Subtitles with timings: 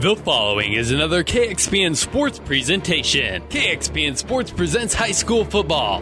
[0.00, 3.42] The following is another KXPN Sports presentation.
[3.50, 6.00] KXPN Sports presents high school football.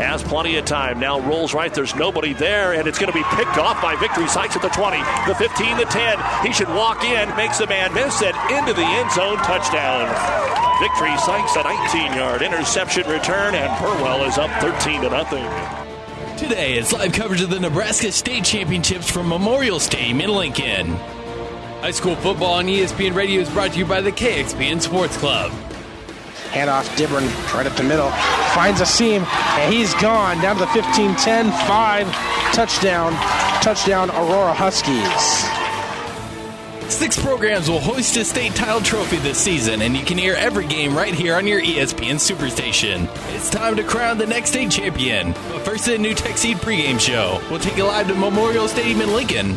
[0.00, 0.98] Has plenty of time.
[0.98, 1.72] Now rolls right.
[1.74, 4.70] There's nobody there, and it's going to be picked off by Victory Sykes at the
[4.70, 4.96] 20,
[5.28, 6.46] the 15, the 10.
[6.46, 9.36] He should walk in, makes the man miss it into the end zone.
[9.36, 10.08] Touchdown.
[10.80, 15.44] Victory Sykes a 19 yard interception return, and Burwell is up 13 to nothing.
[16.38, 20.98] Today is live coverage of the Nebraska State Championships from Memorial Stadium in Lincoln.
[21.80, 25.50] High school football on ESPN Radio is brought to you by the KXPN Sports Club.
[26.50, 27.24] Handoff Dibburn
[27.54, 28.10] right up the middle.
[28.52, 30.42] Finds a seam, and he's gone.
[30.42, 32.06] Down to the 15 10 5.
[32.52, 33.14] Touchdown.
[33.62, 35.48] Touchdown, Aurora Huskies.
[36.92, 40.66] Six programs will hoist a state title trophy this season, and you can hear every
[40.66, 43.08] game right here on your ESPN Superstation.
[43.34, 45.32] It's time to crown the next state champion.
[45.32, 47.40] But first, the NuTech Seed pregame show.
[47.48, 49.56] We'll take you live to Memorial Stadium in Lincoln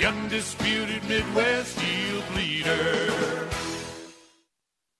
[0.00, 3.29] The undisputed Midwest yield leader.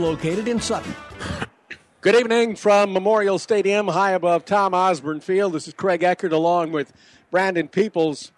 [0.00, 0.94] located in Sutton.
[2.00, 5.52] Good evening from Memorial Stadium, high above Tom Osborne Field.
[5.52, 6.92] This is Craig Eckert along with
[7.30, 8.32] Brandon Peoples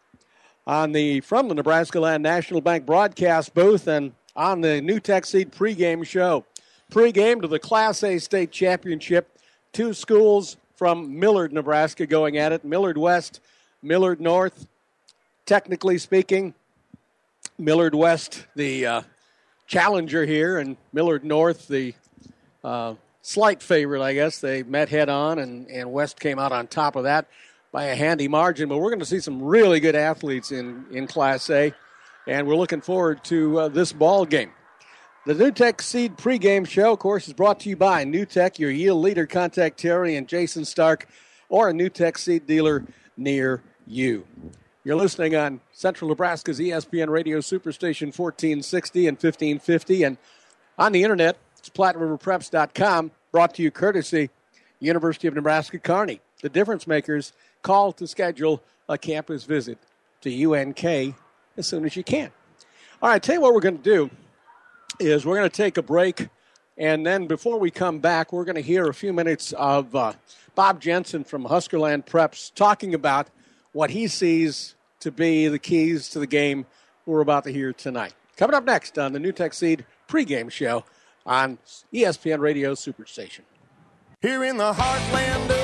[0.66, 5.52] on the from the Nebraska Land National Bank broadcast booth and on the NuTech Seed
[5.52, 6.44] pregame show.
[6.90, 9.38] Pregame to the Class A state championship.
[9.72, 12.64] Two schools from Millard, Nebraska going at it.
[12.64, 13.40] Millard West,
[13.82, 14.66] Millard North.
[15.46, 16.54] Technically speaking,
[17.58, 19.02] Millard West, the uh,
[19.72, 21.94] challenger here, and Millard North, the
[22.62, 24.38] uh, slight favorite, I guess.
[24.38, 27.26] They met head on, and, and West came out on top of that
[27.72, 28.68] by a handy margin.
[28.68, 31.72] But we're going to see some really good athletes in, in Class A,
[32.26, 34.50] and we're looking forward to uh, this ball game.
[35.24, 39.00] The NuTech Seed pregame show, of course, is brought to you by NuTech, your yield
[39.00, 39.24] leader.
[39.24, 41.08] Contact Terry and Jason Stark
[41.48, 42.84] or a NuTech Seed dealer
[43.16, 44.26] near you.
[44.84, 50.02] You're listening on Central Nebraska's ESPN Radio Superstation 1460 and 1550.
[50.02, 50.16] And
[50.76, 54.28] on the internet, it's PlatteRiverPreps.com, brought to you courtesy
[54.80, 56.20] University of Nebraska Kearney.
[56.42, 57.32] The difference makers
[57.62, 59.78] call to schedule a campus visit
[60.22, 61.14] to UNK
[61.56, 62.32] as soon as you can.
[63.00, 64.10] All right, tell you what we're going to do
[64.98, 66.28] is we're going to take a break.
[66.76, 70.14] And then before we come back, we're going to hear a few minutes of uh,
[70.56, 73.28] Bob Jensen from Huskerland Preps talking about
[73.72, 76.66] what he sees to be the keys to the game
[77.06, 78.14] we're about to hear tonight.
[78.36, 80.84] Coming up next on the NuTech Seed pregame show
[81.26, 81.58] on
[81.92, 83.40] ESPN Radio Superstation.
[84.20, 85.61] Here in the heartland of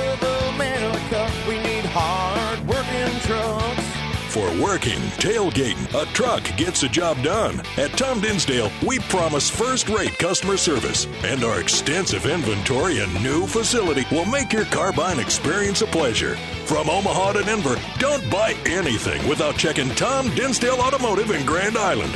[4.59, 7.61] working, tailgating, a truck gets the job done.
[7.77, 13.47] At Tom Dinsdale, we promise first rate customer service, and our extensive inventory and new
[13.47, 16.35] facility will make your car buying experience a pleasure.
[16.65, 22.13] From Omaha to Denver, don't buy anything without checking Tom Dinsdale Automotive in Grand Island.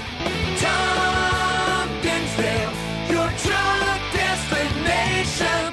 [0.58, 2.72] Tom Dinsdale,
[3.10, 5.73] your truck destination.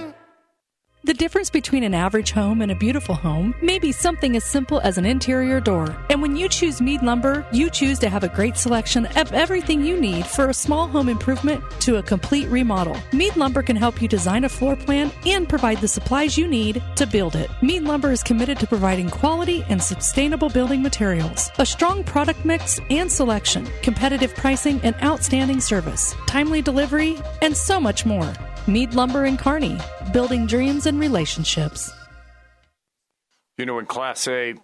[1.02, 4.80] The difference between an average home and a beautiful home may be something as simple
[4.80, 5.96] as an interior door.
[6.10, 9.82] And when you choose Mead Lumber, you choose to have a great selection of everything
[9.82, 12.98] you need for a small home improvement to a complete remodel.
[13.14, 16.82] Mead Lumber can help you design a floor plan and provide the supplies you need
[16.96, 17.50] to build it.
[17.62, 22.78] Mead Lumber is committed to providing quality and sustainable building materials, a strong product mix
[22.90, 28.30] and selection, competitive pricing and outstanding service, timely delivery, and so much more.
[28.70, 29.76] Mead Lumber and Kearney,
[30.12, 31.92] building dreams and relationships.
[33.58, 34.54] you know, in Class A,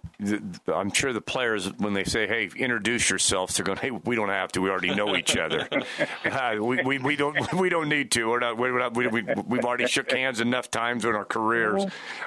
[0.73, 4.29] I'm sure the players, when they say, "Hey, introduce yourselves," they're going, "Hey, we don't
[4.29, 4.61] have to.
[4.61, 5.69] We already know each other.
[6.25, 8.27] uh, we, we, we don't we don't need to.
[8.27, 8.57] We're not.
[8.57, 11.85] We're not we, we, we've already shook hands enough times in our careers."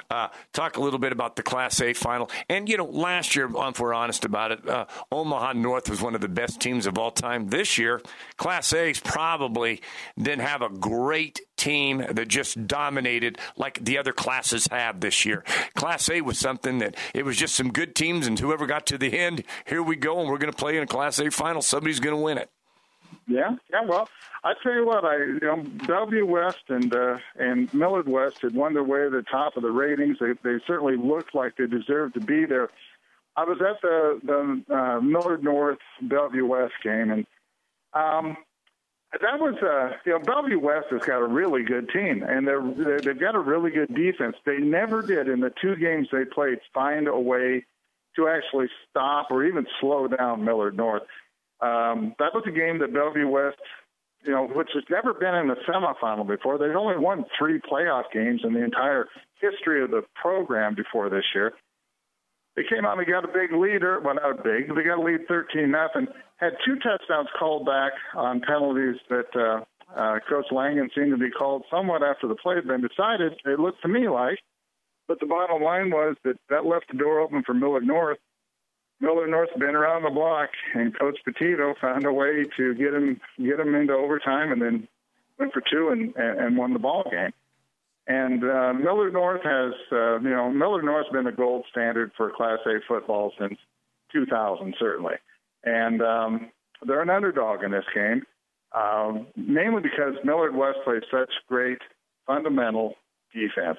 [0.09, 3.49] Uh, talk a little bit about the Class A final, and you know, last year,
[3.53, 6.97] if we're honest about it, uh, Omaha North was one of the best teams of
[6.97, 7.49] all time.
[7.49, 8.01] This year,
[8.37, 9.81] Class A's probably
[10.17, 15.43] didn't have a great team that just dominated like the other classes have this year.
[15.75, 18.97] Class A was something that it was just some good teams, and whoever got to
[18.97, 21.61] the end, here we go, and we're going to play in a Class A final.
[21.61, 22.49] Somebody's going to win it.
[23.27, 23.81] Yeah, yeah.
[23.85, 24.09] Well,
[24.43, 28.55] I tell you what, I you know W West and uh, and Millard West had
[28.55, 30.17] won their way to the top of the ratings.
[30.19, 32.69] They they certainly looked like they deserved to be there.
[33.35, 37.25] I was at the the uh, Millard North Bellevue West game, and
[37.93, 38.37] um,
[39.19, 42.61] that was, uh, you know, Bellevue West has got a really good team, and they're,
[42.61, 44.37] they're they've got a really good defense.
[44.45, 47.65] They never did in the two games they played find a way
[48.15, 51.03] to actually stop or even slow down Millard North.
[51.59, 53.59] Um, that was a game that Bellevue West,
[54.23, 56.57] you know, which has never been in the semifinal before.
[56.57, 59.07] They've only won three playoff games in the entire
[59.41, 61.53] history of the program before this year.
[62.55, 63.99] They came out and got a big leader.
[64.03, 64.67] Well, not big.
[64.75, 66.07] They got a lead 13 nothing.
[66.37, 69.63] Had two touchdowns called back on penalties that uh,
[69.97, 73.33] uh, Coach Langen seemed to be called somewhat after the play had been decided.
[73.45, 74.39] It looked to me like,
[75.07, 78.17] but the bottom line was that that left the door open for Millard North.
[78.99, 83.19] Millard North's been around the block, and Coach Petito found a way to get him
[83.37, 84.87] get him into overtime, and then
[85.39, 87.31] went for two and and won the ball game.
[88.11, 92.29] And uh, Millard North has, uh, you know, Millard North's been the gold standard for
[92.35, 93.57] Class A football since
[94.11, 95.13] 2000, certainly.
[95.63, 96.51] And um,
[96.85, 98.23] they're an underdog in this game,
[98.75, 101.77] um, mainly because Millard West plays such great
[102.27, 102.95] fundamental
[103.33, 103.77] defense.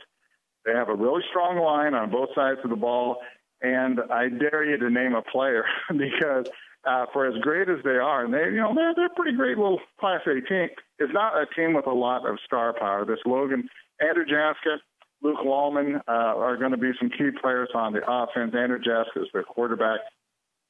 [0.65, 3.19] They have a really strong line on both sides of the ball,
[3.61, 6.47] and I dare you to name a player because
[6.87, 9.37] uh, for as great as they are, and they, you know, they're they're a pretty
[9.37, 10.69] great little Class A team.
[10.99, 13.05] It's not a team with a lot of star power.
[13.05, 13.69] This Logan
[14.03, 14.79] Andrew Jaska,
[15.23, 18.55] Luke Wallman uh, are going to be some key players on the offense.
[18.57, 20.01] Andrew Jaska is their quarterback.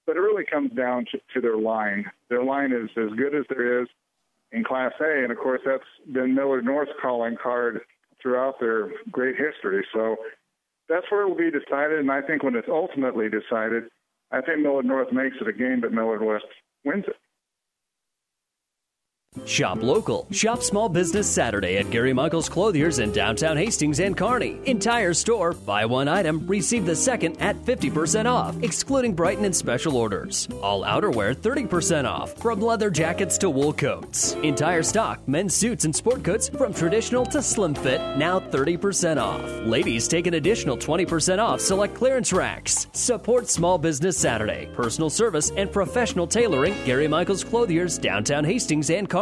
[0.06, 2.04] But it really comes down to, to their line.
[2.28, 3.88] Their line is as good as there is
[4.50, 5.82] in Class A, and of course that's
[6.12, 7.80] been Millard North's calling card
[8.20, 9.86] throughout their great history.
[9.94, 10.16] So
[10.88, 13.84] that's where it will be decided, and I think when it's ultimately decided,
[14.30, 16.44] I think Millard North makes it a game, but Millard West
[16.84, 17.16] wins it.
[19.46, 20.26] Shop local.
[20.30, 24.58] Shop small business Saturday at Gary Michaels Clothiers in downtown Hastings and Kearney.
[24.66, 29.96] Entire store, buy one item, receive the second at 50% off, excluding Brighton and special
[29.96, 30.48] orders.
[30.62, 34.34] All outerwear 30% off, from leather jackets to wool coats.
[34.42, 39.42] Entire stock, men's suits and sport coats from traditional to slim fit, now 30% off.
[39.66, 42.86] Ladies take an additional 20% off select clearance racks.
[42.92, 44.68] Support small business Saturday.
[44.74, 49.21] Personal service and professional tailoring, Gary Michaels Clothiers, downtown Hastings and Kearney.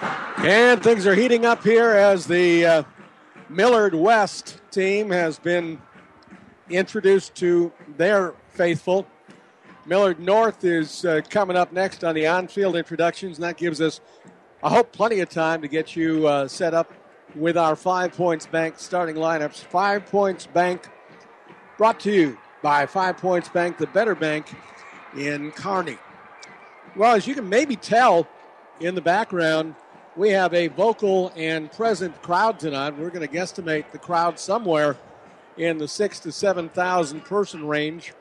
[0.00, 2.82] And things are heating up here as the uh,
[3.48, 5.80] Millard West team has been
[6.68, 9.06] introduced to their faithful.
[9.86, 13.80] Millard North is uh, coming up next on the on field introductions, and that gives
[13.80, 14.00] us,
[14.62, 16.92] I hope, plenty of time to get you uh, set up
[17.34, 19.58] with our Five Points Bank starting lineups.
[19.58, 20.88] Five Points Bank
[21.78, 24.54] brought to you by Five Points Bank, the better bank
[25.16, 25.98] in Kearney.
[26.96, 28.26] Well, as you can maybe tell
[28.80, 29.74] in the background,
[30.16, 32.96] we have a vocal and present crowd tonight.
[32.98, 34.96] We're going to guesstimate the crowd somewhere
[35.58, 38.14] in the six to seven thousand person range.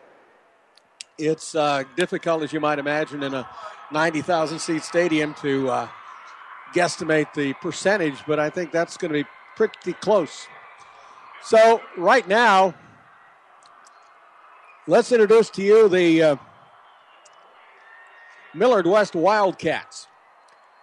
[1.17, 3.47] It's uh, difficult, as you might imagine, in a
[3.91, 5.87] ninety thousand seat stadium to uh,
[6.73, 10.47] guesstimate the percentage, but I think that's going to be pretty close.
[11.43, 12.73] So right now,
[14.85, 16.35] let's introduce to you the uh,
[18.53, 20.07] Millard West Wildcats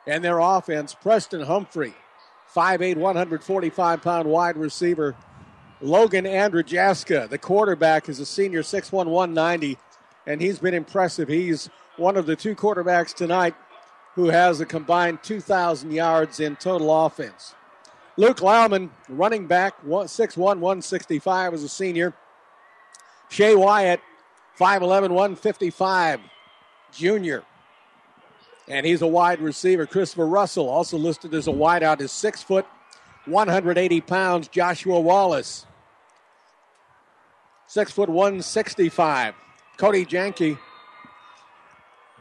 [0.07, 0.95] and their offense.
[0.95, 1.95] Preston Humphrey,
[2.55, 5.15] 5'8, 145 pound wide receiver.
[5.81, 9.79] Logan Andrajaska, the quarterback, is a senior, 6'1, 190,
[10.27, 11.29] and he's been impressive.
[11.29, 13.55] He's one of the two quarterbacks tonight
[14.15, 17.55] who has a combined 2,000 yards in total offense.
[18.17, 22.13] Luke Lauman, running back, 6'1, 165, as a senior.
[23.31, 24.01] Shea Wyatt,
[24.59, 26.21] 5'11, 155,
[26.93, 27.43] junior.
[28.69, 29.87] And he's a wide receiver.
[29.87, 32.67] Christopher Russell, also listed as a wideout, is 6 foot,
[33.27, 34.49] 180 pounds.
[34.49, 35.67] Joshua Wallace,
[37.67, 39.35] 6 foot, 165.
[39.77, 40.59] Cody Janke,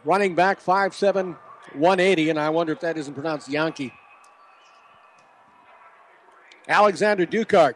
[0.04, 1.38] running back, 5'7,
[1.74, 2.30] 180.
[2.32, 3.94] And I wonder if that isn't pronounced Yankee.
[6.68, 7.76] Alexander Dukart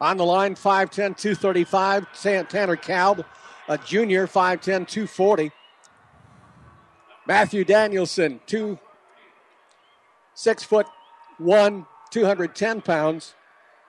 [0.00, 2.06] on the line, 5'10, 235.
[2.48, 3.24] Tanner Kalb,
[3.68, 5.50] a junior, 5'10, 240.
[7.26, 8.78] Matthew Danielson, two,
[10.34, 10.86] six foot
[11.38, 13.34] one, 210 pounds.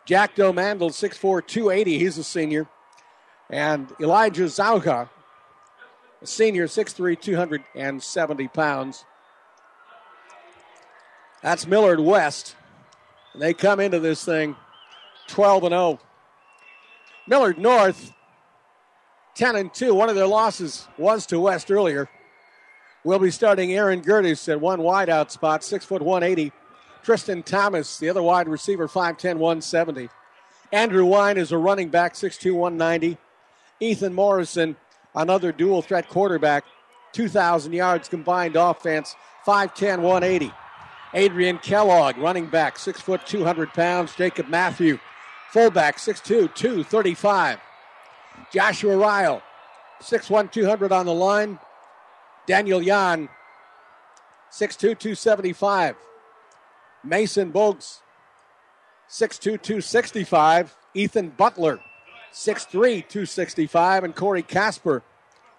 [0.06, 1.98] Jack Domandel, 6'4, 280.
[1.98, 2.68] He's a senior.
[3.50, 5.10] And Elijah Zauga,
[6.22, 9.06] a senior, 6'3, 270 pounds.
[11.42, 12.56] That's Millard West.
[13.34, 14.56] And they come into this thing
[15.28, 16.00] 12 and 0.
[17.28, 18.14] Millard North
[19.36, 19.94] 10 and 2.
[19.94, 22.10] One of their losses was to West earlier.
[23.06, 26.52] We'll be starting Aaron Gertis at one wideout spot, 6 foot 180.
[27.04, 30.10] Tristan Thomas, the other wide receiver, 5'10, 170.
[30.72, 33.20] Andrew Wine is a running back, 6'2, 190.
[33.80, 34.76] Ethan Morrison,
[35.14, 36.66] another dual threat quarterback,
[37.12, 40.52] 2,000 yards combined offense, 5'10, 180.
[41.14, 44.16] Adrian Kellogg, running back, 6 foot 200 pounds.
[44.16, 44.98] Jacob Matthew,
[45.52, 47.60] fullback, 6'2, 235.
[48.52, 49.44] Joshua Ryle,
[50.02, 51.60] 6'1, 200 on the line.
[52.46, 53.30] Daniel Yan,
[54.52, 55.96] 6'2, 275.
[57.04, 58.00] Mason Bogues,
[59.10, 60.76] 6'2, 265.
[60.94, 61.80] Ethan Butler,
[62.34, 64.04] 6'3, 265.
[64.04, 65.04] And Corey Casper,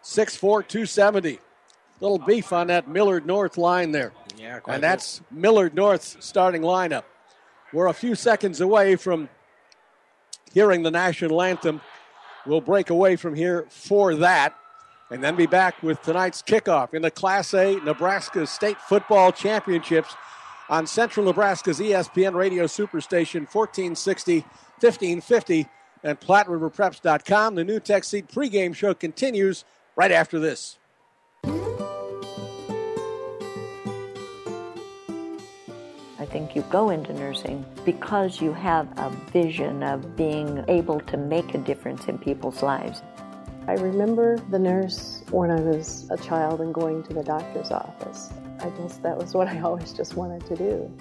[0.03, 1.41] 6'4, 270.
[2.01, 4.13] Little beef on that Millard North line there.
[4.37, 7.05] Yeah, and that's Millard North's starting lineup.
[7.73, 9.29] We're a few seconds away from
[10.53, 11.81] hearing the national anthem.
[12.45, 14.55] We'll break away from here for that
[15.11, 20.15] and then be back with tonight's kickoff in the Class A Nebraska State Football Championships
[20.69, 24.41] on Central Nebraska's ESPN Radio Superstation 1460,
[24.81, 25.67] 1550,
[26.03, 27.55] and PlatteRiverPreps.com.
[27.55, 30.79] The NuTech Seed pregame show continues right after this.
[36.19, 41.17] I think you go into nursing because you have a vision of being able to
[41.17, 43.03] make a difference in people's lives.
[43.69, 48.31] I remember the nurse when I was a child and going to the doctor's office.
[48.61, 50.99] I guess that was what I always just wanted to do.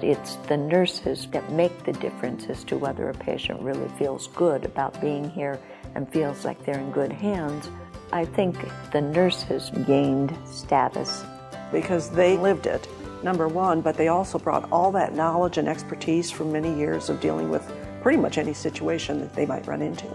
[0.00, 4.64] It's the nurses that make the difference as to whether a patient really feels good
[4.64, 5.60] about being here
[5.94, 7.68] and feels like they're in good hands.
[8.10, 8.56] I think
[8.92, 11.22] the nurses gained status.
[11.70, 12.88] Because they lived it,
[13.22, 17.20] number one, but they also brought all that knowledge and expertise from many years of
[17.20, 20.06] dealing with pretty much any situation that they might run into.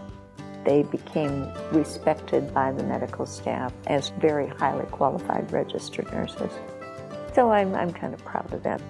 [0.65, 6.51] They became respected by the medical staff as very highly qualified registered nurses.
[7.35, 8.81] So I'm, I'm kind of proud of that.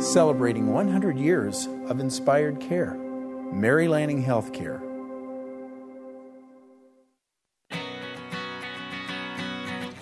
[0.00, 2.94] Celebrating 100 years of inspired care.
[3.52, 4.85] Mary Lanning Healthcare.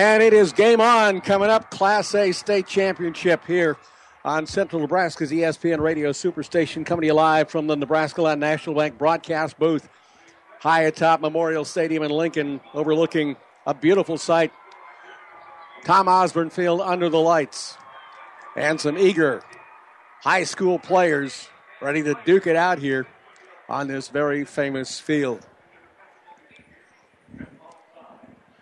[0.00, 1.70] And it is game on coming up.
[1.70, 3.76] Class A state championship here
[4.24, 8.74] on Central Nebraska's ESPN Radio Superstation, coming to you live from the Nebraska Land National
[8.74, 9.90] Bank broadcast booth,
[10.58, 14.52] high atop Memorial Stadium in Lincoln, overlooking a beautiful sight.
[15.84, 17.76] Tom Osborne Field under the lights,
[18.56, 19.42] and some eager
[20.22, 21.50] high school players
[21.82, 23.06] ready to duke it out here
[23.68, 25.46] on this very famous field.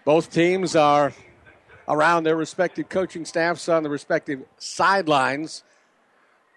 [0.04, 1.12] Both teams are
[1.88, 5.64] around their respective coaching staffs on the respective sidelines.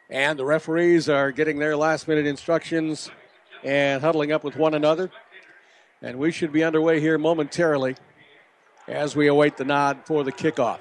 [0.10, 3.10] And the referees are getting their last minute instructions
[3.64, 5.10] and huddling up with one another.
[6.02, 7.96] And we should be underway here momentarily
[8.88, 10.80] as we await the nod for the kickoff.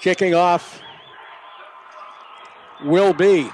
[0.00, 0.82] Kicking off
[2.84, 3.48] will be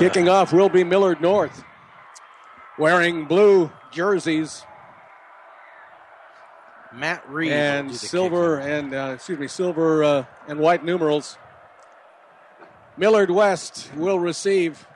[0.00, 1.62] Kicking off will be Millard North,
[2.78, 4.64] wearing blue jerseys
[6.90, 11.36] Matt Reed and silver and uh, excuse me, silver uh, and white numerals.
[12.96, 14.86] Millard West will receive.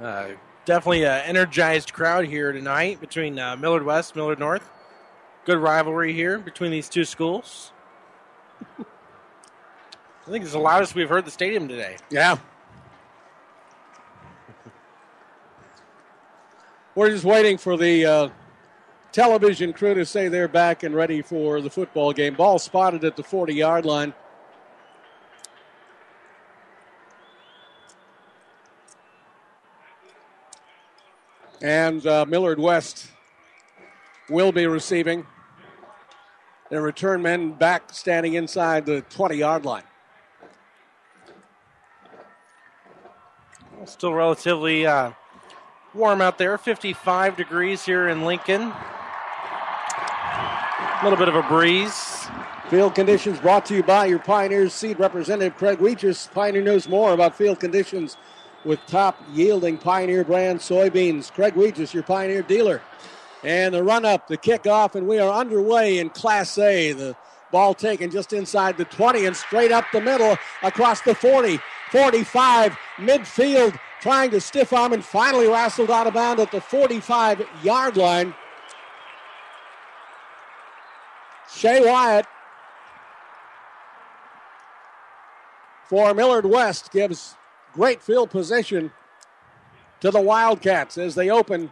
[0.00, 0.28] Uh,
[0.64, 4.70] definitely an energized crowd here tonight between uh, Millard West, Millard North.
[5.44, 7.72] Good rivalry here between these two schools.
[8.78, 8.84] I
[10.30, 11.96] think it's the loudest we've heard the stadium today.
[12.10, 12.38] Yeah.
[16.94, 18.28] We're just waiting for the uh,
[19.12, 22.34] television crew to say they're back and ready for the football game.
[22.34, 24.14] Ball spotted at the 40 yard line.
[31.62, 33.08] And uh, Millard West
[34.30, 35.26] will be receiving.
[36.70, 39.82] Their return men back standing inside the 20 yard line.
[43.84, 45.12] Still relatively uh,
[45.94, 48.72] warm out there, 55 degrees here in Lincoln.
[49.92, 52.28] A little bit of a breeze.
[52.68, 56.30] Field conditions brought to you by your Pioneers seed representative Craig Weeches.
[56.32, 58.16] Pioneer knows more about field conditions
[58.64, 61.32] with top yielding Pioneer brand soybeans.
[61.32, 62.82] Craig Weeges, your Pioneer dealer.
[63.42, 66.92] And the run up, the kickoff, and we are underway in Class A.
[66.92, 67.16] The
[67.50, 71.58] ball taken just inside the 20 and straight up the middle across the 40,
[71.90, 77.46] 45, midfield, trying to stiff arm and finally wrestled out of bounds at the 45
[77.62, 78.34] yard line.
[81.52, 82.26] Shea Wyatt
[85.88, 87.36] for Millard West gives
[87.72, 88.92] great field position
[90.00, 91.70] to the Wildcats as they open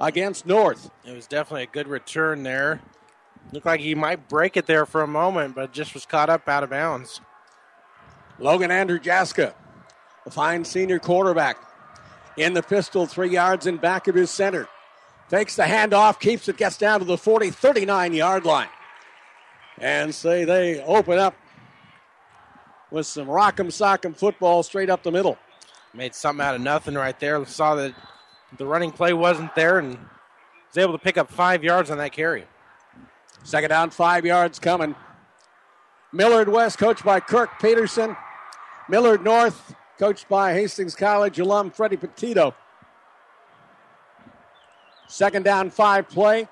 [0.00, 0.90] against North.
[1.04, 2.80] It was definitely a good return there.
[3.52, 6.48] Looked like he might break it there for a moment, but just was caught up
[6.48, 7.20] out of bounds.
[8.38, 9.54] Logan Andrew Jaska,
[10.26, 11.58] a fine senior quarterback,
[12.36, 14.66] in the pistol, three yards in back of his center.
[15.28, 18.68] Takes the handoff, keeps it, gets down to the 40, 39 yard line.
[19.78, 21.34] And say they open up
[22.90, 25.36] with some rock'em sock'em football straight up the middle.
[25.92, 27.44] Made something out of nothing right there.
[27.44, 27.94] Saw that
[28.56, 29.98] the running play wasn't there and
[30.68, 32.44] was able to pick up five yards on that carry.
[33.42, 34.94] Second down, five yards coming.
[36.12, 38.16] Millard West, coached by Kirk Peterson.
[38.88, 42.54] Millard North, coached by Hastings College alum Freddie Petito.
[45.08, 46.48] Second down, five play.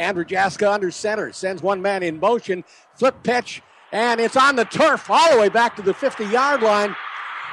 [0.00, 4.64] Andrew Jaska under center, sends one man in motion, flip pitch, and it's on the
[4.64, 6.96] turf all the way back to the 50 yard line.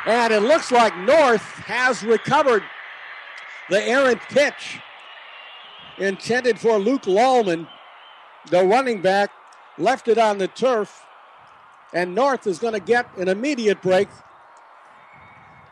[0.06, 2.64] And it looks like North has recovered
[3.70, 4.80] the errant pitch
[5.98, 7.68] intended for Luke Lallman.
[8.50, 9.30] The running back
[9.78, 11.04] left it on the turf,
[11.94, 14.08] and North is going to get an immediate break,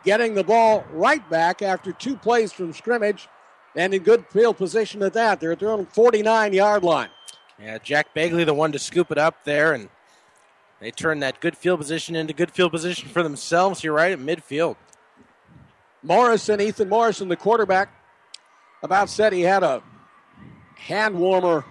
[0.03, 3.29] getting the ball right back after two plays from scrimmage
[3.75, 5.39] and in good field position at that.
[5.39, 7.09] They're at their own 49 yard line.
[7.59, 9.89] Yeah, Jack Bagley, the one to scoop it up there, and
[10.81, 14.19] they turn that good field position into good field position for themselves here right at
[14.19, 14.75] midfield.
[16.03, 17.89] Morrison, Ethan Morrison, the quarterback,
[18.83, 19.81] about said he had a
[20.75, 21.65] hand warmer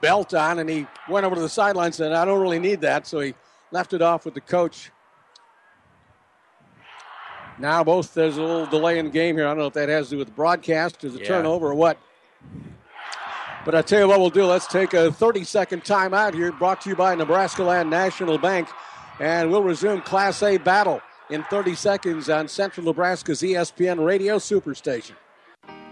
[0.00, 2.80] belt on, and he went over to the sideline and said, I don't really need
[2.82, 3.06] that.
[3.06, 3.34] So he
[3.70, 4.90] left it off with the coach.
[7.58, 9.46] Now, both there's a little delay in the game here.
[9.46, 11.26] I don't know if that has to do with the broadcast, or the Yeah.
[11.26, 11.98] turnover, or what.
[13.64, 14.44] But I tell you what we'll do.
[14.44, 18.68] Let's take a 30 second timeout here, brought to you by Nebraska Land National Bank.
[19.20, 25.12] And we'll resume Class A battle in 30 seconds on Central Nebraska's ESPN Radio Superstation.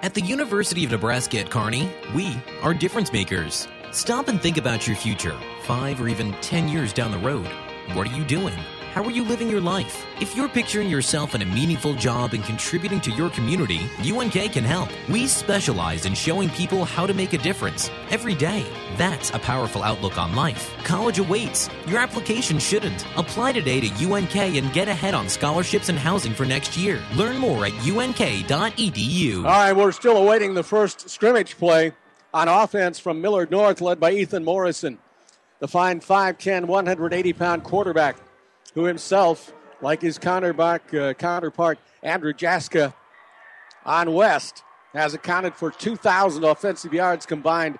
[0.03, 3.67] At the University of Nebraska at Kearney, we are difference makers.
[3.91, 7.47] Stop and think about your future, five or even 10 years down the road.
[7.95, 8.55] What are you doing?
[8.97, 10.07] How are you living your life?
[10.23, 14.65] If you're picturing yourself in a meaningful job and contributing to your community, UNK can
[14.65, 14.89] help.
[15.11, 18.65] We specialize in showing people how to make a difference every day.
[18.97, 20.75] That's a powerful outlook on life.
[20.83, 21.69] College awaits.
[21.87, 23.05] Your application shouldn't.
[23.19, 27.03] Apply today to UNK and get ahead on scholarships and housing for next year.
[27.17, 29.37] Learn more at unk.edu.
[29.37, 31.93] All right, we're still awaiting the first scrimmage play
[32.33, 34.97] on offense from Millard North, led by Ethan Morrison,
[35.59, 38.17] the fine 5'10, 180 pound quarterback,
[38.77, 42.95] who himself, like his uh, counterpart Andrew Jaska
[43.85, 44.63] on West,
[44.93, 47.79] has accounted for 2,000 offensive yards combined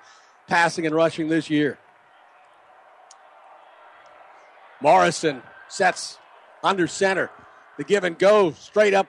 [0.49, 1.79] passing and rushing this year.
[4.81, 6.19] Morrison sets
[6.65, 7.31] under center.
[7.77, 9.07] The give and go straight up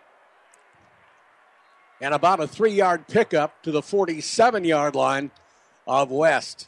[2.02, 5.32] and about a three yard pickup to the 47 yard line
[5.88, 6.68] of West.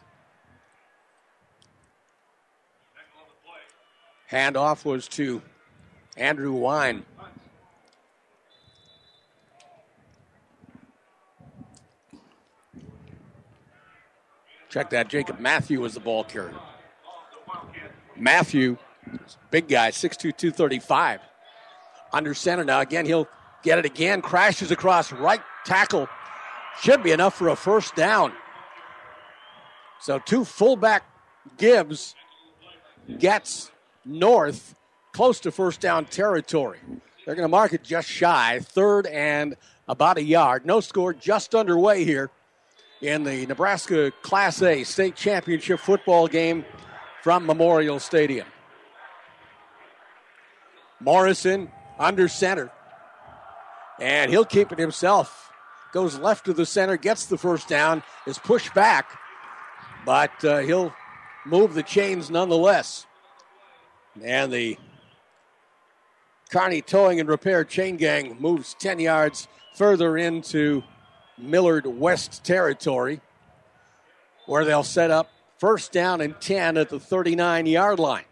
[4.32, 5.42] Handoff was to
[6.15, 7.06] Andrew Wine.
[14.70, 15.08] Check that.
[15.08, 16.54] Jacob Matthew was the ball carrier.
[18.15, 18.78] Matthew,
[19.50, 21.22] big guy, 6'2, 235.
[22.13, 22.80] Under center now.
[22.80, 23.28] Again, he'll
[23.63, 24.22] get it again.
[24.22, 26.08] Crashes across right tackle.
[26.82, 28.34] Should be enough for a first down.
[30.00, 31.04] So two fullback
[31.58, 32.15] Gibbs
[33.18, 33.72] gets
[34.10, 34.76] north
[35.13, 36.80] close to first down territory.
[37.26, 39.56] They're going to mark it just shy, third and
[39.88, 40.65] about a yard.
[40.65, 42.30] No score just underway here
[43.02, 46.65] in the Nebraska Class A state championship football game
[47.22, 48.48] from Memorial Stadium.
[51.00, 52.72] Morrison under center.
[54.00, 55.52] And he'll keep it himself.
[55.91, 59.17] Goes left to the center, gets the first down, is pushed back,
[60.06, 60.93] but uh, he'll
[61.45, 63.06] move the chains nonetheless.
[64.23, 64.77] And the
[66.51, 70.84] Kearney Towing and Repair Chain Gang moves 10 yards further into
[71.38, 73.21] Millard West territory,
[74.45, 78.23] where they'll set up first down and 10 at the 39 yard line.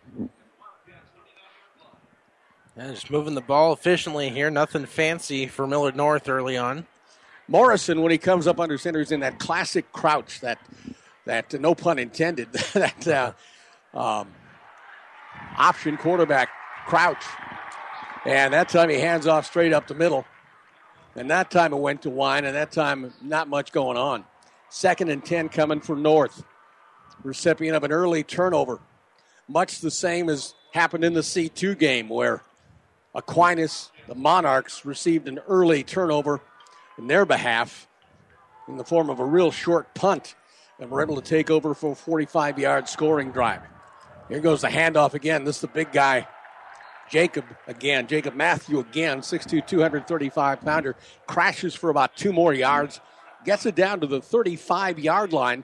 [2.75, 4.51] Yeah, just moving the ball efficiently here.
[4.51, 6.85] Nothing fancy for Millard North early on.
[7.47, 10.59] Morrison, when he comes up under center, is in that classic crouch, that
[11.25, 13.31] that no pun intended, that uh,
[13.97, 14.27] um,
[15.57, 16.49] option quarterback
[16.85, 17.23] crouch.
[18.25, 20.25] And that time he hands off straight up the middle.
[21.15, 24.23] And that time it went to Wine, and that time not much going on.
[24.69, 26.43] Second and 10 coming for North.
[27.23, 28.79] Recipient of an early turnover.
[29.47, 32.43] Much the same as happened in the C2 game where
[33.15, 36.41] Aquinas, the Monarchs, received an early turnover
[36.97, 37.87] in their behalf
[38.67, 40.35] in the form of a real short punt
[40.79, 43.61] and were able to take over for a 45 yard scoring drive.
[44.29, 45.43] Here goes the handoff again.
[45.43, 46.27] This is the big guy.
[47.09, 48.07] Jacob again.
[48.07, 49.21] Jacob Matthew again.
[49.21, 50.95] 6'2, 235 pounder.
[51.25, 52.99] Crashes for about two more yards.
[53.45, 55.63] Gets it down to the 35 yard line.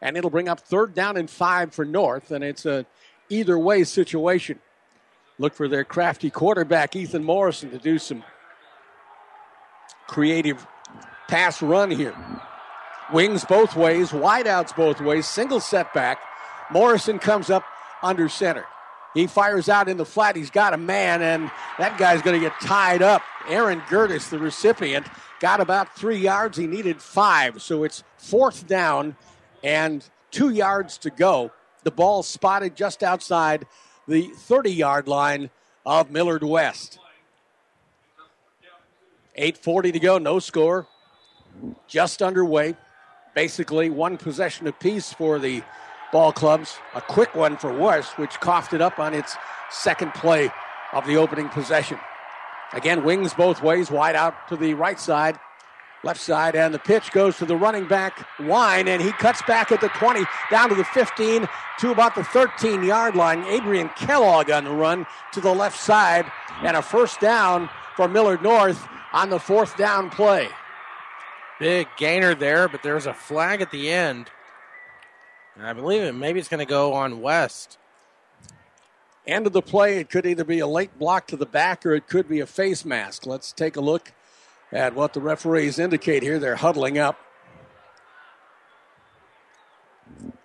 [0.00, 2.30] And it'll bring up third down and five for North.
[2.30, 2.84] And it's a
[3.30, 4.58] either way situation.
[5.38, 8.22] Look for their crafty quarterback, Ethan Morrison, to do some
[10.06, 10.66] creative
[11.28, 12.14] pass run here.
[13.12, 16.18] Wings both ways, wideouts both ways, single setback.
[16.70, 17.64] Morrison comes up
[18.02, 18.66] under center.
[19.14, 20.36] He fires out in the flat.
[20.36, 23.22] He's got a man, and that guy's going to get tied up.
[23.48, 25.06] Aaron Gertis, the recipient,
[25.40, 26.56] got about three yards.
[26.56, 29.16] He needed five, so it's fourth down
[29.62, 31.52] and two yards to go.
[31.84, 33.66] The ball spotted just outside
[34.08, 35.50] the 30 yard line
[35.84, 36.98] of Millard West.
[39.38, 40.86] 8.40 to go, no score.
[41.86, 42.76] Just underway.
[43.34, 45.62] Basically, one possession apiece for the
[46.12, 46.76] ball clubs.
[46.94, 49.36] A quick one for West, which coughed it up on its
[49.70, 50.50] second play
[50.92, 51.98] of the opening possession.
[52.72, 55.38] Again, wings both ways, wide out to the right side,
[56.04, 59.70] left side, and the pitch goes to the running back, Wine, and he cuts back
[59.72, 61.48] at the 20, down to the 15,
[61.78, 63.44] to about the 13 yard line.
[63.44, 66.30] Adrian Kellogg on the run to the left side,
[66.62, 70.48] and a first down for Millard North on the fourth down play.
[71.58, 74.30] Big gainer there, but there's a flag at the end.
[75.56, 76.12] And I believe it.
[76.12, 77.78] Maybe it's going to go on West.
[79.26, 81.92] End of the play, it could either be a late block to the back or
[81.94, 83.24] it could be a face mask.
[83.24, 84.12] Let's take a look
[84.72, 86.38] at what the referees indicate here.
[86.38, 87.18] They're huddling up.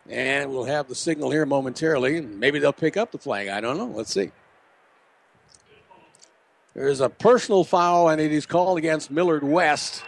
[0.07, 2.21] And we'll have the signal here momentarily.
[2.21, 3.47] Maybe they'll pick up the flag.
[3.47, 3.87] I don't know.
[3.87, 4.31] Let's see.
[6.73, 10.03] There's a personal foul, and it is called against Millard West.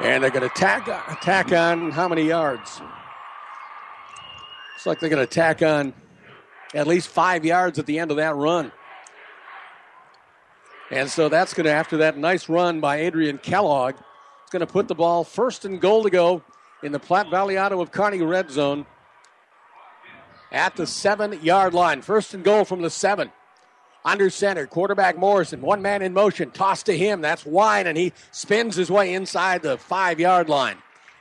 [0.00, 2.80] And they're going to tack, attack on how many yards?
[4.82, 5.94] Looks like they're going to tack on
[6.74, 8.72] at least five yards at the end of that run.
[10.90, 13.94] And so that's going to, after that nice run by Adrian Kellogg,
[14.42, 16.42] it's going to put the ball first and goal to go
[16.82, 18.84] in the Platte Valley Auto of Kearney red zone
[20.50, 22.02] at the seven yard line.
[22.02, 23.30] First and goal from the seven.
[24.04, 27.20] Under center, quarterback Morrison, one man in motion, toss to him.
[27.20, 30.78] That's Wine, and he spins his way inside the five yard line.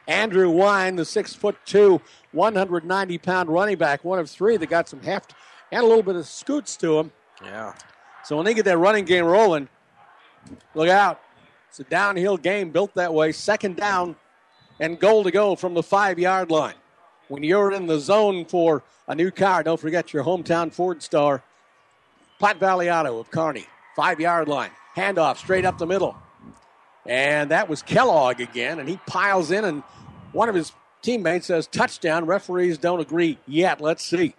[0.08, 2.02] Andrew Wine, the six foot two,
[2.33, 5.33] 190 pound running back, one of three that got some heft
[5.71, 7.11] and a little bit of scoots to him.
[7.43, 7.73] Yeah.
[8.23, 9.67] So when they get that running game rolling,
[10.75, 11.21] look out.
[11.69, 13.31] It's a downhill game built that way.
[13.31, 14.15] Second down
[14.79, 16.75] and goal to go from the five yard line.
[17.29, 21.43] When you're in the zone for a new car, don't forget your hometown Ford star,
[22.39, 23.65] Platte Valley Auto of Kearney.
[23.95, 24.71] Five yard line.
[24.95, 26.17] Handoff straight up the middle.
[27.05, 29.81] And that was Kellogg again, and he piles in, and
[30.33, 32.25] one of his teammates says touchdown.
[32.25, 33.81] Referees don't agree yet.
[33.81, 34.35] Let's see.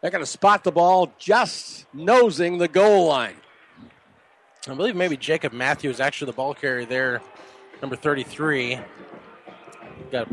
[0.00, 3.36] They're going to spot the ball just nosing the goal line.
[4.68, 7.22] I believe maybe Jacob Matthews actually the ball carrier there,
[7.80, 8.78] number 33.
[10.10, 10.28] Got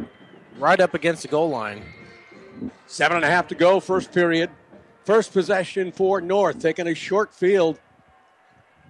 [0.58, 1.84] right up against the goal line.
[2.88, 4.50] Seven and a half to go, first period.
[5.06, 7.80] First possession for North, taking a short field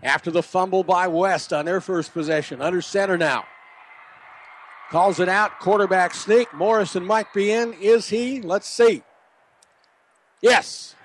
[0.01, 2.61] after the fumble by West on their first possession.
[2.61, 3.45] Under center now.
[4.89, 5.59] Calls it out.
[5.59, 6.53] Quarterback sneak.
[6.53, 7.73] Morrison might be in.
[7.73, 8.41] Is he?
[8.41, 9.03] Let's see.
[10.41, 10.95] Yes.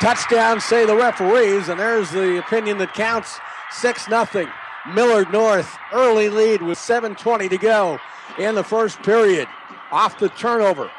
[0.00, 3.38] Touchdown, say the referees, and there's the opinion that counts.
[3.70, 4.52] 6 0.
[4.92, 7.98] Millard North, early lead with 7.20 to go
[8.38, 9.48] in the first period.
[9.90, 10.90] Off the turnover.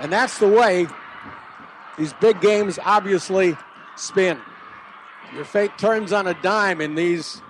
[0.00, 0.86] And that's the way
[1.96, 3.56] these big games obviously
[3.96, 4.38] spin.
[5.34, 7.42] Your fate turns on a dime in these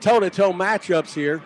[0.00, 1.42] toe to toe matchups here.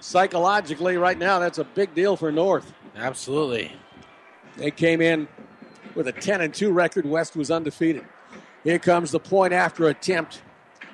[0.00, 2.72] Psychologically, right now, that's a big deal for North.
[2.96, 3.72] Absolutely.
[4.56, 5.28] They came in
[5.94, 7.06] with a 10 and 2 record.
[7.06, 8.04] West was undefeated.
[8.64, 10.42] Here comes the point after attempt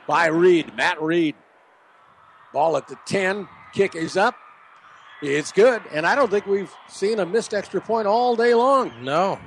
[0.06, 1.34] by Reed, Matt Reed.
[2.52, 3.48] Ball at the 10.
[3.72, 4.34] Kick is up.
[5.22, 5.82] It's good.
[5.92, 8.92] And I don't think we've seen a missed extra point all day long.
[9.02, 9.38] No.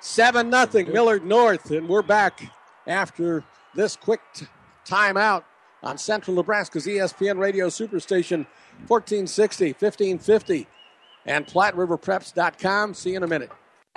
[0.00, 1.70] 7 nothing Millard North.
[1.70, 2.42] And we're back
[2.86, 3.44] after
[3.74, 4.46] this quick t-
[4.86, 5.44] timeout
[5.82, 8.46] on Central Nebraska's ESPN radio superstation
[8.86, 10.66] 1460, 1550,
[11.26, 12.94] and PlatteRiverPreps.com.
[12.94, 13.50] See you in a minute.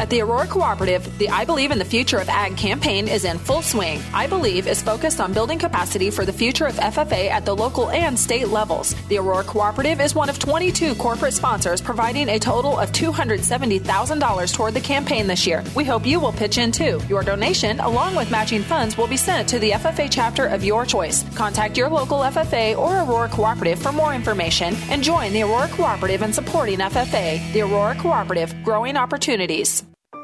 [0.04, 3.38] At the Aurora Cooperative, the I Believe in the Future of Ag campaign is in
[3.38, 4.02] full swing.
[4.14, 7.90] I Believe is focused on building capacity for the future of FFA at the local
[7.90, 8.96] and state levels.
[9.08, 14.74] The Aurora Cooperative is one of 22 corporate sponsors providing a total of $270,000 toward
[14.74, 15.64] the campaign this year.
[15.74, 17.00] We hope you will pitch in too.
[17.08, 20.86] Your donation, along with matching funds, will be sent to the FFA chapter of your
[20.86, 21.24] choice.
[21.34, 26.24] Contact your local FFA or Aurora Cooperative for more information and join the Aurora Cooperative
[26.24, 27.54] in supporting FFA.
[27.54, 29.86] The Aurora Cooperative, growing opportunities.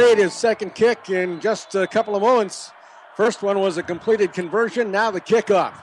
[0.00, 2.72] His second kick in just a couple of moments.
[3.16, 5.74] First one was a completed conversion, now the kickoff.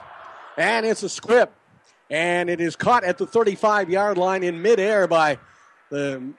[0.56, 1.50] And it's a squib.
[2.10, 5.38] And it is caught at the 35 yard line in midair by
[5.90, 6.32] the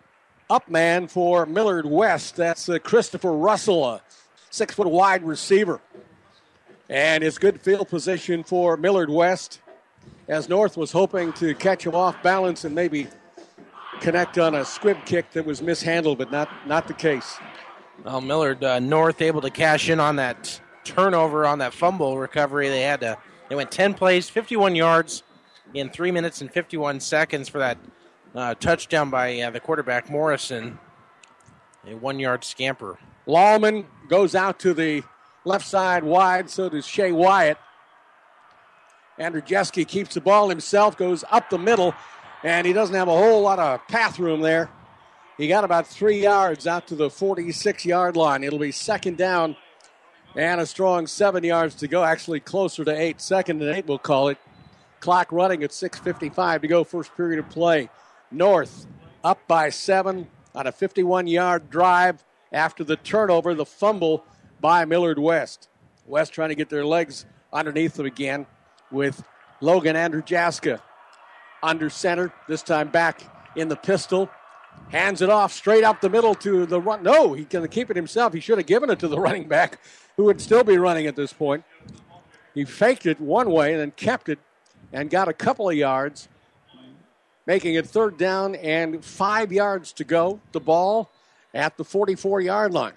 [0.50, 2.36] up man for Millard West.
[2.36, 4.02] That's uh, Christopher Russell, a
[4.50, 5.80] six foot wide receiver.
[6.90, 9.62] And it's good field position for Millard West
[10.28, 13.08] as North was hoping to catch him off balance and maybe
[14.02, 17.38] connect on a squib kick that was mishandled, but not, not the case.
[18.04, 22.70] Well, Millard uh, North able to cash in on that turnover on that fumble recovery.
[22.70, 23.18] They had to.
[23.50, 25.24] They went 10 plays, 51 yards
[25.74, 27.78] in three minutes and 51 seconds for that
[28.34, 30.80] uh, touchdown by uh, the quarterback Morrison.
[31.88, 33.00] A one-yard scamper.
[33.26, 35.04] Lawman goes out to the
[35.44, 36.50] left side wide.
[36.50, 37.58] So does Shea Wyatt.
[39.18, 41.94] Andrew Jeske keeps the ball himself, goes up the middle,
[42.44, 44.70] and he doesn't have a whole lot of path room there.
[45.40, 48.44] He got about three yards out to the 46 yard line.
[48.44, 49.56] It'll be second down
[50.36, 53.22] and a strong seven yards to go, actually closer to eight.
[53.22, 54.38] Second and eight, we'll call it.
[55.00, 57.90] Clock running at 6.55 to go, first period of play.
[58.30, 58.86] North
[59.24, 64.26] up by seven on a 51 yard drive after the turnover, the fumble
[64.60, 65.70] by Millard West.
[66.06, 68.46] West trying to get their legs underneath them again
[68.92, 69.24] with
[69.62, 70.82] Logan Andrew Jaska
[71.64, 73.24] under center, this time back
[73.56, 74.30] in the pistol.
[74.90, 77.04] Hands it off straight up the middle to the run.
[77.04, 78.34] No, he can keep it himself.
[78.34, 79.80] He should have given it to the running back,
[80.18, 81.64] who would still be running at this point.
[82.56, 84.40] He faked it one way and then kept it
[84.92, 86.28] and got a couple of yards,
[87.46, 90.40] making it third down and five yards to go.
[90.54, 91.12] The ball
[91.54, 92.94] at the 44 yard line.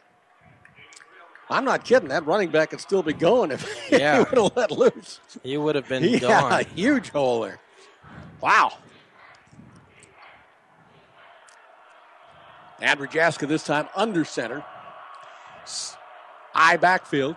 [1.51, 2.09] I'm not kidding.
[2.09, 4.19] That running back could still be going if Yeah.
[4.19, 5.21] he would have let loose.
[5.43, 6.65] He would have been yeah, gone.
[6.75, 7.61] huge hole there.
[8.41, 8.73] Wow.
[12.83, 14.65] Andrew Jaska this time under center.
[16.55, 17.37] Eye backfield.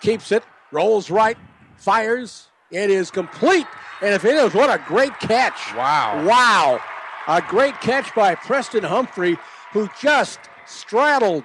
[0.00, 0.44] Keeps it.
[0.70, 1.36] Rolls right.
[1.76, 2.48] Fires.
[2.70, 3.66] It is complete.
[4.00, 5.74] And if it is, what a great catch.
[5.74, 6.24] Wow.
[6.24, 6.80] Wow.
[7.26, 9.36] A great catch by Preston Humphrey,
[9.72, 11.44] who just straddled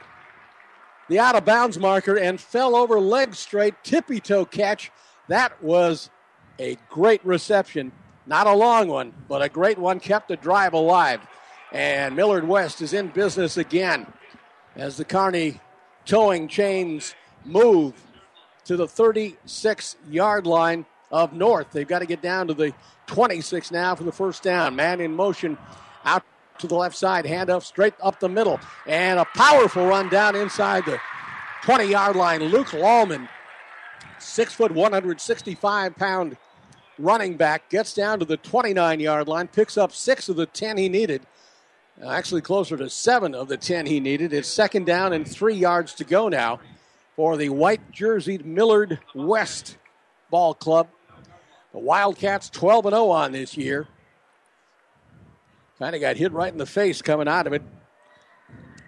[1.10, 4.92] the out of bounds marker and fell over leg straight, tippy toe catch.
[5.28, 6.12] That was
[6.60, 7.92] a great reception.
[8.26, 10.00] Not a long one, but a great one.
[10.00, 11.20] Kept the drive alive.
[11.74, 14.06] And Millard West is in business again
[14.76, 15.60] as the Kearney
[16.06, 17.96] towing chains move
[18.66, 21.72] to the 36 yard line of North.
[21.72, 22.74] They've got to get down to the
[23.08, 24.76] 26 now for the first down.
[24.76, 25.58] Man in motion
[26.06, 26.24] out
[26.60, 30.86] to the left side, handoff straight up the middle, and a powerful run down inside
[30.86, 31.00] the
[31.64, 32.44] 20 yard line.
[32.44, 33.28] Luke Lallman,
[34.20, 36.38] six foot, 165 pound
[37.00, 40.78] running back, gets down to the 29 yard line, picks up six of the 10
[40.78, 41.26] he needed.
[42.02, 44.34] Actually, closer to seven of the 10 he needed.
[44.34, 46.60] It's second down and three yards to go now
[47.16, 49.78] for the white jerseyed Millard West
[50.32, 50.88] Ball Club.
[51.72, 53.88] The Wildcats 12 0 on this year.
[55.80, 57.64] Kind of got hit right in the face coming out of it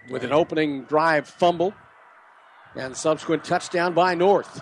[0.10, 1.74] with an opening drive fumble
[2.76, 4.62] and subsequent touchdown by North.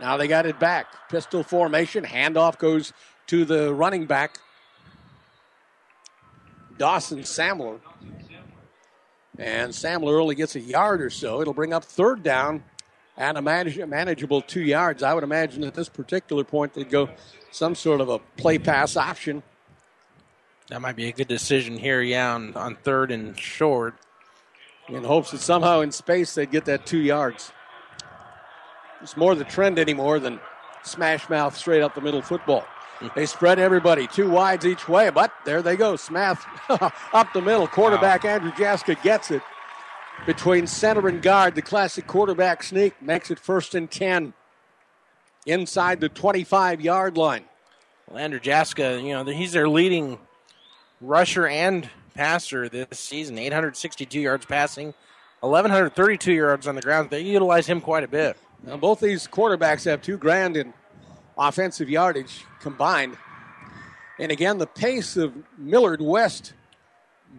[0.00, 0.86] Now they got it back.
[1.08, 2.04] Pistol formation.
[2.04, 2.92] Handoff goes
[3.28, 4.38] to the running back,
[6.78, 7.80] Dawson Samler.
[9.38, 11.40] And Samler only gets a yard or so.
[11.40, 12.62] It'll bring up third down
[13.16, 15.02] and a manage- manageable two yards.
[15.02, 17.10] I would imagine at this particular point they'd go
[17.50, 19.42] some sort of a play pass option.
[20.68, 23.94] That might be a good decision here, yeah, on, on third and short.
[24.88, 27.52] in hopes that somehow in space they'd get that two yards.
[29.02, 30.40] It's more the trend anymore than
[30.82, 32.64] smash mouth straight up the middle football.
[33.14, 35.96] They spread everybody two wides each way, but there they go.
[35.96, 36.46] Smath
[37.12, 37.66] up the middle.
[37.66, 39.42] Quarterback Andrew Jaska gets it
[40.26, 41.54] between center and guard.
[41.54, 44.32] The classic quarterback sneak makes it first and 10
[45.46, 47.44] inside the 25 yard line.
[48.08, 50.18] Well, Andrew Jaska, you know, he's their leading
[51.00, 53.38] rusher and passer this season.
[53.38, 54.94] 862 yards passing,
[55.40, 57.10] 1,132 yards on the ground.
[57.10, 58.36] They utilize him quite a bit.
[58.62, 60.72] Now, both these quarterbacks have two grand in
[61.36, 63.16] offensive yardage combined.
[64.18, 66.52] And again, the pace of Millard West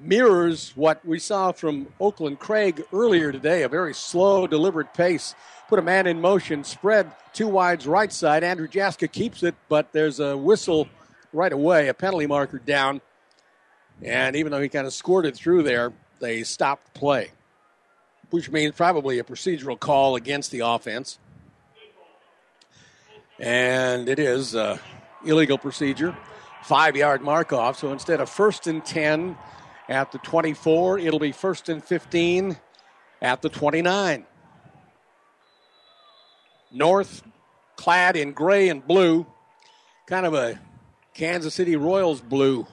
[0.02, 5.36] mirrors what we saw from Oakland Craig earlier today a very slow, deliberate pace.
[5.68, 8.44] Put a man in motion, spread two wides right side.
[8.44, 10.88] Andrew Jaska keeps it, but there's a whistle
[11.34, 13.02] right away, a penalty marker down.
[14.02, 17.32] And even though he kind of squirted through there, they stopped play,
[18.30, 21.18] which means probably a procedural call against the offense.
[23.40, 24.78] And it is uh,
[25.26, 26.16] illegal procedure.
[26.64, 27.78] Five yard mark off.
[27.78, 29.38] So instead of first and 10
[29.90, 32.58] at the 24, it'll be first and 15
[33.22, 34.26] at the 29.
[36.72, 37.24] North
[37.76, 39.26] clad in gray and blue,
[40.08, 40.60] kind of a
[41.14, 42.68] Kansas City Royals blue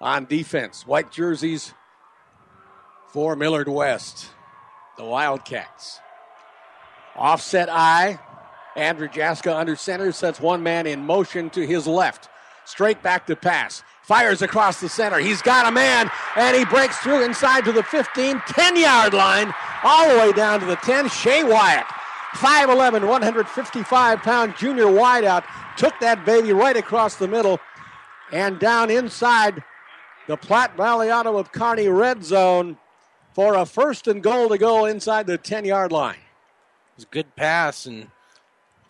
[0.00, 0.86] on defense.
[0.86, 1.72] White jerseys
[3.12, 4.28] for Millard West,
[4.96, 6.00] the Wildcats.
[7.14, 8.18] Offset I.
[8.76, 12.28] Andrew Jaska under center sets one man in motion to his left.
[12.64, 13.82] Straight back to pass.
[14.02, 15.18] Fires across the center.
[15.18, 19.52] He's got a man, and he breaks through inside to the 15, 10 yard line,
[19.82, 21.08] all the way down to the 10.
[21.08, 21.86] Shea Wyatt,
[22.34, 25.44] 5'11, 155 pound junior wideout,
[25.76, 27.60] took that baby right across the middle
[28.32, 29.62] and down inside
[30.26, 32.78] the Platte Valley Auto of Kearney red zone
[33.34, 36.14] for a first and goal to go inside the 10 yard line.
[36.14, 38.08] It was a good pass and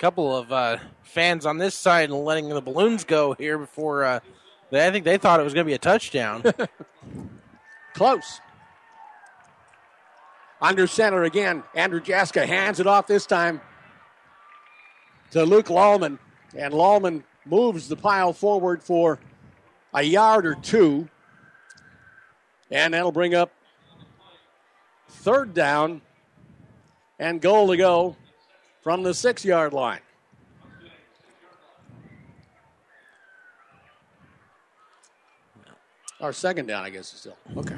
[0.02, 4.02] couple of uh, fans on this side and letting the balloons go here before.
[4.02, 4.18] Uh,
[4.70, 6.42] they, I think they thought it was going to be a touchdown.
[7.94, 8.40] Close.
[10.60, 11.62] Under center again.
[11.76, 13.60] Andrew Jaska hands it off this time
[15.30, 16.18] to Luke Lallman.
[16.56, 19.20] And Lallman moves the pile forward for
[19.94, 21.08] a yard or two.
[22.72, 23.52] And that'll bring up
[25.08, 26.02] third down
[27.20, 28.16] and goal to go
[28.82, 30.00] from the six yard line.
[36.20, 37.36] Our second down, I guess, is still.
[37.56, 37.76] Okay.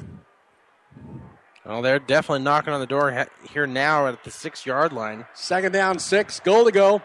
[1.64, 5.24] Well, they're definitely knocking on the door here now at the six yard line.
[5.33, 7.01] Second down, six, goal to go.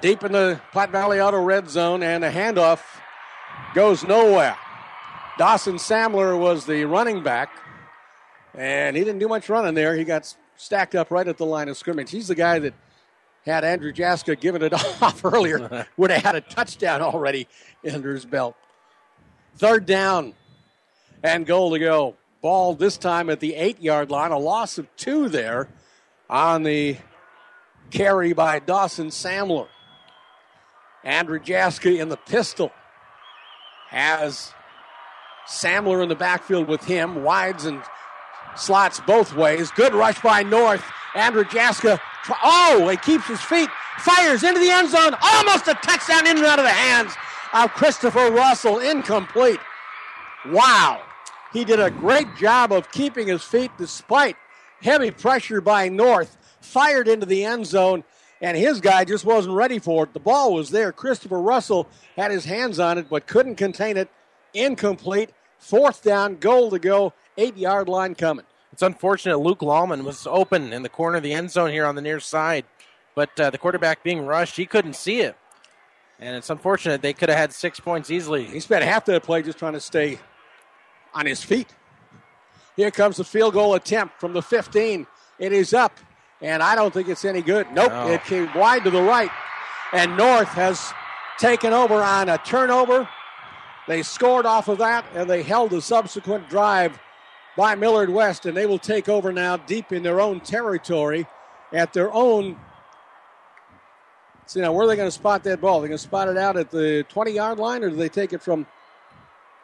[0.00, 2.80] Deep in the Platte Valley Auto red zone, and a handoff
[3.74, 4.56] goes nowhere.
[5.38, 7.50] Dawson Samler was the running back,
[8.54, 9.94] and he didn't do much running there.
[9.94, 12.10] He got stacked up right at the line of scrimmage.
[12.10, 12.74] He's the guy that
[13.44, 14.72] had Andrew Jaska given it
[15.02, 17.48] off earlier, would have had a touchdown already
[17.90, 18.56] under his belt.
[19.56, 20.34] Third down
[21.22, 22.16] and goal to go.
[22.40, 24.32] Ball this time at the eight yard line.
[24.32, 25.68] A loss of two there
[26.28, 26.96] on the
[27.90, 29.68] carry by Dawson Samler.
[31.04, 32.72] Andrew Jaska in the pistol
[33.88, 34.52] has
[35.46, 37.82] Samler in the backfield with him, wides and
[38.56, 39.70] slots both ways.
[39.72, 40.84] Good rush by North.
[41.14, 42.00] Andrew Jaska,
[42.42, 43.68] oh, he keeps his feet,
[43.98, 47.14] fires into the end zone, almost a touchdown in and out of the hands
[47.52, 49.60] of Christopher Russell, incomplete.
[50.46, 51.02] Wow.
[51.52, 54.36] He did a great job of keeping his feet despite
[54.80, 58.04] heavy pressure by North, fired into the end zone,
[58.40, 60.12] and his guy just wasn't ready for it.
[60.12, 60.92] The ball was there.
[60.92, 64.10] Christopher Russell had his hands on it, but couldn't contain it.
[64.54, 65.30] Incomplete.
[65.58, 68.44] Fourth down, goal to go, eight yard line coming.
[68.72, 71.94] It's unfortunate Luke Lallman was open in the corner of the end zone here on
[71.94, 72.64] the near side,
[73.14, 75.36] but uh, the quarterback being rushed, he couldn't see it.
[76.18, 78.44] And it's unfortunate they could have had six points easily.
[78.44, 80.18] He spent half that play just trying to stay
[81.12, 81.68] on his feet.
[82.76, 85.06] Here comes the field goal attempt from the 15.
[85.38, 85.98] It is up,
[86.40, 87.66] and I don't think it's any good.
[87.72, 88.08] Nope, No.
[88.08, 89.30] it came wide to the right,
[89.92, 90.92] and North has
[91.38, 93.06] taken over on a turnover.
[93.88, 96.98] They scored off of that, and they held the subsequent drive
[97.56, 101.26] by Millard West, and they will take over now deep in their own territory
[101.72, 102.58] at their own.
[104.46, 105.80] See now, where are they going to spot that ball?
[105.80, 108.32] They're going to spot it out at the 20 yard line, or do they take
[108.32, 108.66] it from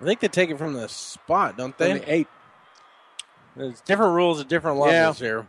[0.01, 1.95] I think they take it from the spot, don't they?
[1.95, 2.29] the eight?
[3.57, 5.27] There's different rules at different levels Yeah.
[5.27, 5.47] here.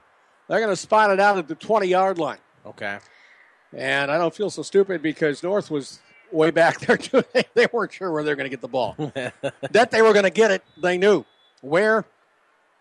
[0.48, 2.40] They're going to spot it out at the 20 yard line.
[2.66, 2.98] Okay.
[3.72, 6.00] And I don't feel so stupid because North was
[6.32, 7.24] way back there too.
[7.34, 8.96] They- they weren't sure where they were going to get the ball.
[9.72, 11.24] that they were going to get it, they knew.
[11.62, 12.06] Where?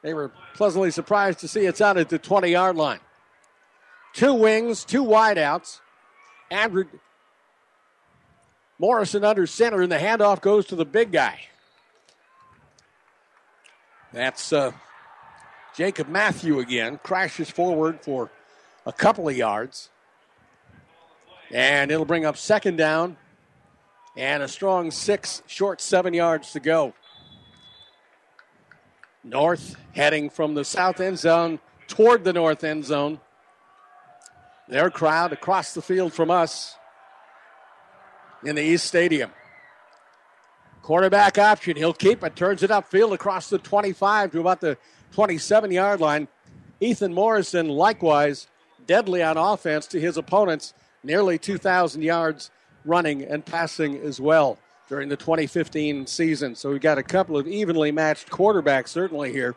[0.03, 3.01] They were pleasantly surprised to see it's out at the 20 yard line.
[4.15, 5.81] Two wings, two wideouts.
[6.51, 6.85] Andrew
[8.79, 11.41] Morrison under center, and the handoff goes to the big guy.
[14.13, 14.73] That's uh,
[15.77, 16.99] Jacob Matthew again.
[17.03, 18.31] Crashes forward for
[18.87, 19.91] a couple of yards.
[21.51, 23.17] And it'll bring up second down
[24.17, 26.95] and a strong six, short seven yards to go.
[29.25, 33.21] North heading from the south end zone toward the north end zone.
[34.69, 36.77] Their crowd across the field from us
[38.45, 39.31] in the East Stadium.
[40.83, 41.77] Quarterback option.
[41.77, 44.79] He'll keep it, turns it upfield across the 25 to about the
[45.13, 46.29] 27 yard line.
[46.81, 48.47] Ethan Morrison, likewise,
[48.87, 52.51] deadly on offense to his opponents, nearly 2,000 yards
[52.85, 54.59] running and passing as well
[54.89, 56.55] during the 2015 season.
[56.55, 59.55] So we've got a couple of evenly matched quarterbacks, certainly here.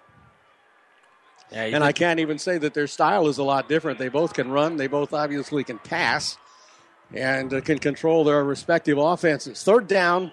[1.51, 3.99] Yeah, And I can't even say that their style is a lot different.
[3.99, 6.37] They both can run, they both obviously can pass,
[7.13, 9.61] and uh, can control their respective offenses.
[9.61, 10.31] Third down,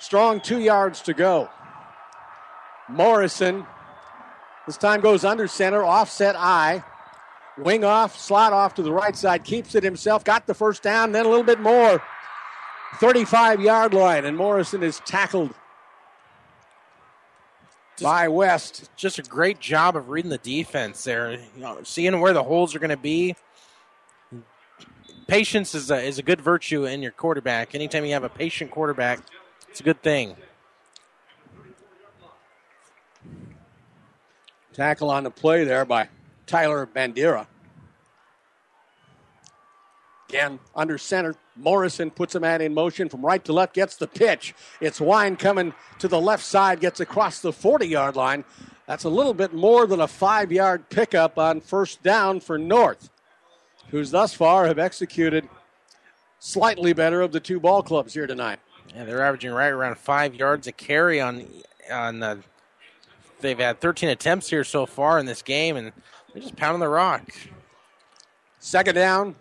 [0.00, 1.48] strong two yards to go.
[2.88, 3.66] Morrison,
[4.66, 6.82] this time goes under center, offset I.
[7.56, 11.12] Wing off, slot off to the right side, keeps it himself, got the first down,
[11.12, 12.02] then a little bit more.
[12.96, 15.54] 35 yard line, and Morrison is tackled
[18.00, 18.90] by West.
[18.96, 22.74] Just a great job of reading the defense there, you know, seeing where the holes
[22.74, 23.36] are going to be.
[25.26, 27.74] Patience is a, is a good virtue in your quarterback.
[27.74, 29.20] Anytime you have a patient quarterback,
[29.68, 30.36] it's a good thing.
[34.72, 36.08] Tackle on the play there by
[36.46, 37.46] Tyler Bandera.
[40.28, 41.34] Again, under center.
[41.56, 44.54] Morrison puts a man in motion from right to left, gets the pitch.
[44.80, 48.44] It's Wine coming to the left side, gets across the 40 yard line.
[48.86, 53.10] That's a little bit more than a five yard pickup on first down for North,
[53.90, 55.48] who's thus far have executed
[56.40, 58.58] slightly better of the two ball clubs here tonight.
[58.94, 61.46] Yeah, they're averaging right around five yards a carry on
[61.90, 62.22] on.
[62.22, 62.36] Uh,
[63.40, 65.92] they've had 13 attempts here so far in this game, and
[66.32, 67.30] they're just pounding the rock.
[68.58, 69.36] Second down,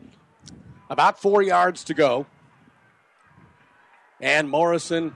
[0.89, 2.25] about four yards to go.
[4.19, 5.13] And Morrison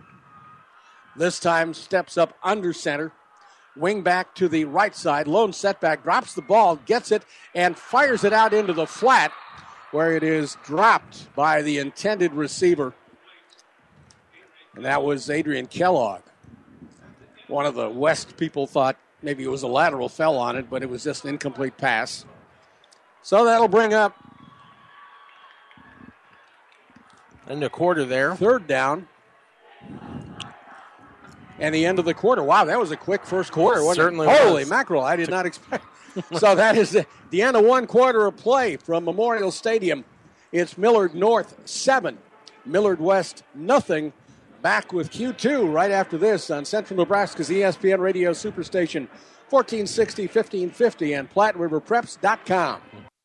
[1.15, 3.11] this time steps up under center.
[3.75, 5.27] Wing back to the right side.
[5.27, 6.03] Lone setback.
[6.03, 7.23] Drops the ball, gets it,
[7.55, 9.31] and fires it out into the flat
[9.91, 12.93] where it is dropped by the intended receiver.
[14.75, 16.21] And that was Adrian Kellogg.
[17.47, 20.81] One of the West people thought maybe it was a lateral fell on it, but
[20.81, 22.25] it was just an incomplete pass.
[23.21, 24.15] So that'll bring up
[27.47, 28.35] into quarter there.
[28.35, 29.07] Third down.
[31.59, 32.41] And the end of the quarter.
[32.43, 33.81] Wow, that was a quick first quarter.
[33.81, 33.95] it?
[33.95, 34.69] Certainly Holy was.
[34.69, 35.03] mackerel!
[35.03, 35.85] I did not expect.
[36.37, 40.03] so that is the, the end of one quarter of play from Memorial Stadium.
[40.51, 42.17] It's Millard North seven,
[42.65, 44.13] Millard West nothing.
[44.61, 49.07] Back with Q2 right after this on Central Nebraska's ESPN Radio Superstation,
[49.49, 52.81] 1460, 1550, and PlatteRiverPreps.com.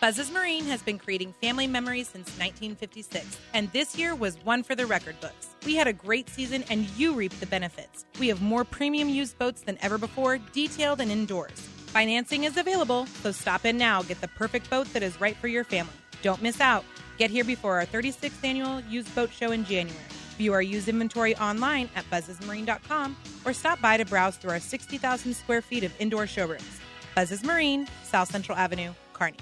[0.00, 4.76] Buzz's Marine has been creating family memories since 1956, and this year was one for
[4.76, 5.48] the record books.
[5.66, 8.04] We had a great season, and you reap the benefits.
[8.20, 11.58] We have more premium used boats than ever before, detailed and indoors.
[11.88, 14.04] Financing is available, so stop in now.
[14.04, 15.94] Get the perfect boat that is right for your family.
[16.22, 16.84] Don't miss out.
[17.18, 19.98] Get here before our 36th annual used boat show in January.
[20.36, 25.34] View our used inventory online at buzzesmarine.com or stop by to browse through our 60,000
[25.34, 26.78] square feet of indoor showrooms.
[27.16, 29.38] Buzzes Marine, South Central Avenue, Kearney.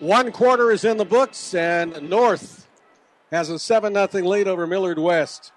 [0.00, 2.66] One quarter is in the books, and North
[3.30, 5.52] has a 7 0 lead over Millard West.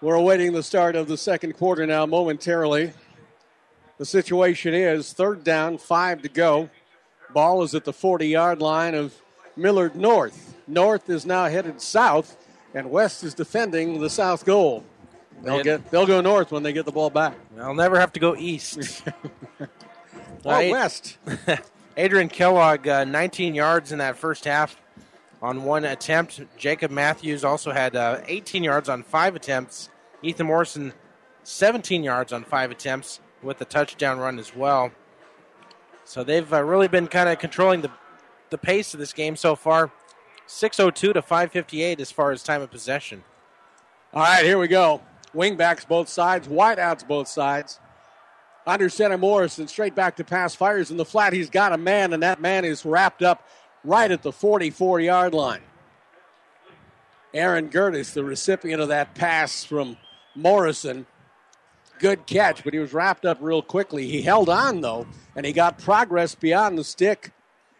[0.00, 2.92] We're awaiting the start of the second quarter now momentarily.
[3.98, 6.70] The situation is third down, five to go.
[7.32, 9.14] Ball is at the 40 yard line of
[9.56, 10.54] Millard North.
[10.66, 12.36] North is now headed south,
[12.74, 14.84] and West is defending the south goal.
[15.42, 17.34] They'll get they'll go north when they get the ball back.
[17.58, 19.02] I'll never have to go east.
[20.46, 20.70] Or Right.
[20.70, 21.16] west.
[21.96, 24.80] Adrian Kellogg, uh, 19 yards in that first half
[25.40, 26.40] on one attempt.
[26.56, 29.90] Jacob Matthews also had uh, 18 yards on five attempts.
[30.22, 30.92] Ethan Morrison,
[31.44, 34.90] 17 yards on five attempts with a touchdown run as well.
[36.04, 37.90] So they've uh, really been kind of controlling the,
[38.50, 39.92] the pace of this game so far.
[40.46, 43.22] 602 to 558 as far as time of possession.
[44.12, 45.00] All right, here we go.
[45.34, 47.80] Wingbacks both sides, wideouts both sides.
[48.66, 51.32] Under center Morrison, straight back to pass, fires in the flat.
[51.32, 53.46] He's got a man, and that man is wrapped up
[53.84, 55.60] right at the 44 yard line.
[57.34, 59.96] Aaron Gertis, the recipient of that pass from
[60.34, 61.06] Morrison.
[61.98, 64.08] Good catch, but he was wrapped up real quickly.
[64.08, 65.06] He held on, though,
[65.36, 67.32] and he got progress beyond the stick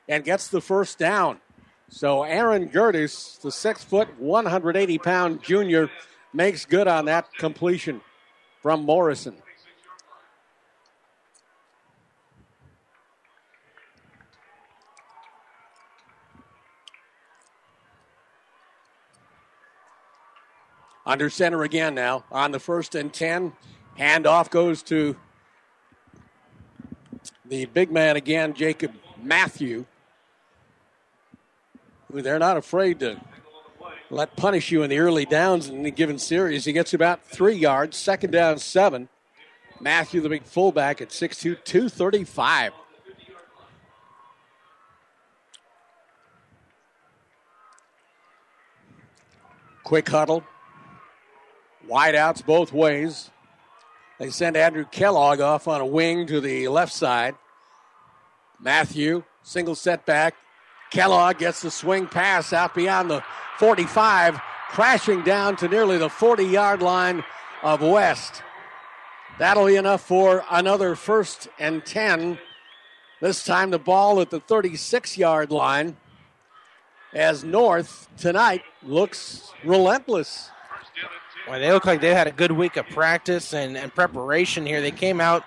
[0.09, 1.41] and gets the first down.
[1.89, 5.91] So Aaron Gertis, the six foot, 180 pound junior,
[6.33, 8.01] makes good on that completion
[8.61, 9.37] from Morrison.
[21.07, 23.53] Under center again now on the first and 10.
[23.99, 25.17] Handoff goes to
[27.45, 28.93] the big man again, Jacob
[29.23, 29.87] Matthew,
[32.23, 33.21] they're not afraid to
[34.11, 36.65] let punish you in the early downs in any given series.
[36.65, 39.09] He gets about three yards, second down, seven.
[39.81, 42.73] Matthew, the big fullback, at 6'2, 235.
[49.83, 50.45] Quick huddle.
[51.89, 53.31] Wide outs both ways.
[54.19, 57.35] They send Andrew Kellogg off on a wing to the left side.
[58.61, 60.35] Matthew, single setback.
[60.91, 63.23] Kellogg gets the swing pass out beyond the
[63.59, 67.25] 45, crashing down to nearly the 40 yard line
[67.63, 68.43] of West.
[69.39, 72.39] That'll be enough for another first and 10.
[73.21, 75.97] This time the ball at the 36 yard line
[77.13, 80.51] as North tonight looks relentless.
[81.49, 84.81] Well, they look like they had a good week of practice and, and preparation here.
[84.81, 85.45] They came out,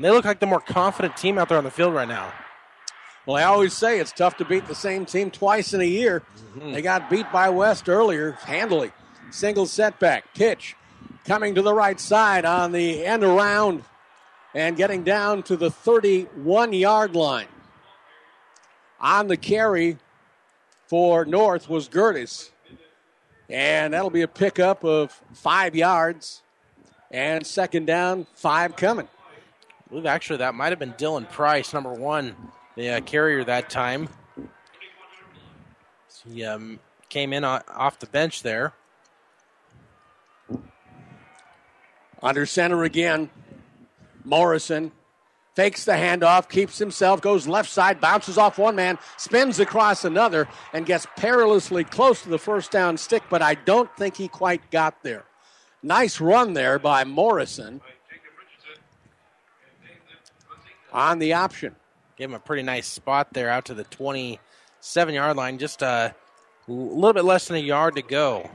[0.00, 2.32] they look like the more confident team out there on the field right now.
[3.26, 6.22] Well, I always say it's tough to beat the same team twice in a year.
[6.56, 6.72] Mm-hmm.
[6.72, 8.92] They got beat by West earlier handily.
[9.30, 10.76] Single setback, pitch
[11.26, 13.82] coming to the right side on the end around
[14.54, 17.48] and getting down to the 31 yard line.
[19.00, 19.98] On the carry
[20.86, 22.50] for North was Gertis.
[23.48, 26.42] And that'll be a pickup of five yards.
[27.10, 29.08] And second down, five coming.
[29.08, 32.34] I believe actually that might have been Dylan Price, number one,
[32.74, 34.08] the uh, carrier that time.
[36.08, 38.72] So he um, came in off the bench there.
[42.22, 43.30] Under center again.
[44.24, 44.90] Morrison
[45.56, 50.46] fakes the handoff, keeps himself, goes left side, bounces off one man, spins across another,
[50.74, 54.70] and gets perilously close to the first down stick, but I don't think he quite
[54.70, 55.24] got there.
[55.82, 57.80] Nice run there by Morrison
[60.92, 61.74] on the option.
[62.16, 66.14] Gave him a pretty nice spot there out to the 27 yard line, just a
[66.68, 68.50] little bit less than a yard to go.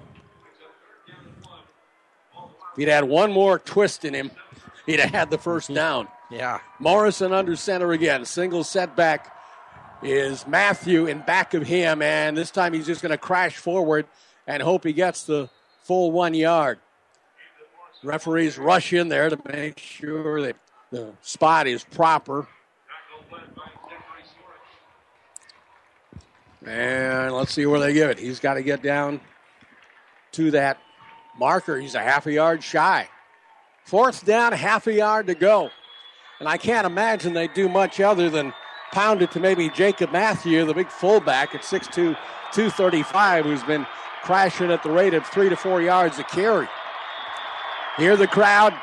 [2.72, 4.32] If he'd had one more twist in him,
[4.86, 6.08] he'd have had the first down.
[6.32, 6.59] Yeah.
[6.79, 8.23] Morrison under center again.
[8.25, 9.36] Single setback
[10.01, 14.07] is Matthew in back of him, and this time he's just going to crash forward
[14.47, 15.49] and hope he gets the
[15.84, 16.79] full one yard.
[18.01, 20.55] Referees rush in there to make sure that
[20.89, 22.47] the spot is proper.
[26.65, 28.19] And let's see where they give it.
[28.19, 29.19] He's got to get down
[30.34, 30.79] to that
[31.38, 31.77] marker.
[31.79, 33.07] He's a half a yard shy.
[33.84, 35.69] Fourth down, half a yard to go.
[36.42, 38.52] And I can't imagine they do much other than
[38.92, 43.86] pound it to maybe Jacob Matthew, the big fullback at 6'2, 235, who's been
[44.24, 46.68] crashing at the rate of three to four yards a carry.
[47.96, 48.74] Hear the crowd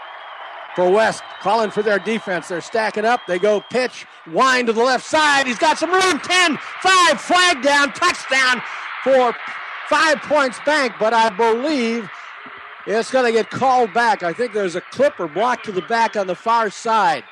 [0.77, 2.47] for West calling for their defense.
[2.47, 3.23] They're stacking up.
[3.27, 5.49] They go pitch, wind to the left side.
[5.49, 6.21] He's got some room.
[6.21, 8.63] 10, 5, flag down, touchdown
[9.03, 9.35] for
[9.89, 12.09] five points bank, but I believe
[12.87, 14.23] it's going to get called back.
[14.23, 17.25] I think there's a clip or block to the back on the far side.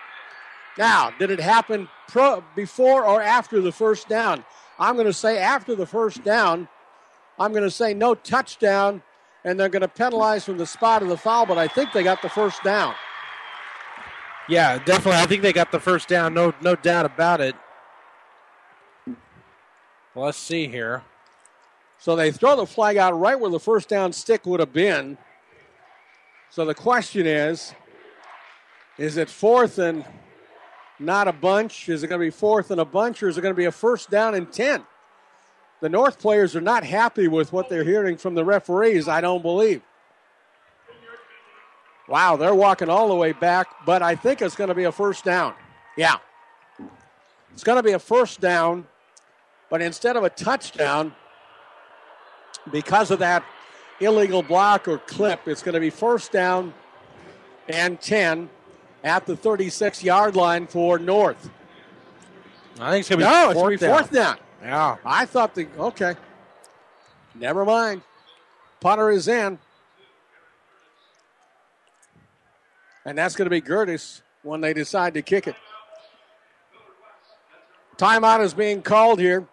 [0.79, 4.45] Now, did it happen pro- before or after the first down?
[4.79, 6.69] I'm going to say after the first down.
[7.39, 9.03] I'm going to say no touchdown,
[9.45, 12.03] and they're going to penalize from the spot of the foul, but I think they
[12.03, 12.95] got the first down.
[14.49, 15.21] Yeah, definitely.
[15.21, 16.35] I think they got the first down.
[16.35, 17.57] No, no doubt about it.
[20.15, 21.03] Let's see here.
[21.99, 25.19] So they throw the flag out right where the first down stick would have been.
[26.51, 27.75] So the question is
[28.99, 30.05] is it fourth and
[30.99, 31.89] not a bunch?
[31.89, 33.67] Is it going to be fourth and a bunch, or is it going to be
[33.67, 34.85] a first down and 10?
[35.81, 39.43] The North players are not happy with what they're hearing from the referees, I don't
[39.43, 39.83] believe.
[42.09, 44.93] Wow, they're walking all the way back, but I think it's going to be a
[44.93, 45.55] first down.
[45.97, 46.17] Yeah.
[47.53, 48.87] It's going to be a first down,
[49.71, 51.15] but instead of a touchdown,
[52.71, 53.45] because of that
[54.01, 56.73] illegal block or clip, it's going to be first down
[57.69, 58.49] and 10
[59.07, 61.49] at the 36 yard line for North.
[62.81, 64.37] I think it's going to be no, fourth it's going to be fourth down.
[64.37, 64.45] down.
[64.63, 64.97] Yeah.
[65.05, 66.17] I thought the, okay.
[67.37, 68.03] Never mind.
[68.81, 69.59] Punter is in.
[73.05, 75.55] And that's going to be Gertis when they decide to kick it.
[77.97, 79.47] Timeout is being called here.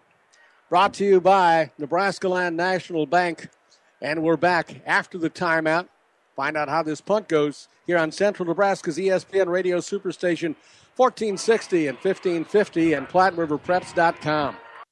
[0.68, 3.48] Brought to you by Nebraska Land National Bank.
[4.02, 5.86] And we're back after the timeout.
[6.36, 10.56] Find out how this punt goes here on Central Nebraska's ESPN Radio Superstation
[10.96, 14.56] 1460 and 1550 and PlatteRiverPreps.com.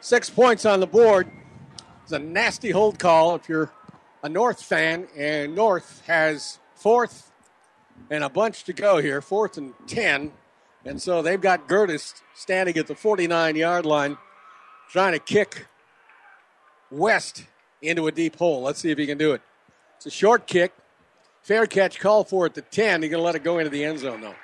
[0.00, 1.30] six points on the board,
[2.02, 3.70] it's a nasty hold call if you're
[4.22, 7.30] a North fan, and North has fourth
[8.10, 10.32] and a bunch to go here, fourth and 10.
[10.84, 14.16] And so they've got Gertis standing at the 49 yard line
[14.90, 15.66] trying to kick
[16.90, 17.44] West
[17.82, 18.62] into a deep hole.
[18.62, 19.42] Let's see if he can do it.
[19.96, 20.72] It's a short kick.
[21.42, 23.02] Fair catch call for it to 10.
[23.02, 24.34] He's going to let it go into the end zone, though.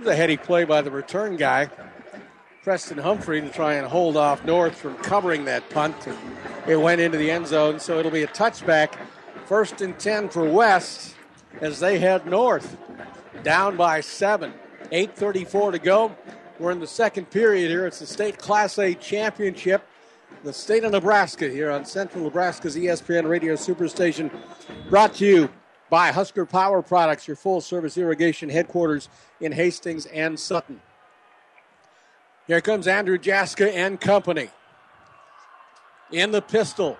[0.00, 1.68] It a heady play by the return guy.
[2.62, 6.06] Preston Humphrey to try and hold off North from covering that punt.
[6.06, 6.16] And
[6.66, 8.94] it went into the end zone, so it'll be a touchback.
[9.46, 11.14] First and 10 for West
[11.60, 12.76] as they head north.
[13.42, 14.52] Down by seven.
[14.92, 16.16] 8.34 to go.
[16.58, 17.86] We're in the second period here.
[17.86, 19.86] It's the state Class A championship.
[20.44, 24.30] The state of Nebraska here on Central Nebraska's ESPN Radio Superstation.
[24.88, 25.50] Brought to you
[25.90, 29.08] by Husker Power Products, your full service irrigation headquarters
[29.40, 30.80] in Hastings and Sutton.
[32.48, 34.48] Here comes Andrew Jaska and company.
[36.10, 36.96] In the pistol.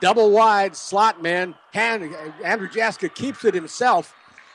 [0.00, 1.54] Double wide slot man.
[1.72, 4.14] Hand, Andrew Jaska keeps it himself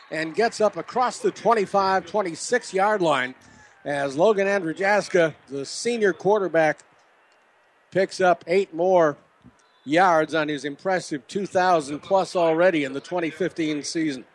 [0.10, 3.36] and gets up across the 25 26 yard line
[3.84, 6.80] as Logan Andrew Jaska, the senior quarterback,
[7.92, 9.18] picks up eight more
[9.84, 14.26] yards on his impressive 2,000 plus already in the 2015 season.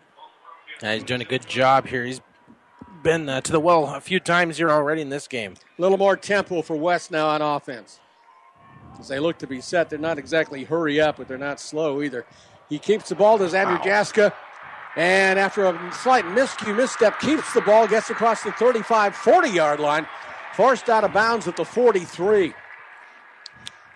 [0.83, 2.05] Yeah, he's doing a good job here.
[2.05, 2.21] He's
[3.03, 5.55] been uh, to the well a few times here already in this game.
[5.79, 8.01] A little more tempo for West now on offense.
[8.99, 12.03] As they look to be set, they're not exactly hurry up, but they're not slow
[12.03, 12.27] either.
[12.69, 14.33] He keeps the ball, does Andrew Jaska.
[14.97, 19.81] And after a slight miscue, misstep, keeps the ball, gets across the 35 40 yard
[19.81, 20.07] line,
[20.55, 22.53] forced out of bounds at the 43.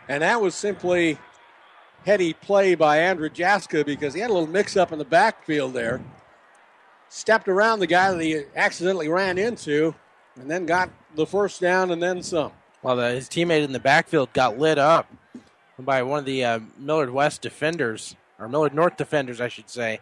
[0.09, 1.19] And that was simply
[2.05, 5.75] heady play by Andrew Jaska because he had a little mix up in the backfield
[5.75, 6.01] there.
[7.15, 9.95] Stepped around the guy that he accidentally ran into,
[10.35, 12.51] and then got the first down and then some.
[12.83, 15.09] Well, the, his teammate in the backfield got lit up
[15.79, 20.01] by one of the uh, Millard West defenders, or Millard North defenders, I should say.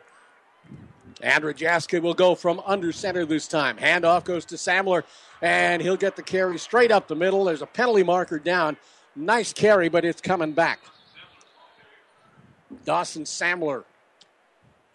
[1.20, 3.76] Andrew Jaska will go from under center this time.
[3.76, 5.02] Handoff goes to Samler,
[5.42, 7.44] and he'll get the carry straight up the middle.
[7.44, 8.78] There's a penalty marker down.
[9.14, 10.80] Nice carry, but it's coming back.
[12.86, 13.84] Dawson Samler,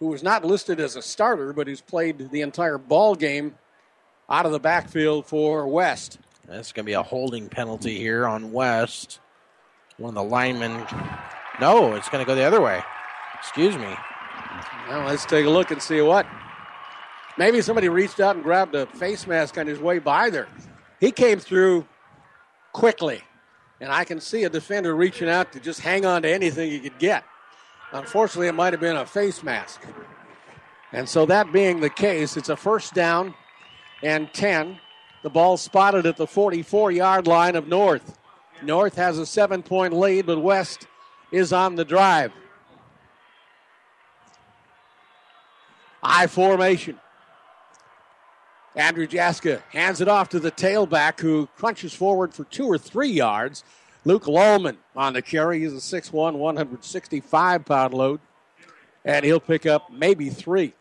[0.00, 3.54] who was not listed as a starter, but who's played the entire ball game
[4.30, 6.18] out of the backfield for West.
[6.46, 9.20] That's going to be a holding penalty here on West.
[9.96, 10.86] One of the linemen.
[11.60, 12.80] No, it's going to go the other way.
[13.38, 13.94] Excuse me.
[14.88, 16.26] Well, let's take a look and see what.
[17.36, 20.48] Maybe somebody reached out and grabbed a face mask on his way by there.
[21.00, 21.86] He came through
[22.72, 23.22] quickly,
[23.80, 26.80] and I can see a defender reaching out to just hang on to anything he
[26.80, 27.24] could get.
[27.92, 29.82] Unfortunately, it might have been a face mask.
[30.92, 33.34] And so, that being the case, it's a first down
[34.02, 34.78] and 10.
[35.22, 38.18] The ball spotted at the 44 yard line of North.
[38.62, 40.86] North has a seven point lead, but West
[41.30, 42.32] is on the drive.
[46.02, 46.98] I formation.
[48.74, 53.08] Andrew Jaska hands it off to the tailback who crunches forward for two or three
[53.08, 53.64] yards.
[54.08, 55.60] Luke Lohman on the carry.
[55.60, 58.20] He's a 6'1, 165 pound load.
[59.04, 60.72] And he'll pick up maybe three.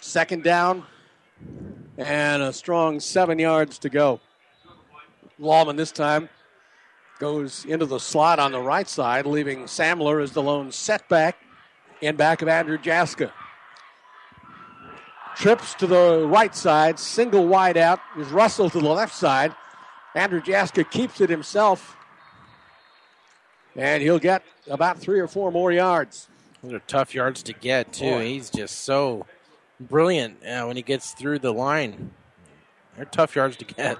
[0.00, 0.82] Second down
[1.96, 4.18] and a strong seven yards to go.
[5.38, 6.28] Lawman this time
[7.20, 11.36] goes into the slot on the right side, leaving Samler as the lone setback
[12.00, 13.32] in back of Andrew Jaska.
[15.36, 19.54] Trips to the right side, single wide out is Russell to the left side.
[20.16, 21.94] Andrew Jaska keeps it himself,
[23.76, 26.28] and he'll get about three or four more yards.
[26.62, 28.12] Those are tough yards to get, too.
[28.12, 28.24] Boy.
[28.24, 29.26] He's just so
[29.78, 32.12] brilliant uh, when he gets through the line.
[32.96, 33.98] They're tough yards to get.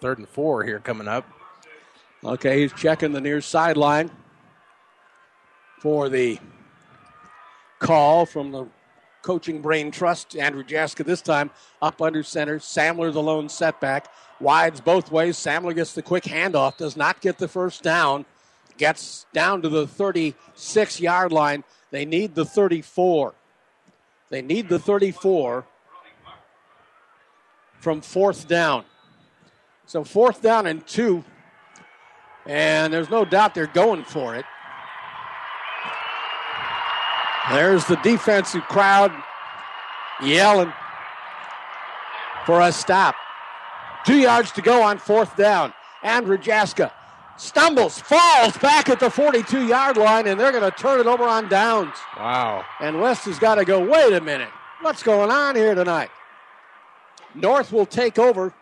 [0.00, 1.28] Third and four here coming up.
[2.24, 4.10] Okay, he's checking the near sideline
[5.80, 6.38] for the
[7.80, 8.66] call from the
[9.22, 10.36] coaching brain trust.
[10.36, 11.50] Andrew Jaska this time
[11.80, 12.58] up under center.
[12.58, 14.08] Samler the lone setback.
[14.40, 15.36] Wides both ways.
[15.36, 16.76] Samler gets the quick handoff.
[16.76, 18.26] Does not get the first down.
[18.76, 21.64] Gets down to the 36 yard line.
[21.90, 23.34] They need the 34.
[24.30, 25.66] They need the 34
[27.78, 28.84] from fourth down.
[29.86, 31.24] So fourth down and two.
[32.46, 34.44] And there's no doubt they're going for it.
[37.50, 39.12] There's the defensive crowd
[40.22, 40.72] yelling
[42.46, 43.16] for a stop.
[44.04, 45.72] Two yards to go on fourth down.
[46.02, 46.92] Andrew Jaska
[47.36, 51.24] stumbles, falls back at the 42 yard line, and they're going to turn it over
[51.24, 51.94] on downs.
[52.16, 52.64] Wow.
[52.80, 56.10] And West has got to go, wait a minute, what's going on here tonight?
[57.34, 58.52] North will take over.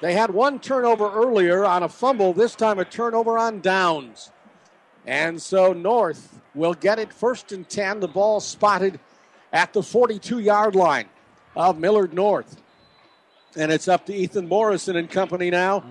[0.00, 4.30] They had one turnover earlier on a fumble, this time a turnover on downs.
[5.04, 8.00] And so North will get it first and 10.
[8.00, 9.00] The ball spotted
[9.52, 11.06] at the 42 yard line
[11.56, 12.60] of Millard North.
[13.56, 15.84] And it's up to Ethan Morrison and company now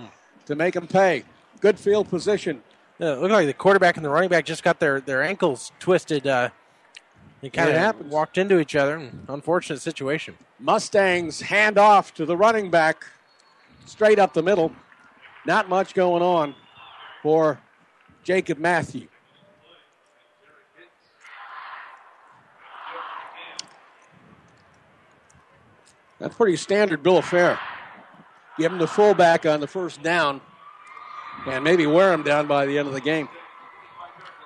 [0.46, 1.24] to make them pay.
[1.60, 2.62] Good field position.
[3.00, 5.72] Yeah, it looked like the quarterback and the running back just got their, their ankles
[5.80, 6.26] twisted.
[6.26, 6.50] Uh,
[7.42, 8.10] they kind of happened.
[8.10, 9.12] walked into each other.
[9.28, 10.36] Unfortunate situation.
[10.60, 13.06] Mustangs hand off to the running back
[13.86, 14.72] straight up the middle.
[15.46, 16.56] Not much going on
[17.22, 17.60] for
[18.24, 19.08] Jacob Matthew.
[26.20, 27.60] That's pretty standard bill of fare.
[28.58, 30.42] Give him the fullback on the first down
[31.46, 33.30] and maybe wear him down by the end of the game.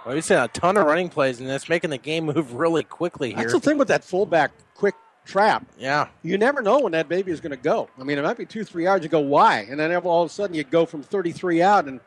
[0.05, 2.83] Well, we've seen a ton of running plays, and it's making the game move really
[2.83, 3.37] quickly here.
[3.37, 4.95] That's the thing with that fullback quick
[5.25, 5.65] trap.
[5.77, 6.07] Yeah.
[6.23, 7.87] You never know when that baby is going to go.
[7.99, 9.03] I mean, it might be two, three yards.
[9.03, 9.59] You go, why?
[9.69, 11.99] And then all of a sudden you go from 33 out, and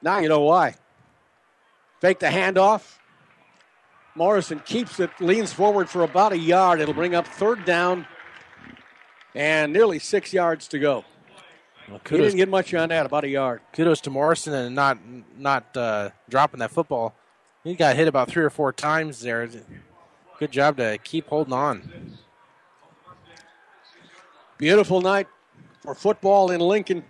[0.00, 0.74] now you know why.
[2.00, 2.96] Fake the handoff.
[4.14, 6.80] Morrison keeps it, leans forward for about a yard.
[6.80, 8.06] It'll bring up third down
[9.34, 11.04] and nearly six yards to go.
[11.86, 13.60] he kudos- didn't get much on that, about a yard.
[13.72, 14.98] Kudos to Morrison and not
[15.36, 17.14] not uh, dropping that football.
[17.64, 19.48] He got hit about three or four times there.
[20.38, 22.18] Good job to keep holding on.
[24.58, 25.28] Beautiful night
[25.80, 27.04] for football in Lincoln.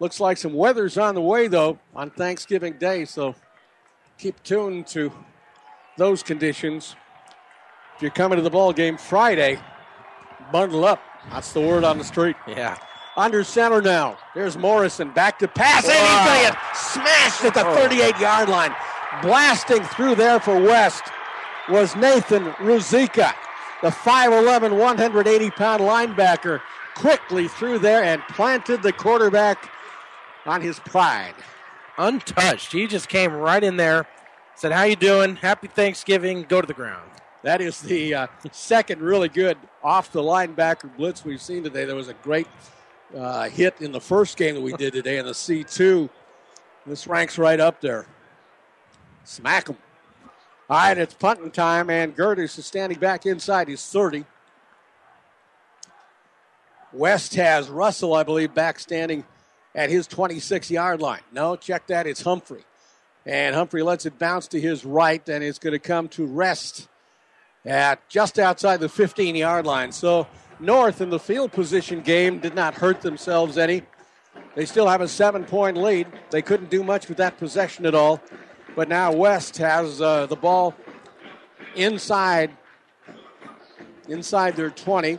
[0.00, 3.34] Looks like some weather's on the way, though, on Thanksgiving Day, so
[4.16, 5.12] keep tuned to
[5.96, 6.94] those conditions.
[7.96, 9.58] If you're coming to the ball game Friday,
[10.52, 11.00] bundle up.
[11.30, 12.36] That's the word on the street.
[12.46, 12.78] Yeah.
[13.16, 14.16] Under center now.
[14.34, 15.84] There's Morrison back to pass.
[15.86, 15.90] Oh.
[15.90, 18.74] And he's going to get smashed at the 38 yard line.
[19.22, 21.02] Blasting through there for West
[21.68, 23.34] was Nathan Ruzika,
[23.82, 26.60] the 5'11, 180 pound linebacker.
[26.94, 29.70] Quickly through there and planted the quarterback
[30.46, 31.34] on his pride.
[31.96, 32.72] Untouched.
[32.72, 34.06] He just came right in there,
[34.54, 35.36] said, How you doing?
[35.36, 36.44] Happy Thanksgiving.
[36.48, 37.08] Go to the ground.
[37.42, 41.84] That is the uh, second really good off the linebacker blitz we've seen today.
[41.84, 42.48] There was a great
[43.16, 46.10] uh, hit in the first game that we did today in the C2.
[46.84, 48.06] This ranks right up there.
[49.24, 49.76] Smack him.
[50.68, 54.24] All right, it's punting time, and Gertis is standing back inside his 30.
[56.92, 59.24] West has Russell, I believe, back standing
[59.74, 61.20] at his 26 yard line.
[61.32, 62.06] No, check that.
[62.06, 62.64] It's Humphrey.
[63.24, 66.88] And Humphrey lets it bounce to his right, and it's going to come to rest
[67.64, 69.92] at just outside the 15 yard line.
[69.92, 70.26] So
[70.60, 73.82] North in the field position game did not hurt themselves any.
[74.54, 76.06] They still have a seven point lead.
[76.30, 78.20] They couldn't do much with that possession at all.
[78.74, 80.74] But now West has uh, the ball
[81.74, 82.50] inside
[84.08, 85.18] inside their 20,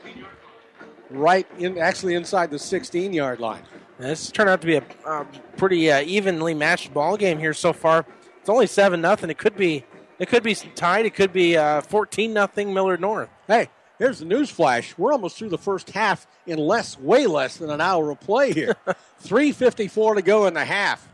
[1.11, 3.63] right in actually inside the 16 yard line.
[3.99, 5.25] This turned out to be a
[5.57, 8.05] pretty uh, evenly matched ball game here so far.
[8.39, 9.29] It's only seven nothing.
[9.29, 9.83] It could be
[10.19, 11.05] it could be tied.
[11.05, 13.29] It could be uh, fourteen nothing Millard North.
[13.47, 14.97] Hey, here's the news flash.
[14.97, 18.53] We're almost through the first half in less, way less than an hour of play
[18.53, 18.75] here.
[19.23, 21.07] 3.54 to go in the half.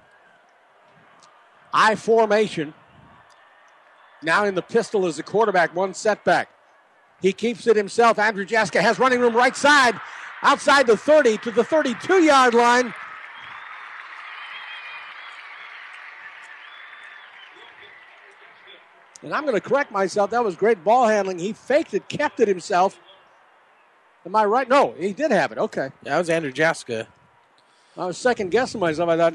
[1.73, 2.73] I formation.
[4.21, 6.49] Now in the pistol is the quarterback, one setback.
[7.21, 8.19] He keeps it himself.
[8.19, 9.99] Andrew Jaska has running room right side,
[10.41, 12.93] outside the 30 to the 32 yard line.
[19.25, 20.29] And I'm going to correct myself.
[20.29, 21.39] That was great ball handling.
[21.39, 22.99] He faked it, kept it himself.
[24.23, 24.69] Am I right?
[24.69, 25.57] No, he did have it.
[25.57, 25.89] Okay.
[26.03, 27.07] That was Andrew Jaska.
[27.97, 29.09] I was second guessing myself.
[29.09, 29.33] I thought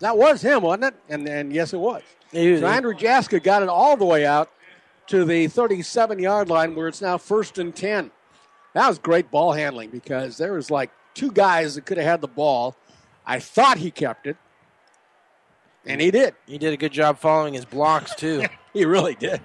[0.00, 0.94] that was him, wasn't it?
[1.08, 2.02] And and yes, it was.
[2.32, 4.50] He- so Andrew Jaska got it all the way out
[5.06, 8.10] to the 37 yard line where it's now first and 10.
[8.74, 12.20] That was great ball handling because there was like two guys that could have had
[12.22, 12.74] the ball.
[13.24, 14.36] I thought he kept it,
[15.86, 16.34] and he did.
[16.46, 18.44] He did a good job following his blocks too.
[18.72, 19.40] he really did.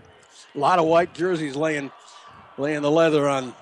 [0.56, 1.92] A lot of white jerseys laying
[2.58, 3.54] laying the leather on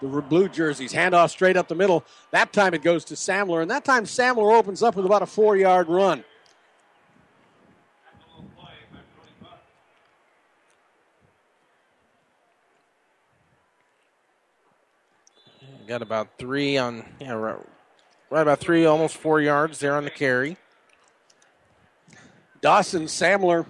[0.00, 0.92] the blue jerseys.
[0.92, 2.04] Handoff straight up the middle.
[2.30, 5.26] That time it goes to Samler, and that time Samler opens up with about a
[5.26, 6.24] four yard run.
[15.86, 17.58] Got about three on yeah right,
[18.30, 20.56] right about three, almost four yards there on the carry.
[22.64, 23.66] Dawson Samler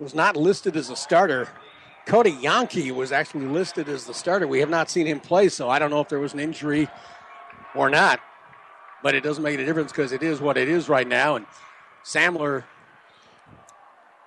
[0.00, 1.46] was not listed as a starter.
[2.06, 4.48] Cody Yankee was actually listed as the starter.
[4.48, 6.88] We have not seen him play, so I don't know if there was an injury
[7.74, 8.18] or not.
[9.02, 11.36] But it doesn't make any difference because it is what it is right now.
[11.36, 11.44] And
[12.02, 12.64] Samler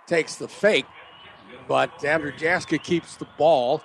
[0.05, 0.85] takes the fake,
[1.67, 3.81] but Andrew Jaska keeps the ball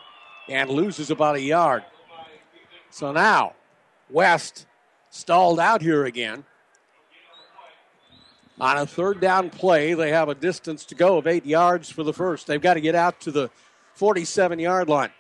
[0.47, 1.85] and loses about a yard.
[2.91, 3.55] So now,
[4.11, 4.67] West
[5.09, 6.45] stalled out here again.
[8.61, 12.05] On a third down play, they have a distance to go of eight yards for
[12.05, 12.47] the first.
[12.47, 13.51] They've got to get out to the
[13.95, 15.11] 47 yard line.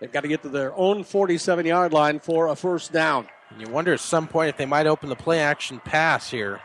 [0.00, 3.26] They've got to get to their own 47 yard line for a first down.
[3.50, 6.60] And you wonder at some point if they might open the play action pass here.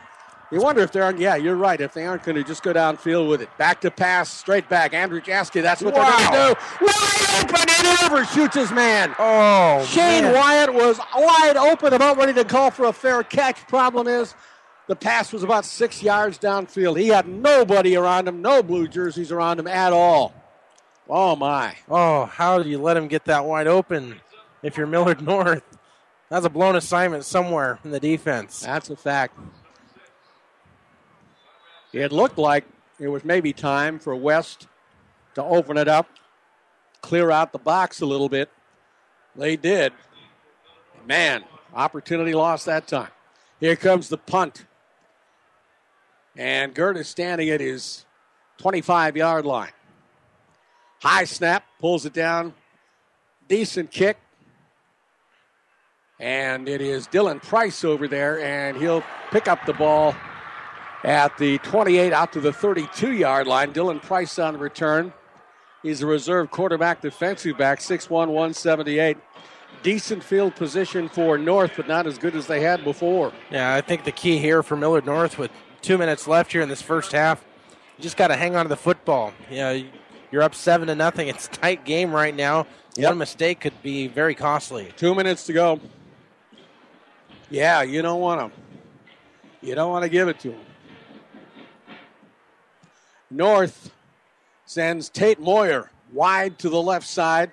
[0.51, 2.73] You wonder if they aren't, yeah, you're right, if they aren't going to just go
[2.73, 3.49] downfield with it.
[3.57, 4.93] Back to pass, straight back.
[4.93, 6.15] Andrew Jaska, that's what Wow.
[6.15, 6.85] they're going to do.
[6.85, 9.15] Wide open and overshoots his man.
[9.17, 10.35] Oh, Shane man.
[10.35, 13.65] Wyatt was wide open, about ready to call for a fair catch.
[13.67, 14.35] Problem is,
[14.87, 16.99] the pass was about six yards downfield.
[16.99, 20.33] He had nobody around him, no blue jerseys around him at all.
[21.09, 21.75] Oh, my.
[21.89, 24.19] Oh, how do you let him get that wide open
[24.61, 25.63] if you're Millard North?
[26.29, 28.61] That's a blown assignment somewhere in the defense.
[28.61, 29.37] That's a fact.
[31.91, 32.65] It looked like
[32.99, 34.67] it was maybe time for West
[35.35, 36.09] to open it up,
[37.01, 38.49] clear out the box a little bit.
[39.35, 39.93] They did.
[41.05, 43.09] Man, opportunity lost that time.
[43.59, 44.65] Here comes the punt.
[46.35, 48.05] And Gert is standing at his
[48.57, 49.71] 25 yard line.
[51.01, 52.53] High snap, pulls it down.
[53.47, 54.17] Decent kick.
[56.19, 60.15] And it is Dylan Price over there, and he'll pick up the ball
[61.03, 63.73] at the 28 out to the 32 yard line.
[63.73, 65.11] Dylan Price on return.
[65.81, 69.17] He's a reserve quarterback, defensive back, 6'1, 178.
[69.81, 73.33] Decent field position for North, but not as good as they had before.
[73.51, 75.51] Yeah, I think the key here for Millard North with
[75.83, 77.43] two minutes left here in this first half,
[77.97, 79.33] you just got to hang on to the football.
[79.51, 79.83] You know,
[80.31, 81.27] you're up seven to nothing.
[81.33, 82.65] It's a tight game right now.
[82.95, 83.09] Yep.
[83.09, 84.91] One mistake could be very costly.
[84.97, 85.79] Two minutes to go.
[87.49, 89.67] Yeah, you don't want to.
[89.67, 90.59] You don't want to give it to them.
[93.29, 93.91] North
[94.65, 97.51] sends Tate Moyer wide to the left side.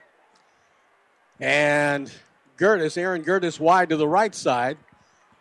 [1.38, 2.12] And
[2.58, 4.76] Gertis, Aaron Gertis, wide to the right side.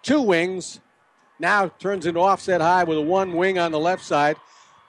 [0.02, 0.80] Two wings.
[1.40, 4.38] Now turns into offset high with a one wing on the left side.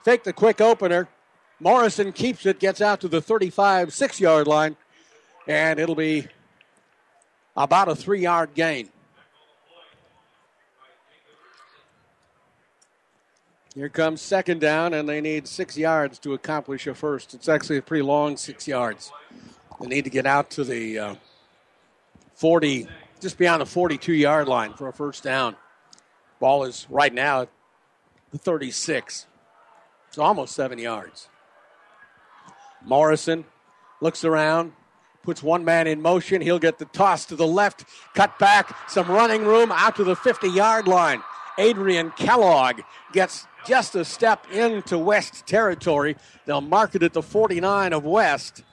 [0.03, 1.07] Fake the quick opener.
[1.59, 4.75] Morrison keeps it, gets out to the 35, six yard line,
[5.47, 6.27] and it'll be
[7.55, 8.89] about a three yard gain.
[13.75, 17.33] Here comes second down, and they need six yards to accomplish a first.
[17.33, 19.13] It's actually a pretty long six yards.
[19.79, 21.15] They need to get out to the uh,
[22.35, 22.87] 40,
[23.21, 25.55] just beyond the 42 yard line for a first down.
[26.41, 27.49] Ball is right now at
[28.31, 29.27] the 36.
[30.09, 31.29] It's almost seven yards.
[32.83, 33.45] Morrison
[34.01, 34.73] looks around,
[35.21, 36.41] puts one man in motion.
[36.41, 37.85] He'll get the toss to the left,
[38.15, 41.21] cut back, some running room out to the 50 yard line.
[41.59, 42.81] Adrian Kellogg
[43.13, 46.15] gets just a step into West territory.
[46.47, 48.63] They'll mark it at the 49 of West.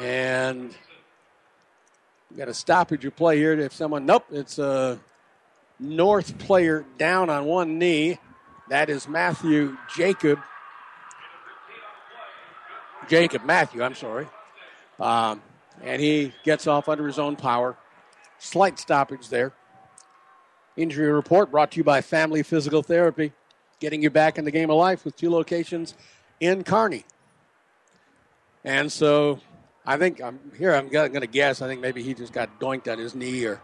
[0.00, 0.74] And
[2.36, 3.52] got a stoppage of play here.
[3.52, 4.98] If someone, nope, it's a
[5.82, 8.18] North player down on one knee.
[8.68, 10.38] That is Matthew Jacob.
[13.08, 14.28] Jacob Matthew, I'm sorry.
[15.00, 15.42] Um,
[15.82, 17.76] and he gets off under his own power.
[18.38, 19.52] Slight stoppage there.
[20.76, 23.32] Injury report brought to you by Family Physical Therapy,
[23.80, 25.94] getting you back in the game of life with two locations
[26.40, 27.04] in Kearney.
[28.64, 29.40] And so
[29.84, 30.72] I think I'm here.
[30.72, 31.60] I'm going to guess.
[31.60, 33.60] I think maybe he just got doinked on his knee or,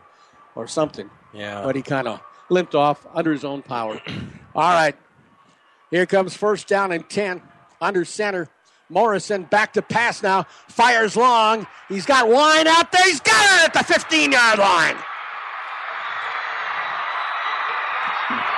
[0.59, 1.09] or something.
[1.33, 1.63] Yeah.
[1.63, 4.01] But he kind of limped off under his own power.
[4.55, 4.97] All right.
[5.91, 7.41] Here comes first down and 10
[7.81, 8.49] under center.
[8.91, 10.47] Morrison back to pass now.
[10.67, 11.67] Fires long.
[11.89, 13.05] He's got Wine out there.
[13.05, 14.97] He's got it at the 15 yard line.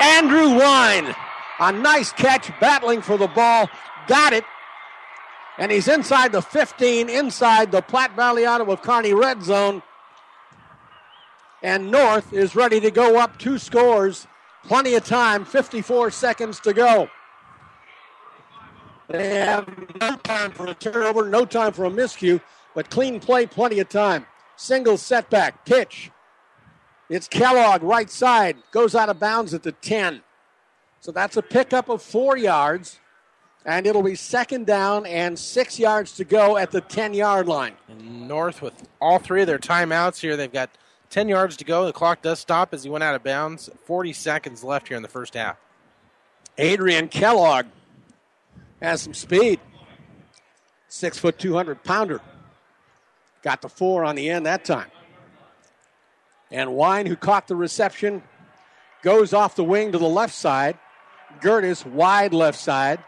[0.01, 1.15] Andrew Wine.
[1.59, 3.69] A nice catch, battling for the ball.
[4.09, 4.45] Got it.
[5.59, 9.83] And he's inside the 15, inside the Platte Valley Auto of Kearney red zone.
[11.63, 14.27] And North is ready to go up two scores.
[14.65, 17.09] Plenty of time, 54 seconds to go.
[19.09, 19.69] They have
[20.01, 22.41] no time for a turnover, no time for a miscue,
[22.75, 24.27] but clean play, plenty of time.
[24.57, 26.11] Single setback, pitch.
[27.09, 30.23] It's Kellogg, right side, goes out of bounds at the 10.
[31.01, 33.01] So that's a pickup of four yards,
[33.65, 37.73] and it'll be second down and six yards to go at the 10 yard line.
[37.89, 40.37] And North with all three of their timeouts here.
[40.37, 40.71] They've got
[41.11, 41.87] 10 yards to go.
[41.87, 43.69] The clock does stop as he went out of bounds.
[43.85, 45.57] 40 seconds left here in the first half.
[46.57, 47.67] Adrian Kellogg
[48.81, 49.61] has some speed.
[50.89, 52.21] Six foot, 200 pounder.
[53.43, 54.91] Got the four on the end that time.
[56.51, 58.23] And Wine, who caught the reception,
[59.03, 60.79] goes off the wing to the left side.
[61.41, 63.03] Gertis, wide left side.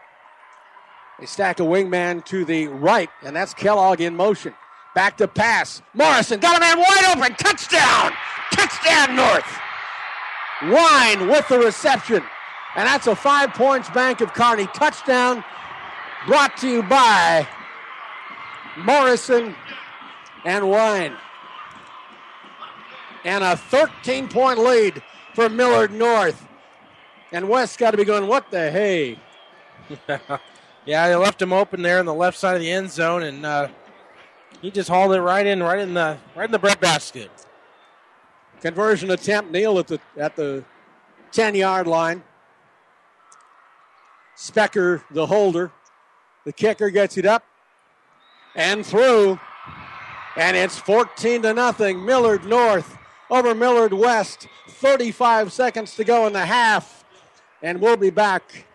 [1.19, 4.53] They stack a wingman to the right, and that's Kellogg in motion.
[4.95, 5.81] Back to pass.
[5.93, 7.35] Morrison got a man wide open.
[7.35, 8.13] Touchdown!
[8.51, 9.59] Touchdown, North!
[10.63, 12.23] Wine with the reception.
[12.75, 14.67] And that's a five points Bank of Kearney.
[14.67, 15.43] touchdown
[16.27, 17.47] brought to you by
[18.77, 19.55] Morrison
[20.45, 21.15] and Wine.
[23.25, 25.01] And a 13 point lead
[25.33, 26.47] for Millard North.
[27.31, 29.19] And West got to be going, what the hey?
[30.85, 33.45] yeah, they left him open there in the left side of the end zone, and
[33.45, 33.67] uh,
[34.63, 37.29] he just hauled it right in, right in the right in the breadbasket.
[38.61, 40.63] Conversion attempt, Neal at the at the
[41.33, 42.23] 10 yard line.
[44.37, 45.71] Specker, the holder.
[46.45, 47.43] The kicker gets it up
[48.55, 49.37] and through.
[50.35, 52.03] And it's 14 to nothing.
[52.03, 52.97] Millard North
[53.29, 54.47] over Millard West.
[54.67, 57.03] 35 seconds to go in the half.
[57.61, 58.65] And we'll be back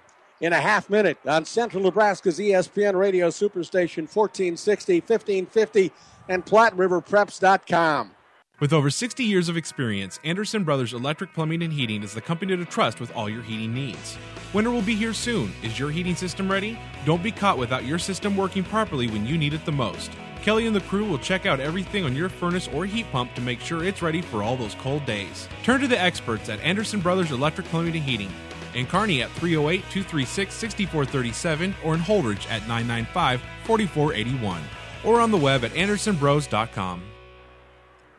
[0.40, 5.92] in a half minute on Central Nebraska's ESPN radio superstation 1460, 1550,
[6.28, 8.12] and PlatteRiverPreps.com.
[8.60, 12.56] With over 60 years of experience, Anderson Brothers Electric Plumbing and Heating is the company
[12.56, 14.18] to trust with all your heating needs.
[14.52, 15.52] Winter will be here soon.
[15.62, 16.76] Is your heating system ready?
[17.04, 20.10] Don't be caught without your system working properly when you need it the most.
[20.42, 23.40] Kelly and the crew will check out everything on your furnace or heat pump to
[23.40, 25.48] make sure it's ready for all those cold days.
[25.62, 28.32] Turn to the experts at Anderson Brothers Electric Plumbing and Heating.
[28.74, 34.62] In Kearney at 308 236 6437 or in Holdrege at 995 4481
[35.04, 37.02] or on the web at andersonbros.com.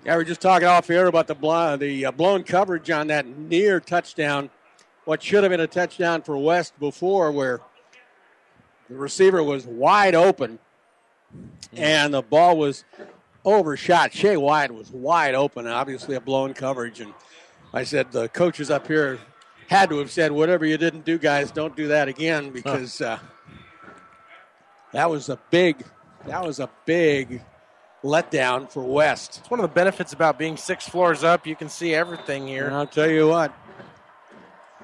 [0.05, 3.79] Yeah, we're just talking off air about the the uh, blown coverage on that near
[3.79, 4.49] touchdown.
[5.05, 7.61] What should have been a touchdown for West before, where
[8.89, 10.59] the receiver was wide open
[11.73, 12.85] and the ball was
[13.45, 14.13] overshot.
[14.13, 16.99] Shea Wyatt was wide open, obviously a blown coverage.
[16.99, 17.13] And
[17.73, 19.19] I said the coaches up here
[19.69, 23.19] had to have said, "Whatever you didn't do, guys, don't do that again," because uh,
[24.91, 25.85] that was a big,
[26.25, 27.41] that was a big
[28.03, 29.39] letdown for West.
[29.39, 31.45] It's one of the benefits about being six floors up.
[31.45, 32.65] You can see everything here.
[32.65, 33.53] And I'll tell you what,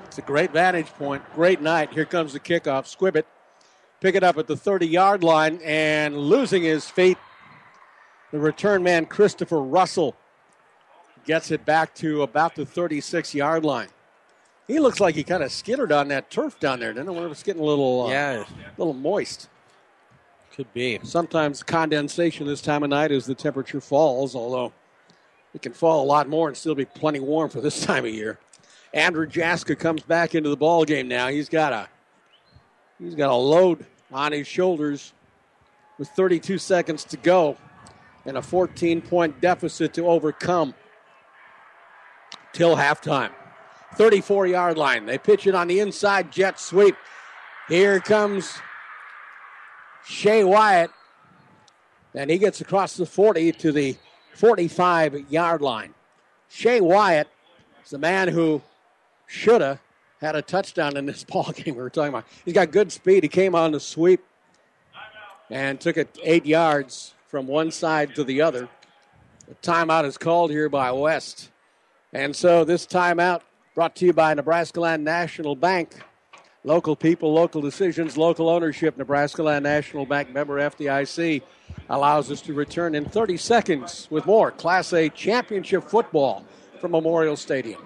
[0.06, 1.24] it's a great vantage point.
[1.34, 1.92] Great night.
[1.92, 2.86] Here comes the kickoff.
[2.86, 3.24] Squibbit
[4.06, 7.18] pick it up at the 30 yard line and losing his feet.
[8.32, 10.16] The return man, Christopher Russell,
[11.26, 13.88] gets it back to about the 36 yard line.
[14.68, 16.92] He looks like he kind of skittered on that turf down there.
[16.94, 17.12] Didn't it?
[17.14, 18.46] When it was getting a little, uh, Yeah.
[18.78, 19.48] little moist.
[20.56, 21.00] Could be.
[21.04, 24.72] Sometimes condensation this time of night as the temperature falls, although
[25.54, 28.12] it can fall a lot more and still be plenty warm for this time of
[28.14, 28.40] year.
[28.94, 31.28] Andrew Jaska comes back into the ball game now.
[31.28, 31.90] He's got a
[32.98, 35.14] he's got a load on his shoulders
[35.98, 37.58] with 32 seconds to go
[38.26, 40.74] and a 14 point deficit to overcome
[42.54, 43.32] till halftime.
[43.96, 45.06] 34 yard line.
[45.06, 46.96] They pitch it on the inside jet sweep.
[47.68, 48.60] Here comes
[50.06, 50.92] Shea Wyatt,
[52.14, 53.98] and he gets across the 40 to the
[54.34, 55.94] 45 yard line.
[56.50, 57.28] Shea Wyatt
[57.84, 58.62] is the man who
[59.28, 59.80] should have
[60.22, 62.26] had a touchdown in this ball game we were talking about.
[62.44, 63.24] He's got good speed.
[63.24, 64.24] He came on the sweep
[65.50, 68.68] and took it eight yards from one side to the other.
[69.48, 71.50] The timeout is called here by West.
[72.14, 73.42] And so this timeout
[73.76, 76.00] brought to you by Nebraska Land National Bank.
[76.64, 78.98] Local people, local decisions, local ownership.
[78.98, 81.42] Nebraska Land National Bank member FDIC
[81.90, 86.46] allows us to return in 30 seconds with more Class A championship football
[86.80, 87.86] from Memorial Stadium.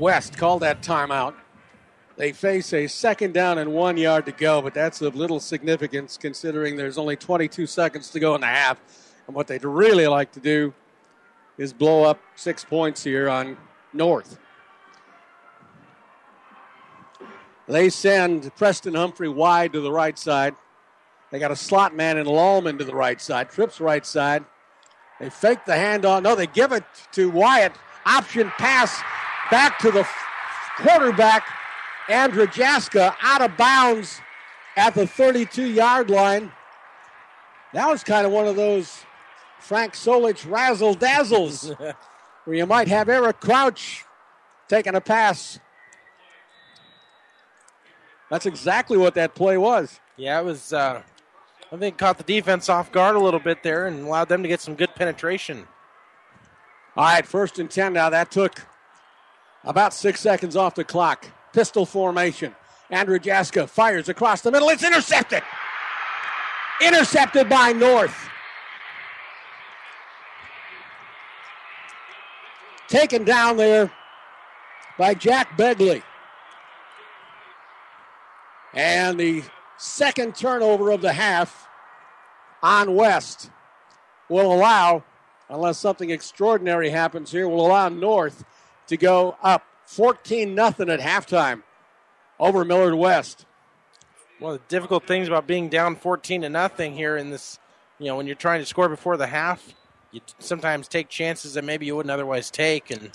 [0.00, 1.34] West called that timeout.
[2.16, 6.16] They face a second down and one yard to go, but that's of little significance
[6.16, 8.80] considering there's only 22 seconds to go in the half.
[9.26, 10.74] And what they'd really like to do
[11.56, 13.56] is blow up six points here on
[13.92, 14.38] North.
[17.68, 20.56] They send Preston Humphrey wide to the right side.
[21.30, 23.50] They got a slot man in Lallman to the right side.
[23.50, 24.44] Trips right side.
[25.20, 26.22] They fake the handoff.
[26.22, 27.72] No, they give it to Wyatt.
[28.04, 29.00] Option pass
[29.50, 30.06] back to the
[30.76, 31.46] quarterback,
[32.08, 34.20] Andrew Jaska, out of bounds
[34.76, 36.52] at the 32 yard line.
[37.72, 39.04] That was kind of one of those
[39.58, 41.72] Frank Solich razzle dazzles
[42.44, 44.04] where you might have Eric Crouch
[44.68, 45.58] taking a pass.
[48.30, 50.00] That's exactly what that play was.
[50.16, 50.72] Yeah, it was.
[50.72, 51.02] Uh,
[51.72, 54.48] I think caught the defense off guard a little bit there and allowed them to
[54.48, 55.66] get some good penetration.
[56.96, 58.10] All right, first and 10 now.
[58.10, 58.66] That took
[59.64, 61.26] about six seconds off the clock.
[61.52, 62.54] Pistol formation.
[62.90, 64.68] Andrew Jaska fires across the middle.
[64.68, 65.42] It's intercepted.
[66.80, 68.28] Intercepted by North.
[72.88, 73.92] Taken down there
[74.98, 76.02] by Jack Begley.
[78.74, 79.42] And the
[79.76, 81.68] second turnover of the half
[82.62, 83.50] on West
[84.28, 85.04] will allow,
[85.48, 88.44] unless something extraordinary happens here, will allow North
[88.90, 91.62] to go up 14 nothing at halftime
[92.40, 93.46] over Millard West.
[94.40, 97.60] One of the difficult things about being down 14 to nothing here in this,
[98.00, 99.74] you know, when you're trying to score before the half,
[100.10, 102.90] you sometimes take chances that maybe you wouldn't otherwise take.
[102.90, 103.12] And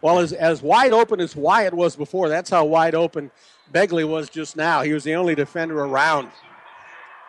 [0.00, 3.32] well, as as wide open as Wyatt was before, that's how wide open
[3.72, 4.82] Begley was just now.
[4.82, 6.28] He was the only defender around,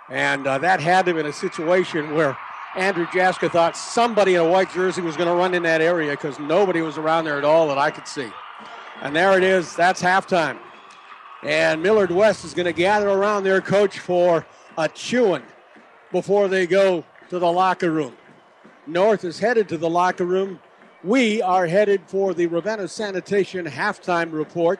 [0.07, 2.37] and uh, that had to have been a situation where
[2.75, 6.11] Andrew Jaska thought somebody in a white jersey was going to run in that area
[6.11, 8.29] because nobody was around there at all that I could see.
[9.01, 9.75] And there it is.
[9.75, 10.57] That's halftime.
[11.43, 14.45] And Millard West is going to gather around their coach for
[14.77, 15.43] a chewing.
[16.11, 18.15] before they go to the locker room.
[18.87, 20.59] North is headed to the locker room.
[21.03, 24.79] We are headed for the Ravenna Sanitation halftime report.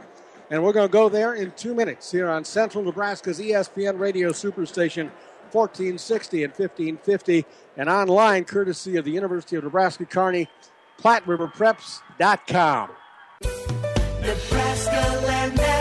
[0.49, 4.31] And we're going to go there in two minutes here on Central Nebraska's ESPN radio
[4.31, 5.09] superstation
[5.51, 7.45] 1460 and 1550
[7.77, 10.47] and online courtesy of the University of Nebraska Kearney,
[10.99, 12.89] PlatteRiverPreps.com.
[14.21, 15.80] Nebraska Land.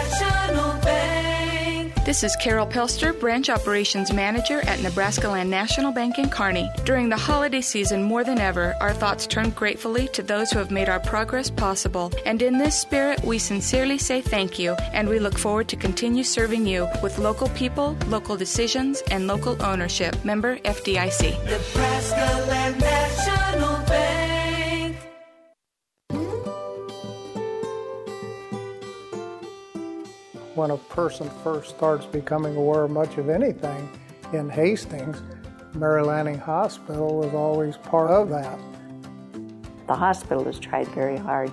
[2.07, 6.67] This is Carol Pelster, Branch Operations Manager at Nebraska Land National Bank in Kearney.
[6.85, 10.71] During the holiday season, more than ever, our thoughts turn gratefully to those who have
[10.71, 12.11] made our progress possible.
[12.25, 16.25] And in this spirit, we sincerely say thank you, and we look forward to continue
[16.25, 20.25] serving you with local people, local decisions, and local ownership.
[20.25, 21.39] Member FDIC.
[21.45, 22.81] Nebraska Land
[30.61, 33.89] when a person first starts becoming aware of much of anything
[34.35, 35.23] in Hastings,
[35.73, 38.59] Mary Lanning Hospital was always part of that.
[39.87, 41.51] The hospital has tried very hard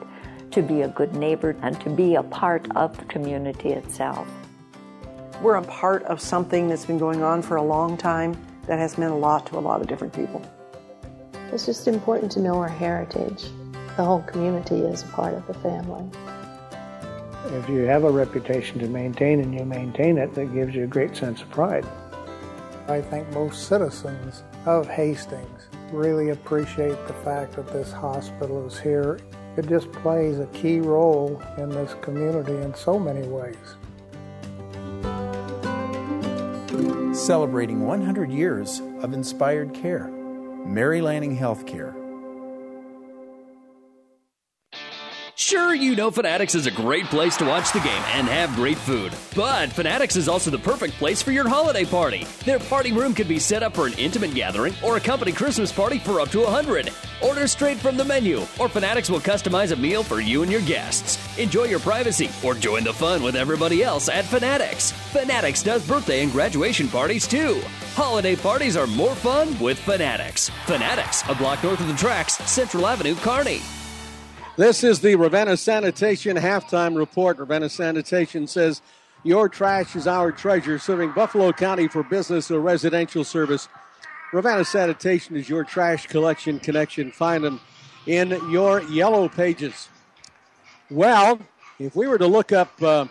[0.52, 4.28] to be a good neighbor and to be a part of the community itself.
[5.42, 8.98] We're a part of something that's been going on for a long time that has
[8.98, 10.42] meant a lot to a lot of different people.
[11.54, 13.46] It's just important to know our heritage.
[13.96, 16.04] The whole community is a part of the family.
[17.46, 20.88] If you have a reputation to maintain and you maintain it, that gives you a
[20.88, 21.86] great sense of pride.
[22.88, 29.20] I think most citizens of Hastings really appreciate the fact that this hospital is here.
[29.58, 33.56] It just plays a key role in this community in so many ways.
[37.18, 40.08] Celebrating 100 years of inspired care.
[40.66, 41.97] Mary Lanning Healthcare.
[45.40, 48.76] Sure, you know Fanatics is a great place to watch the game and have great
[48.76, 52.26] food, but Fanatics is also the perfect place for your holiday party.
[52.44, 55.72] Their party room can be set up for an intimate gathering or a company Christmas
[55.72, 56.90] party for up to 100.
[57.22, 60.62] Order straight from the menu, or Fanatics will customize a meal for you and your
[60.62, 61.20] guests.
[61.38, 64.90] Enjoy your privacy or join the fun with everybody else at Fanatics.
[64.90, 67.62] Fanatics does birthday and graduation parties too.
[67.94, 70.50] Holiday parties are more fun with Fanatics.
[70.66, 73.62] Fanatics, a block north of the tracks, Central Avenue, Kearney.
[74.58, 77.38] This is the Ravenna Sanitation halftime report.
[77.38, 78.82] Ravenna Sanitation says,
[79.24, 83.70] Your trash is our treasure, serving Buffalo County for business or residential service.
[84.34, 87.12] Ravenna Sanitation is your trash collection connection.
[87.12, 87.62] Find them
[88.08, 89.90] in your yellow pages.
[90.90, 91.38] Well,
[91.78, 93.06] if we were to look up, uh,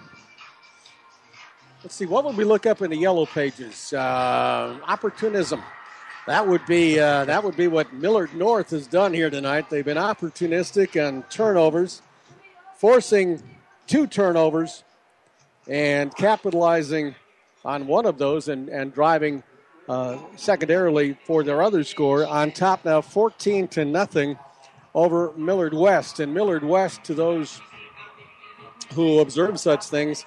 [1.85, 3.93] let's see, what would we look up in the yellow pages?
[3.93, 5.63] Uh, opportunism.
[6.27, 9.71] That would be uh, that would be what Millard North has done here tonight.
[9.71, 12.03] They've been opportunistic on turnovers,
[12.75, 13.41] forcing
[13.87, 14.83] two turnovers,
[15.69, 17.15] and capitalizing
[17.65, 19.45] on one of those and, and driving
[19.89, 24.37] uh, secondarily for their other score on top now 14 to nothing
[24.97, 26.19] over Millard West.
[26.19, 27.61] And Millard West, to those
[28.95, 30.25] who observe such things,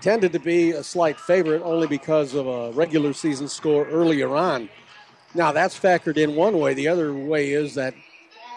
[0.00, 4.70] tended to be a slight favorite only because of a regular season score earlier on.
[5.34, 6.74] Now, that's factored in one way.
[6.74, 7.94] The other way is that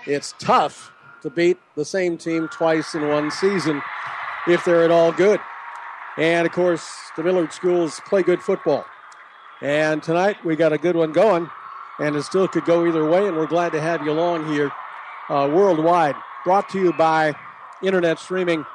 [0.07, 0.91] it's tough
[1.21, 3.81] to beat the same team twice in one season
[4.47, 5.39] if they're at all good.
[6.17, 8.85] And of course, the Millard schools play good football.
[9.61, 11.49] And tonight we got a good one going,
[11.99, 13.27] and it still could go either way.
[13.27, 14.71] And we're glad to have you along here
[15.29, 16.15] uh, worldwide.
[16.43, 17.35] Brought to you by
[17.83, 18.65] internet streaming,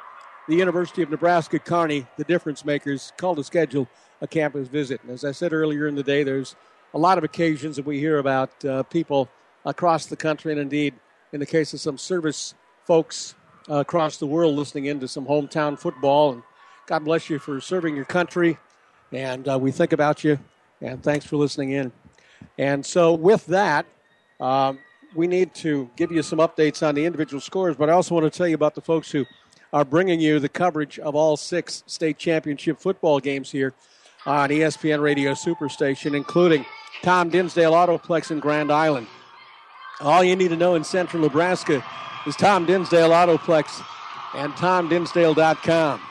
[0.47, 3.11] the University of Nebraska Kearney, the difference makers.
[3.17, 3.87] Call to schedule
[4.21, 5.01] a campus visit.
[5.03, 6.55] And as I said earlier in the day, there's
[6.93, 9.29] a lot of occasions that we hear about uh, people
[9.65, 10.93] across the country, and indeed,
[11.33, 12.55] in the case of some service
[12.85, 13.35] folks
[13.69, 16.33] uh, across the world, listening into some hometown football.
[16.33, 16.43] And
[16.85, 18.57] God bless you for serving your country,
[19.11, 20.39] and uh, we think about you.
[20.81, 21.91] And thanks for listening in.
[22.57, 23.85] And so, with that,
[24.39, 24.79] um,
[25.15, 28.31] we need to give you some updates on the individual scores, but I also want
[28.31, 29.25] to tell you about the folks who
[29.73, 33.73] are bringing you the coverage of all six state championship football games here
[34.27, 36.65] on ESPN Radio Superstation, including
[37.01, 39.07] Tom Dinsdale Autoplex in Grand Island.
[40.01, 41.83] All you need to know in central Nebraska
[42.27, 43.81] is Tom Dinsdale Autoplex
[44.35, 46.01] and TomDinsdale.com,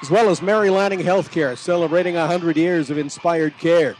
[0.00, 3.96] as well as Mary Lanning Healthcare, celebrating 100 years of inspired care,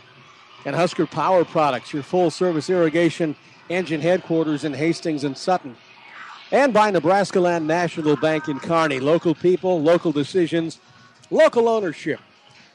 [0.64, 3.36] and Husker Power Products, your full service irrigation
[3.68, 5.76] engine headquarters in Hastings and Sutton,
[6.50, 8.98] and by Nebraska Land National Bank in Kearney.
[8.98, 10.80] Local people, local decisions,
[11.30, 12.18] local ownership.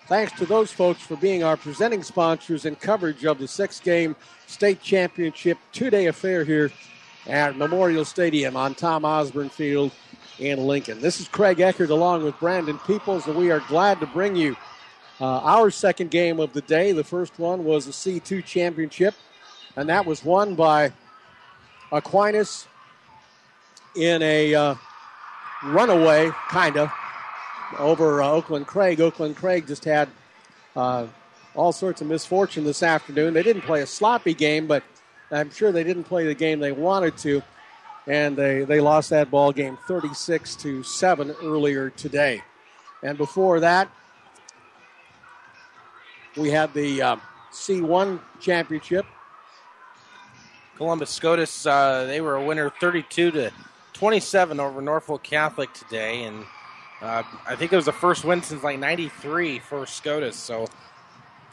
[0.08, 4.16] Thanks to those folks for being our presenting sponsors and coverage of the six game
[4.48, 6.72] state championship two day affair here
[7.28, 9.92] at Memorial Stadium on Tom Osborne Field
[10.40, 11.02] in Lincoln.
[11.02, 14.56] This is Craig Eckert along with Brandon Peoples, and we are glad to bring you
[15.20, 19.16] Uh, our second game of the day, the first one was a C2 championship,
[19.76, 20.94] and that was won by
[21.92, 22.68] Aquinas
[23.96, 24.76] in a uh,
[25.64, 26.92] runaway, kind of,
[27.78, 29.02] over uh, Oakland Craig.
[29.02, 30.10] Oakland Craig just had
[30.76, 31.08] uh,
[31.56, 33.34] all sorts of misfortune this afternoon.
[33.34, 34.84] They didn't play a sloppy game, but
[35.32, 37.42] I'm sure they didn't play the game they wanted to,
[38.06, 42.44] and they, they lost that ball game 36 to 7 earlier today.
[43.04, 43.90] And before that,
[46.36, 47.16] we had the uh,
[47.52, 49.06] C1 championship.
[50.78, 53.52] Columbus SCOTUS, uh, they were a winner 32 to
[53.94, 56.46] 27 over Norfolk Catholic today, and
[57.02, 60.36] uh, I think it was the first win since like '93 for SCOTUS.
[60.36, 60.68] So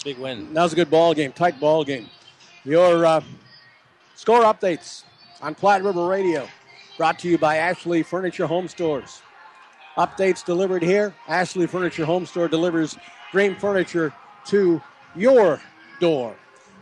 [0.03, 0.53] big win.
[0.55, 2.09] That was a good ball game, tight ball game.
[2.65, 3.21] Your uh,
[4.15, 5.05] score updates
[5.41, 6.49] on Platte River Radio,
[6.97, 9.21] brought to you by Ashley Furniture Home Stores.
[9.97, 11.15] Updates delivered here.
[11.29, 12.97] Ashley Furniture Home Store delivers
[13.31, 14.13] dream furniture
[14.47, 14.83] to
[15.15, 15.61] your
[16.01, 16.35] door.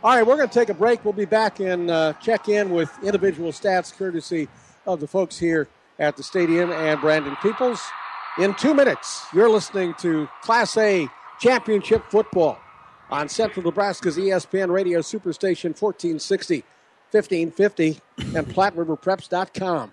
[0.05, 1.05] All right, we're going to take a break.
[1.05, 4.49] We'll be back and uh, check in with individual stats courtesy
[4.87, 5.69] of the folks here
[5.99, 7.81] at the stadium and Brandon Peoples.
[8.39, 11.07] In two minutes, you're listening to Class A
[11.39, 12.59] Championship Football
[13.11, 16.65] on Central Nebraska's ESPN Radio Superstation 1460,
[17.11, 18.01] 1550,
[18.35, 19.93] and PlatteRiverPreps.com.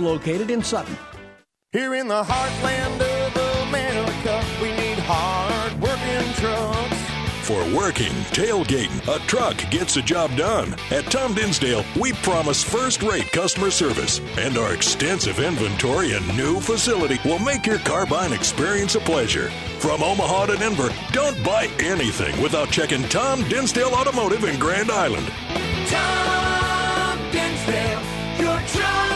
[0.00, 0.96] located in Sutton.
[1.72, 7.06] Here in the heartland of America, we need hard working trucks.
[7.46, 10.74] For working, tailgating, a truck gets the job done.
[10.90, 16.58] At Tom Dinsdale, we promise first rate customer service, and our extensive inventory and new
[16.58, 19.50] facility will make your car buying experience a pleasure.
[19.78, 25.28] From Omaha to Denver, don't buy anything without checking Tom Dinsdale Automotive in Grand Island.
[25.86, 28.02] Tom Dinsdale,
[28.40, 29.15] your truck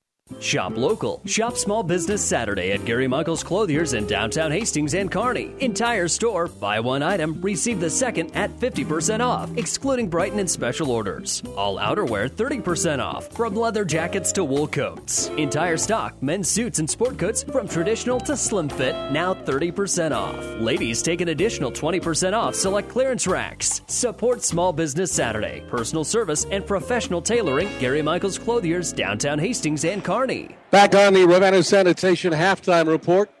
[0.39, 1.21] Shop local.
[1.25, 5.53] Shop small business Saturday at Gary Michaels Clothiers in downtown Hastings and Kearney.
[5.59, 10.89] Entire store, buy one item, receive the second at 50% off, excluding Brighton and special
[10.89, 11.43] orders.
[11.57, 15.27] All outerwear 30% off, from leather jackets to wool coats.
[15.35, 20.61] Entire stock, men's suits and sport coats from traditional to slim fit, now 30% off.
[20.61, 23.81] Ladies take an additional 20% off select clearance racks.
[23.87, 25.63] Support small business Saturday.
[25.67, 30.20] Personal service and professional tailoring, Gary Michaels Clothiers, downtown Hastings and Kearney.
[30.69, 33.31] Back on the Ravenna Sanitation halftime report,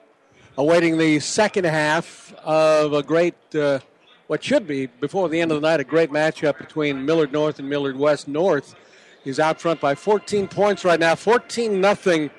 [0.57, 3.77] awaiting the second half of a great, uh,
[4.25, 7.59] what should be before the end of the night, a great matchup between Millard North
[7.59, 8.27] and Millard West.
[8.27, 8.73] North
[9.25, 12.31] is out front by 14 points right now, 14 nothing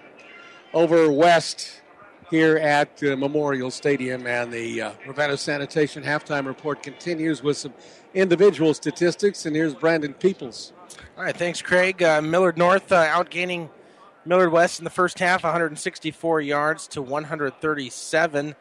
[0.75, 1.81] over West
[2.29, 4.27] here at uh, Memorial Stadium.
[4.27, 7.75] And the uh, Ravenna Sanitation halftime report continues with some
[8.13, 9.47] individual statistics.
[9.47, 10.73] And here's Brandon Peoples.
[11.17, 12.03] All right, thanks, Craig.
[12.03, 13.69] Uh, Millard North uh, outgaining
[14.25, 18.55] Millard West in the first half, 164 yards to 137.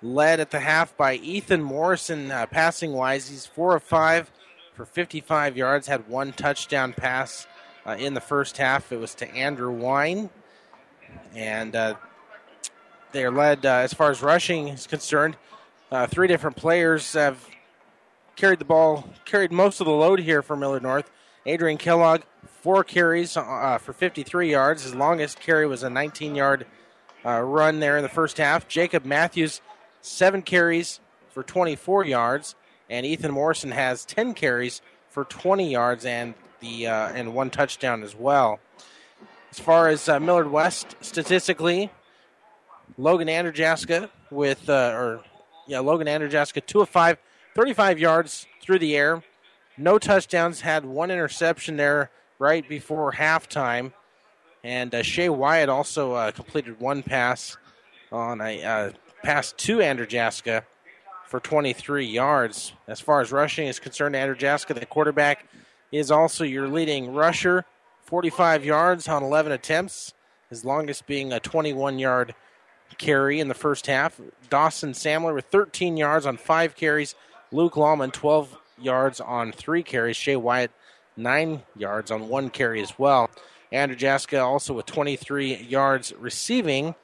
[0.00, 3.28] Led at the half by Ethan Morrison, uh, passing wise.
[3.28, 4.30] He's four of five
[4.74, 5.88] for 55 yards.
[5.88, 7.48] Had one touchdown pass
[7.84, 8.92] uh, in the first half.
[8.92, 10.30] It was to Andrew Wine,
[11.34, 11.94] and uh,
[13.10, 15.36] they're led uh, as far as rushing is concerned.
[15.90, 17.44] Uh, three different players have
[18.36, 21.10] carried the ball, carried most of the load here for Millard North.
[21.44, 22.22] Adrian Kellogg,
[22.68, 24.82] four carries uh, for 53 yards.
[24.82, 26.66] His longest carry was a 19 yard
[27.24, 28.68] uh, run there in the first half.
[28.68, 29.62] Jacob Matthews,
[30.02, 31.00] seven carries
[31.30, 32.56] for 24 yards.
[32.90, 38.02] And Ethan Morrison has 10 carries for 20 yards and the uh, and one touchdown
[38.02, 38.60] as well.
[39.50, 41.90] As far as uh, Millard West statistically,
[42.98, 45.24] Logan Anderjaska with uh, or
[45.66, 47.16] yeah Logan Anderjaska two of five,
[47.54, 49.22] 35 yards through the air,
[49.78, 53.92] no touchdowns, had one interception there right before halftime.
[54.64, 57.56] And uh, Shea Wyatt also uh, completed one pass
[58.10, 58.90] on a uh,
[59.22, 60.64] pass to Andrejaska
[61.26, 62.72] for 23 yards.
[62.86, 65.46] As far as rushing is concerned, Andrejaska, the quarterback,
[65.92, 67.64] is also your leading rusher,
[68.04, 70.14] 45 yards on 11 attempts,
[70.48, 72.34] his longest being a 21 yard
[72.96, 74.20] carry in the first half.
[74.48, 77.14] Dawson Samler with 13 yards on five carries.
[77.52, 80.16] Luke Lawman, 12 yards on three carries.
[80.16, 80.70] Shea Wyatt,
[81.18, 83.28] nine yards on one carry as well.
[83.70, 86.94] Andrew Jaska also with 23 yards receiving.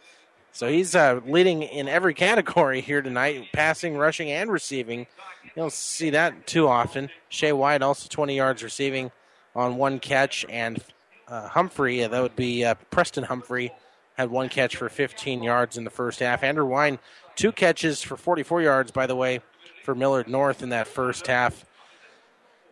[0.53, 5.01] So he's uh, leading in every category here tonight passing, rushing, and receiving.
[5.43, 7.11] You don't see that too often.
[7.29, 9.11] Shea White also 20 yards receiving
[9.55, 10.83] on one catch, and
[11.29, 13.71] uh, Humphrey, uh, that would be uh, Preston Humphrey,
[14.15, 16.43] had one catch for 15 yards in the first half.
[16.43, 16.99] Andrew Wine,
[17.37, 19.41] two catches for 44 yards, by the way,
[19.85, 21.65] for Millard North in that first half.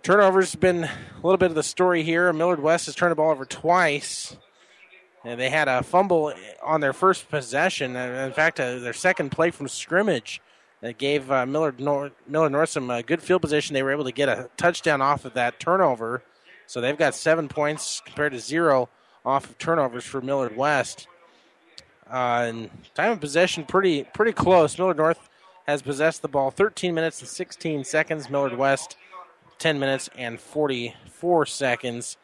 [0.02, 0.90] Turnovers been a
[1.22, 2.32] little bit of the story here.
[2.32, 4.36] Millard West has turned the ball over twice.
[5.24, 7.94] And they had a fumble on their first possession.
[7.94, 10.40] In fact, uh, their second play from scrimmage
[10.80, 13.74] that gave uh, Millard, North, Millard North some uh, good field position.
[13.74, 16.24] They were able to get a touchdown off of that turnover.
[16.66, 18.88] So they've got seven points compared to zero
[19.24, 21.06] off of turnovers for Millard West.
[22.10, 24.76] Uh, and time of possession pretty pretty close.
[24.76, 25.28] Millard North
[25.68, 28.28] has possessed the ball 13 minutes and 16 seconds.
[28.28, 28.96] Millard West
[29.62, 32.16] 10 minutes and 44 seconds.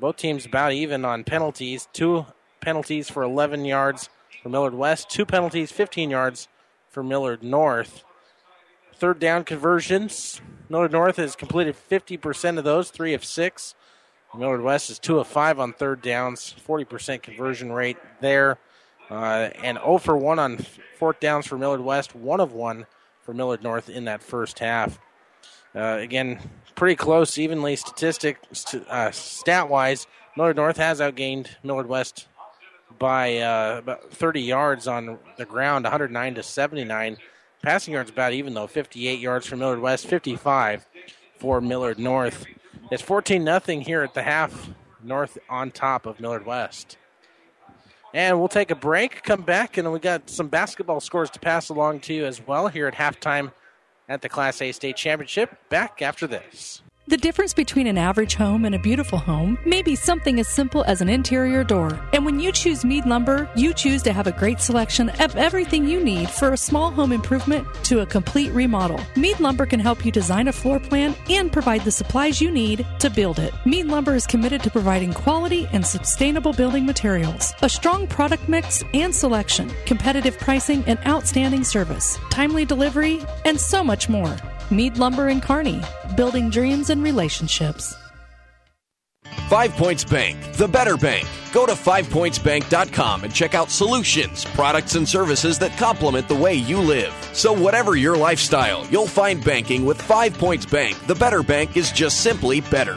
[0.00, 1.86] Both teams about even on penalties.
[1.92, 2.26] Two
[2.60, 4.08] penalties for 11 yards
[4.42, 6.48] for Millard West, two penalties, 15 yards
[6.88, 8.02] for Millard North.
[8.92, 10.40] Third down conversions.
[10.68, 13.76] Millard North has completed 50% of those, three of six.
[14.36, 18.58] Millard West is two of five on third downs, 40% conversion rate there.
[19.08, 20.58] Uh, and 0 for 1 on
[20.98, 22.86] fourth downs for Millard West, 1 of 1
[23.22, 24.98] for Millard North in that first half.
[25.74, 26.38] Uh, again,
[26.74, 28.38] pretty close, evenly statistic
[28.88, 30.06] uh, stat wise.
[30.36, 32.26] Millard North has outgained Millard West
[32.98, 37.16] by uh, about 30 yards on the ground, 109 to 79.
[37.62, 40.86] Passing yards about even though, 58 yards for Millard West, 55
[41.38, 42.46] for Millard North.
[42.90, 44.70] It's 14 nothing here at the half.
[45.02, 46.96] North on top of Millard West.
[48.12, 51.68] And we'll take a break, come back, and we got some basketball scores to pass
[51.68, 53.52] along to you as well here at halftime
[54.10, 55.56] at the Class A State Championship.
[55.70, 56.82] Back after this.
[57.10, 60.84] The difference between an average home and a beautiful home may be something as simple
[60.84, 61.98] as an interior door.
[62.12, 65.88] And when you choose Mead Lumber, you choose to have a great selection of everything
[65.88, 69.00] you need for a small home improvement to a complete remodel.
[69.16, 72.86] Mead Lumber can help you design a floor plan and provide the supplies you need
[73.00, 73.52] to build it.
[73.66, 78.84] Mead Lumber is committed to providing quality and sustainable building materials, a strong product mix
[78.94, 84.36] and selection, competitive pricing and outstanding service, timely delivery, and so much more.
[84.70, 85.80] Mead Lumber and Kearney,
[86.16, 87.94] building dreams and relationships.
[89.48, 91.26] Five Points Bank, the better bank.
[91.52, 96.78] Go to fivepointsbank.com and check out solutions, products, and services that complement the way you
[96.80, 97.12] live.
[97.32, 100.96] So, whatever your lifestyle, you'll find banking with Five Points Bank.
[101.06, 102.96] The better bank is just simply better.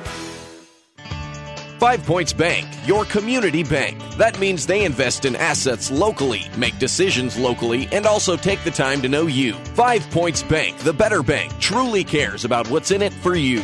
[1.81, 3.99] Five Points Bank, your community bank.
[4.15, 9.01] That means they invest in assets locally, make decisions locally, and also take the time
[9.01, 9.53] to know you.
[9.73, 13.63] Five Points Bank, the better bank, truly cares about what's in it for you.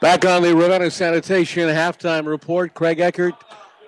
[0.00, 3.34] Back on the Ravenna Sanitation halftime report, Craig Eckert,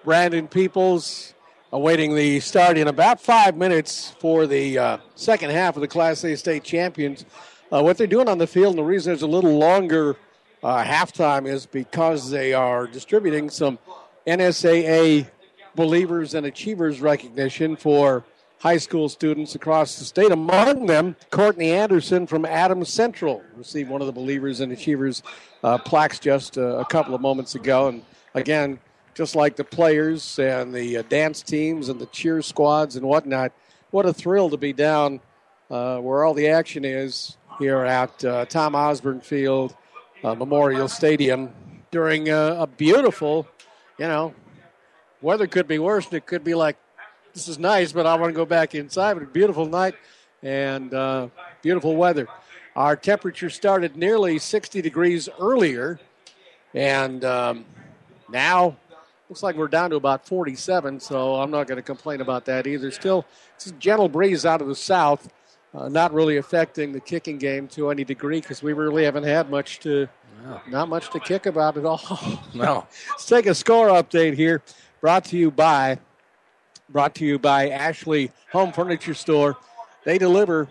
[0.04, 1.32] Brandon Peoples
[1.72, 6.22] awaiting the start in about five minutes for the uh, second half of the Class
[6.24, 7.24] A state champions.
[7.72, 10.16] Uh, what they're doing on the field, and the reason it's a little longer
[10.62, 13.78] uh, halftime is because they are distributing some
[14.26, 15.26] NSAA
[15.74, 18.22] Believers and Achievers recognition for
[18.62, 20.30] high school students across the state.
[20.30, 25.24] Among them, Courtney Anderson from Adams Central received one of the Believers and Achievers
[25.64, 27.88] uh, plaques just uh, a couple of moments ago.
[27.88, 28.78] And again,
[29.14, 33.50] just like the players and the uh, dance teams and the cheer squads and whatnot.
[33.90, 35.18] What a thrill to be down
[35.68, 39.74] uh, where all the action is here at uh, Tom Osborne Field
[40.22, 41.52] uh, Memorial Stadium
[41.90, 43.48] during a beautiful,
[43.98, 44.32] you know,
[45.20, 46.10] weather could be worse.
[46.12, 46.76] It could be like,
[47.34, 49.14] this is nice, but I want to go back inside.
[49.14, 49.94] But a beautiful night
[50.42, 51.28] and uh,
[51.62, 52.28] beautiful weather.
[52.74, 56.00] Our temperature started nearly 60 degrees earlier,
[56.74, 57.64] and um,
[58.30, 58.76] now
[59.28, 62.66] looks like we're down to about 47, so I'm not going to complain about that
[62.66, 62.90] either.
[62.90, 65.32] Still, it's a gentle breeze out of the south,
[65.74, 69.48] uh, not really affecting the kicking game to any degree because we really haven't had
[69.48, 70.08] much to,
[70.68, 72.00] not much to kick about at all.
[72.54, 72.86] No.
[73.10, 74.62] Let's take a score update here,
[75.00, 75.98] brought to you by,
[76.92, 79.56] brought to you by Ashley Home Furniture Store.
[80.04, 80.68] They deliver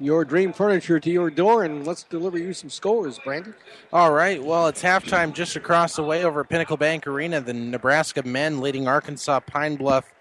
[0.00, 3.54] your dream furniture to your door, and let's deliver you some scores, Brandon.
[3.92, 4.42] All right.
[4.42, 7.40] Well, it's halftime just across the way over at Pinnacle Bank Arena.
[7.40, 10.12] The Nebraska men leading Arkansas Pine Bluff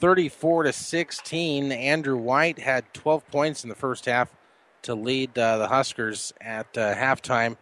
[0.00, 1.72] 34 to 16.
[1.72, 4.30] Andrew White had 12 points in the first half
[4.82, 7.56] to lead uh, the Huskers at uh, halftime.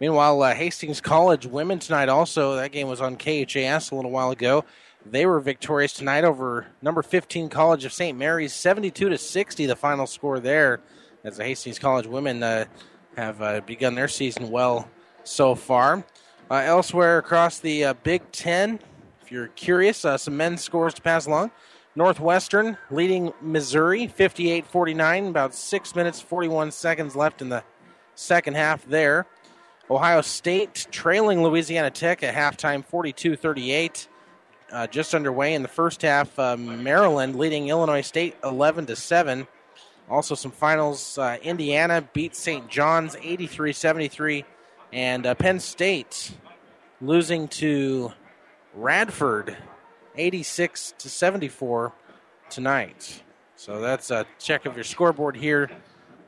[0.00, 4.30] Meanwhile, uh, Hastings College women tonight also, that game was on KHAS a little while
[4.30, 4.64] ago.
[5.06, 8.18] They were victorious tonight over number 15 College of St.
[8.18, 10.80] Mary's, 72 to 60, the final score there,
[11.24, 12.64] as the Hastings College women uh,
[13.16, 14.88] have uh, begun their season well
[15.24, 16.04] so far.
[16.50, 18.80] Uh, elsewhere across the uh, Big Ten,
[19.22, 21.50] if you're curious, uh, some men's scores to pass along.
[21.94, 27.62] Northwestern leading Missouri 58 49, about 6 minutes 41 seconds left in the
[28.14, 29.26] second half there.
[29.90, 34.08] Ohio State trailing Louisiana Tech at halftime 42 38.
[34.70, 36.38] Uh, just underway in the first half.
[36.38, 39.46] Uh, Maryland leading Illinois State 11 to 7.
[40.10, 41.16] Also, some finals.
[41.18, 42.68] Uh, Indiana beat St.
[42.68, 44.44] John's 83 73.
[44.92, 46.32] And uh, Penn State
[47.00, 48.12] losing to
[48.74, 49.56] Radford
[50.16, 51.92] 86 to 74
[52.50, 53.22] tonight.
[53.56, 55.70] So that's a check of your scoreboard here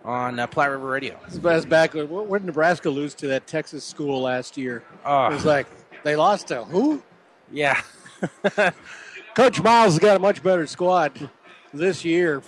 [0.05, 1.19] on uh, Platte River Radio.
[1.29, 1.95] That's back.
[1.95, 4.83] Where did Nebraska lose to that Texas school last year?
[5.05, 5.31] Ah.
[5.31, 5.67] it was like
[6.03, 7.03] they lost to who?
[7.53, 7.81] Yeah.
[9.35, 11.31] Coach Miles has got a much better squad
[11.73, 12.43] this year,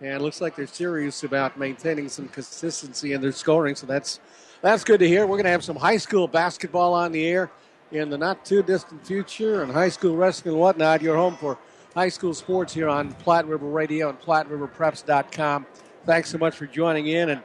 [0.00, 3.74] and looks like they're serious about maintaining some consistency in their scoring.
[3.74, 4.20] So that's
[4.60, 5.22] that's good to hear.
[5.22, 7.50] We're going to have some high school basketball on the air
[7.90, 11.02] in the not too distant future, and high school wrestling and whatnot.
[11.02, 11.58] You're home for
[11.94, 15.66] high school sports here on Platte River Radio and PlatteRiverPreps.com.
[16.06, 17.42] Thanks so much for joining in, and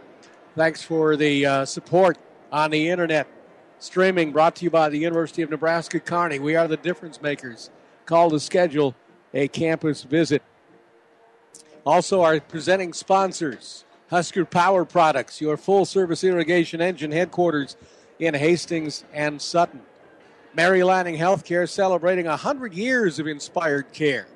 [0.56, 2.18] thanks for the uh, support
[2.52, 3.37] on the internet.
[3.80, 6.40] Streaming brought to you by the University of Nebraska Kearney.
[6.40, 7.70] We are the difference makers.
[8.06, 8.96] Call to schedule
[9.34, 10.42] a campus visit.
[11.86, 17.76] Also, our presenting sponsors Husker Power Products, your full service irrigation engine headquarters
[18.20, 19.82] in Hastings and Sutton.
[20.54, 24.28] Mary Lanning Healthcare celebrating 100 years of inspired care.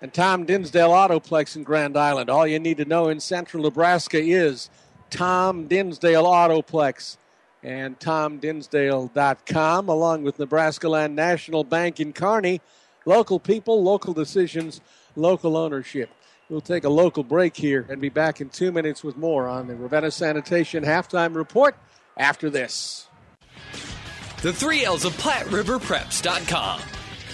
[0.00, 2.30] And Tom Dinsdale Autoplex in Grand Island.
[2.30, 4.70] All you need to know in central Nebraska is
[5.10, 7.16] Tom Dinsdale Autoplex
[7.62, 12.60] and TomDinsdale.com, along with Nebraska Land National Bank in Kearney.
[13.04, 14.80] Local people, local decisions,
[15.16, 16.10] local ownership.
[16.48, 19.66] We'll take a local break here and be back in two minutes with more on
[19.66, 21.76] the Ravenna Sanitation halftime report
[22.16, 23.06] after this.
[24.42, 26.80] The three L's of PlatteRiverPreps.com.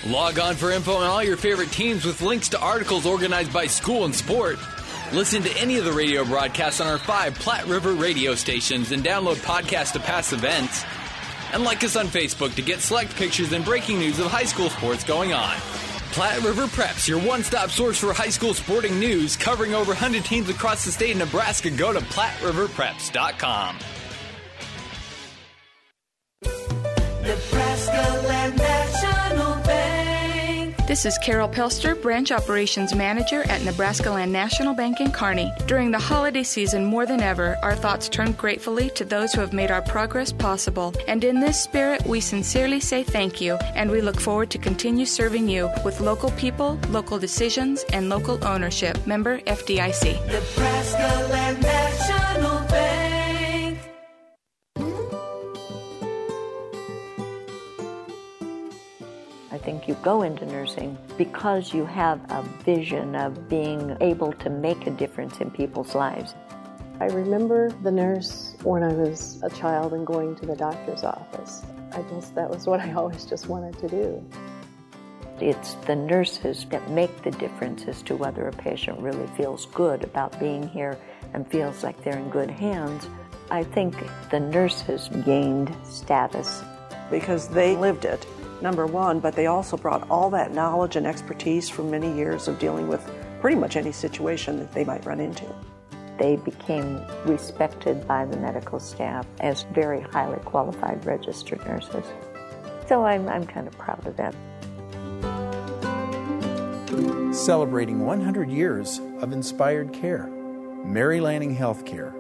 [0.07, 3.67] Log on for info on all your favorite teams with links to articles organized by
[3.67, 4.59] school and sport.
[5.15, 9.05] Listen to any of the radio broadcasts on our five Platte River radio stations and
[9.05, 10.85] download podcasts to past events.
[11.53, 14.71] And like us on Facebook to get select pictures and breaking news of high school
[14.71, 15.57] sports going on.
[16.11, 20.25] Platte River Preps, your one stop source for high school sporting news, covering over 100
[20.25, 21.71] teams across the state of Nebraska.
[21.71, 23.79] Go to PlatteRiverPreps.com.
[27.23, 29.94] Nebraska Land National Bank.
[30.87, 35.51] This is Carol Pelster, Branch Operations Manager at Nebraska Land National Bank in Kearney.
[35.67, 39.55] During the holiday season, more than ever, our thoughts turn gratefully to those who have
[39.55, 40.93] made our progress possible.
[41.09, 45.07] And in this spirit, we sincerely say thank you, and we look forward to continue
[45.07, 49.07] serving you with local people, local decisions, and local ownership.
[49.07, 50.21] Member FDIC.
[50.27, 52.24] Nebraska Land National
[59.65, 64.87] think you go into nursing because you have a vision of being able to make
[64.87, 66.35] a difference in people's lives.
[67.01, 71.63] I remember the nurse when I was a child and going to the doctor's office.
[71.93, 74.25] I guess that was what I always just wanted to do.
[75.41, 80.05] It's the nurses that make the difference as to whether a patient really feels good
[80.05, 80.99] about being here
[81.33, 83.09] and feels like they're in good hands.
[83.51, 83.97] I think
[84.31, 86.63] the nurses gained status
[87.11, 88.27] because they lived it.
[88.63, 92.59] Number one, but they also brought all that knowledge and expertise from many years of
[92.59, 93.09] dealing with
[93.41, 95.45] pretty much any situation that they might run into.
[96.19, 102.05] They became respected by the medical staff as very highly qualified registered nurses.
[102.89, 104.35] So I'm, I'm kind of proud of that.
[107.35, 110.29] Celebrating 100 years of inspired care.
[110.85, 112.13] Mary Lanning Healthcare.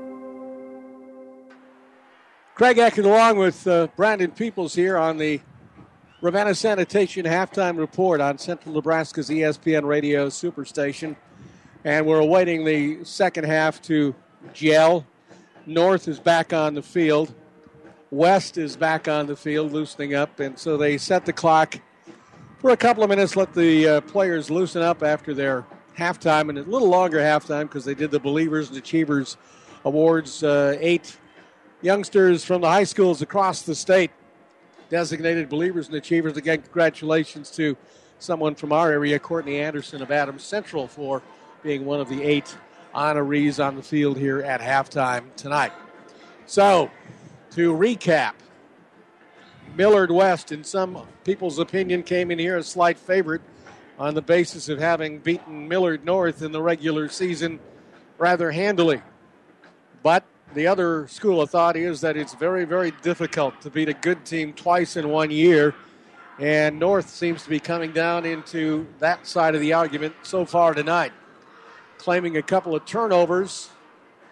[2.54, 5.40] Craig Eckert along with uh, Brandon Peoples here on the
[6.24, 11.16] Ravenna Sanitation halftime report on Central Nebraska's ESPN radio superstation.
[11.84, 14.14] And we're awaiting the second half to
[14.54, 15.04] gel.
[15.66, 17.34] North is back on the field.
[18.10, 20.40] West is back on the field, loosening up.
[20.40, 21.78] And so they set the clock
[22.58, 26.56] for a couple of minutes, let the uh, players loosen up after their halftime, and
[26.56, 29.36] a little longer halftime because they did the Believers and Achievers
[29.84, 30.42] Awards.
[30.42, 31.18] Uh, eight
[31.82, 34.10] youngsters from the high schools across the state
[34.88, 36.36] designated Believers and Achievers.
[36.36, 37.76] Again, congratulations to
[38.18, 41.22] someone from our area, Courtney Anderson of Adams Central, for
[41.62, 42.56] being one of the eight
[42.94, 45.72] honorees on the field here at halftime tonight.
[46.46, 46.90] So,
[47.52, 48.34] to recap,
[49.76, 53.42] Millard West, in some people's opinion, came in here a slight favorite
[53.98, 57.58] on the basis of having beaten Millard North in the regular season
[58.18, 59.02] rather handily.
[60.02, 60.24] But
[60.54, 64.24] the other school of thought is that it's very, very difficult to beat a good
[64.24, 65.74] team twice in one year.
[66.38, 70.74] And North seems to be coming down into that side of the argument so far
[70.74, 71.12] tonight,
[71.98, 73.70] claiming a couple of turnovers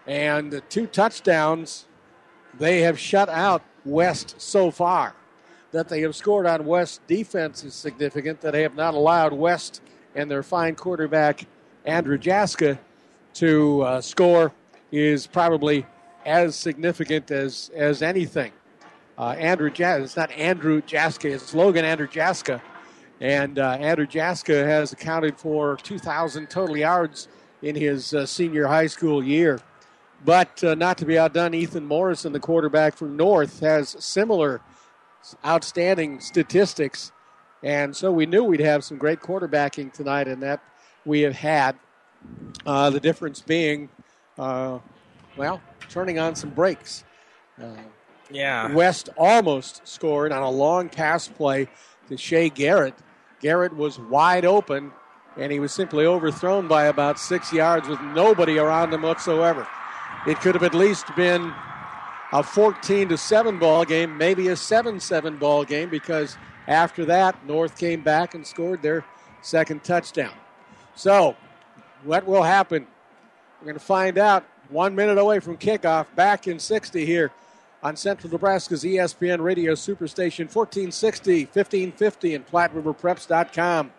[0.07, 1.86] and two touchdowns.
[2.59, 5.15] They have shut out West so far.
[5.73, 8.40] That they have scored on West defense is significant.
[8.43, 9.81] That they have not allowed West
[10.15, 11.47] and their fine quarterback
[11.85, 12.78] Andrew Jaska
[13.35, 14.53] to uh, score
[14.90, 15.86] is probably
[16.24, 18.53] as significant as as anything.
[19.19, 22.62] Uh, Andrew Jaska, it's not Andrew Jaska, it's Logan Andrew Jaska.
[23.20, 27.28] And uh, Andrew Jaska has accounted for 2,000 total yards
[27.62, 29.61] in his uh, senior high school year.
[30.24, 34.61] But uh, not to be outdone, Ethan Morrison, the quarterback from North, has similar
[35.44, 37.12] outstanding statistics.
[37.62, 40.61] And so we knew we'd have some great quarterbacking tonight, and that
[41.05, 41.77] we have had.
[42.66, 43.89] Uh, the difference being,
[44.39, 44.78] uh,
[45.37, 47.05] well, turning on some breaks.
[47.63, 47.75] Uh,
[48.31, 48.73] Yeah.
[48.73, 51.69] West almost scored on a long pass play
[52.09, 52.95] to Shea Garrett.
[53.41, 54.93] Garrett was wide open,
[55.37, 59.67] and he was simply overthrown by about six yards with nobody around him whatsoever.
[60.27, 61.53] It could have at least been
[62.33, 66.39] a 14 to 7 ball game, maybe a 7 7 ball game, because
[66.69, 69.05] after that, North came back and scored their
[69.43, 70.33] second touchdown.
[70.95, 71.37] So,
[72.05, 72.87] what will happen?
[73.61, 77.31] We're going to find out one minute away from kickoff, back in 60 here
[77.83, 83.93] on Central Nebraska's ESPN Radio Superstation 1460, 1550, and PlatteRiverPreps.com.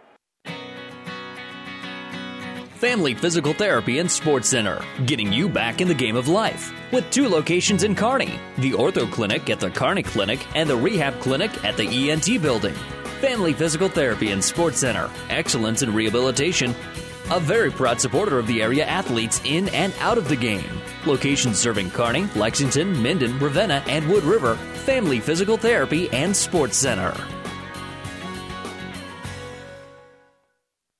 [2.83, 6.73] Family Physical Therapy and Sports Center, getting you back in the game of life.
[6.91, 11.17] With two locations in Kearney the Ortho Clinic at the Kearney Clinic and the Rehab
[11.21, 12.75] Clinic at the ENT Building.
[13.21, 16.75] Family Physical Therapy and Sports Center, excellence in rehabilitation.
[17.31, 20.81] A very proud supporter of the area athletes in and out of the game.
[21.05, 24.55] Locations serving Kearney, Lexington, Minden, Ravenna, and Wood River.
[24.85, 27.15] Family Physical Therapy and Sports Center.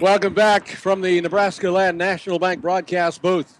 [0.00, 3.58] Welcome back from the Nebraska Land National Bank broadcast booth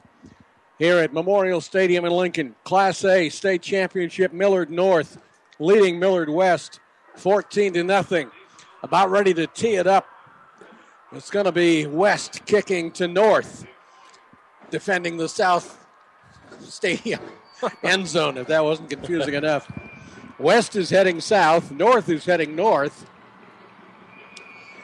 [0.78, 2.54] here at Memorial Stadium in Lincoln.
[2.62, 5.18] Class A state championship Millard North
[5.58, 6.78] leading Millard West
[7.16, 8.30] 14 to nothing.
[8.84, 10.06] About ready to tee it up.
[11.10, 13.66] It's going to be West kicking to North,
[14.70, 15.84] defending the South
[16.60, 17.20] Stadium
[17.82, 19.68] end zone, if that wasn't confusing enough.
[20.38, 23.10] West is heading south, North is heading north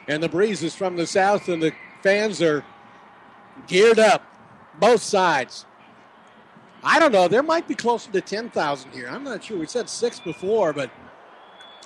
[0.07, 2.63] and the breeze is from the south, and the fans are
[3.67, 4.23] geared up,
[4.79, 5.65] both sides.
[6.83, 7.27] I don't know.
[7.27, 9.07] There might be closer to 10,000 here.
[9.09, 9.57] I'm not sure.
[9.57, 10.91] We said six before, but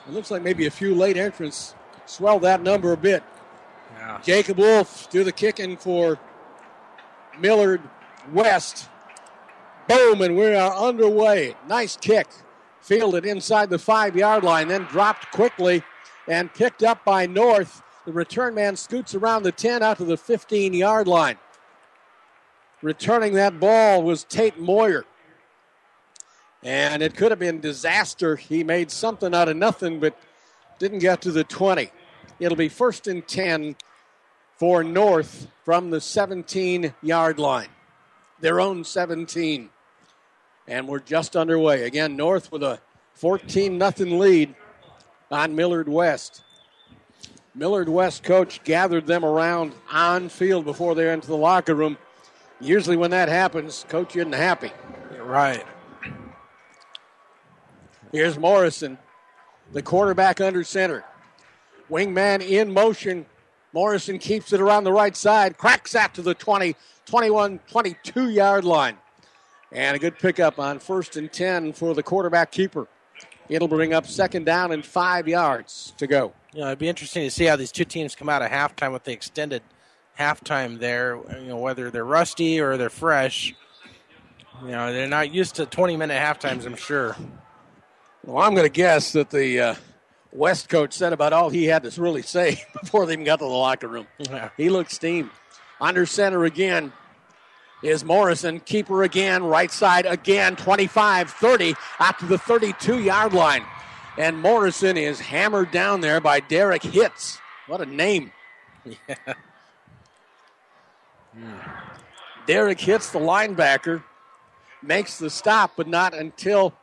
[0.06, 1.74] it looks like maybe a few late entrants
[2.06, 3.24] swell that number a bit.
[3.98, 4.20] Yeah.
[4.22, 6.20] Jacob Wolf do the kicking for
[7.40, 7.82] Millard
[8.34, 8.90] West.
[9.88, 11.56] Boom, and we are underway.
[11.68, 12.28] Nice kick.
[12.82, 15.84] Fielded inside the five yard line, then dropped quickly
[16.28, 17.82] and picked up by North.
[18.10, 21.38] The return man scoots around the 10 out to the 15 yard line.
[22.82, 25.06] Returning that ball was Tate Moyer.
[26.64, 28.36] And it could have been disaster.
[28.36, 30.20] He made something out of nothing, but
[30.80, 31.92] didn't get to the 20.
[32.40, 33.76] It'll be first and 10
[34.56, 37.70] for North from the 17 yard line,
[38.40, 39.70] their own 17.
[40.68, 41.84] And we're just underway.
[41.84, 42.80] Again, North with a
[43.14, 44.56] 14 0 lead
[45.30, 46.42] on Millard West.
[47.60, 51.98] Millard West coach gathered them around on field before they went to the locker room.
[52.62, 54.72] Usually, when that happens, coach isn't happy.
[55.22, 55.66] Right.
[58.14, 58.98] Here's Morrison,
[59.74, 61.04] the quarterback under center.
[61.92, 63.26] Wingman in motion.
[63.74, 66.78] Morrison keeps it around the right side, cracks out to the 20,
[67.08, 68.96] 21, 22 yard line.
[69.74, 72.88] And a good pickup on first and 10 for the quarterback keeper.
[73.50, 76.34] It'll bring up second down and five yards to go.
[76.54, 78.92] You know, it'd be interesting to see how these two teams come out of halftime
[78.92, 79.62] with the extended
[80.18, 81.20] halftime there.
[81.40, 83.54] You know, whether they're rusty or they're fresh.
[84.64, 87.16] You know, they're not used to 20 minute half times, I'm sure.
[88.26, 89.76] Well, I'm going to guess that the uh,
[90.32, 93.46] West coach said about all he had to really say before they even got to
[93.46, 94.08] the locker room.
[94.18, 94.50] Yeah.
[94.58, 95.30] He looked steamed.
[95.80, 96.92] Under center again
[97.84, 98.60] is Morrison.
[98.60, 103.64] Keeper again, right side again, 25 30, out to the 32 yard line.
[104.20, 107.40] And Morrison is hammered down there by Derek Hitz.
[107.68, 108.32] What a name.
[111.38, 111.72] Yeah.
[112.48, 114.04] Derek Hitz, the linebacker,
[114.82, 116.74] makes the stop, but not until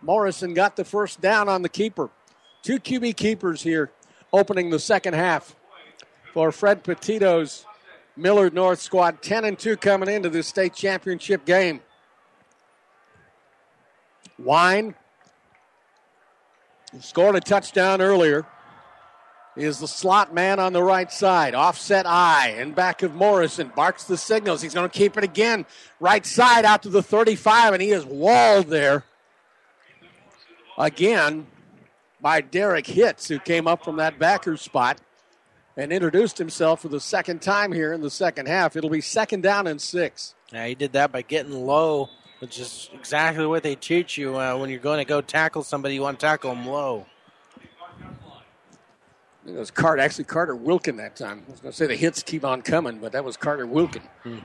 [0.00, 2.08] Morrison got the first down on the keeper.
[2.62, 3.90] Two QB keepers here
[4.32, 5.54] opening the second half
[6.32, 7.66] for Fred Petito's
[8.16, 9.20] Millard North squad.
[9.20, 11.82] 10 and 2 coming into this state championship game.
[14.38, 14.94] Wine
[17.00, 18.46] scored a touchdown earlier.
[19.54, 21.54] Is the slot man on the right side.
[21.54, 23.70] Offset I and back of Morrison.
[23.76, 24.62] Barks the signals.
[24.62, 25.66] He's going to keep it again.
[26.00, 29.04] Right side out to the 35, and he is walled there
[30.78, 31.46] again
[32.22, 34.98] by Derek Hitz, who came up from that backer spot
[35.76, 38.76] and introduced himself for the second time here in the second half.
[38.76, 40.34] It'll be second down and six.
[40.52, 42.10] Yeah, he did that by getting low,
[42.42, 45.94] which is exactly what they teach you uh, when you're going to go tackle somebody.
[45.94, 47.06] You want to tackle them low.
[48.00, 51.44] I think it was Carter, actually Carter Wilkin that time.
[51.46, 54.02] I was going to say the hits keep on coming, but that was Carter Wilkin.
[54.24, 54.42] All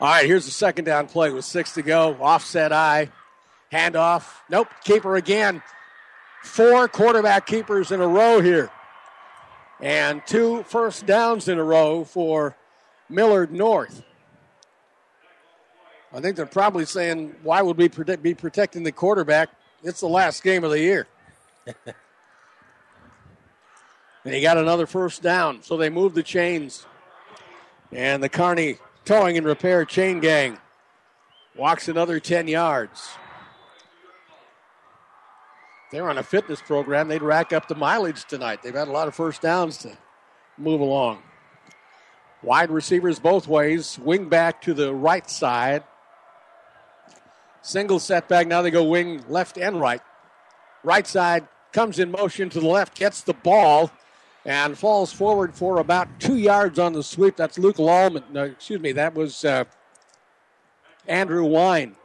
[0.00, 2.16] right, here's the second down play with six to go.
[2.20, 3.08] Offset I,
[3.72, 4.24] handoff.
[4.50, 5.62] Nope, keeper again.
[6.42, 8.72] Four quarterback keepers in a row here.
[9.78, 12.56] And two first downs in a row for
[13.08, 14.02] Millard North.
[16.14, 19.48] I think they're probably saying, why would we protect, be protecting the quarterback?
[19.82, 21.06] It's the last game of the year.
[21.66, 21.94] and
[24.34, 26.86] he got another first down, so they moved the chains.
[27.90, 30.58] And the Kearney Towing and Repair Chain Gang
[31.56, 33.10] walks another 10 yards.
[35.90, 38.62] They're on a fitness program, they'd rack up the mileage tonight.
[38.62, 39.96] They've had a lot of first downs to
[40.56, 41.22] move along.
[42.42, 43.98] Wide receivers both ways.
[43.98, 45.84] Wing back to the right side.
[47.62, 48.46] Single setback.
[48.46, 50.02] Now they go wing left and right.
[50.84, 53.90] Right side comes in motion to the left, gets the ball,
[54.44, 57.36] and falls forward for about two yards on the sweep.
[57.36, 58.24] That's Luke Lallman.
[58.30, 59.64] No, excuse me, that was uh,
[61.06, 61.96] Andrew Wine.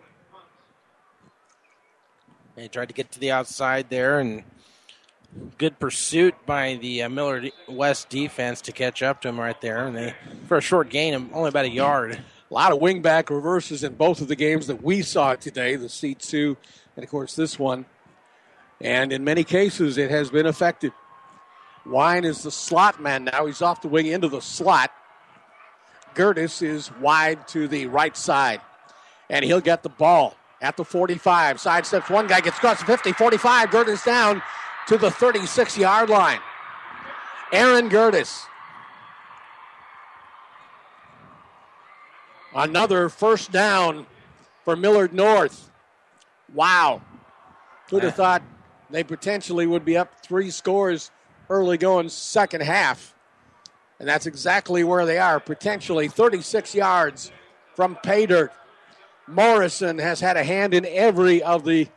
[2.55, 4.43] They tried to get to the outside there, and
[5.57, 9.85] good pursuit by the uh, Millard West defense to catch up to him right there.
[9.85, 10.15] And they,
[10.47, 12.19] for a short gain, only about a yard.
[12.49, 15.87] A lot of wingback reverses in both of the games that we saw today, the
[15.87, 16.55] C2,
[16.95, 17.85] and of course this one.
[18.79, 20.93] And in many cases, it has been effective.
[21.85, 23.45] Wine is the slot man now.
[23.45, 24.91] He's off the wing into the slot.
[26.15, 28.61] Gertis is wide to the right side.
[29.29, 31.57] And he'll get the ball at the 45.
[31.57, 33.69] Sidesteps one guy, gets across the 50, 45.
[33.69, 34.41] Gertis down
[34.87, 36.39] to the 36 yard line.
[37.51, 38.45] Aaron Gertis.
[42.55, 44.05] Another first down
[44.63, 45.71] for Millard North.
[46.53, 47.01] Wow.
[47.89, 48.43] Who'd have thought
[48.89, 51.11] they potentially would be up three scores
[51.49, 53.13] early going second half.
[53.99, 57.31] And that's exactly where they are, potentially 36 yards
[57.75, 58.51] from pay dirt.
[59.27, 61.87] Morrison has had a hand in every of the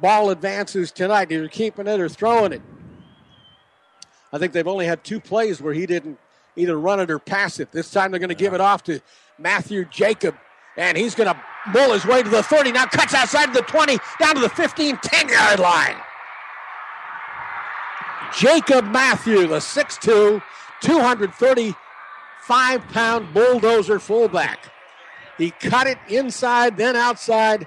[0.00, 2.62] ball advances tonight, either keeping it or throwing it.
[4.32, 6.18] I think they've only had two plays where he didn't
[6.56, 7.70] either run it or pass it.
[7.72, 9.00] This time they're going to give it off to
[9.38, 10.36] Matthew Jacob,
[10.76, 11.40] and he's going to
[11.72, 12.72] mull his way to the 30.
[12.72, 15.96] Now cuts outside of the 20, down to the 15, 10 yard line.
[18.36, 20.42] Jacob Matthew, the 6'2,
[20.80, 24.72] 235 pound bulldozer fullback.
[25.38, 27.66] He cut it inside, then outside,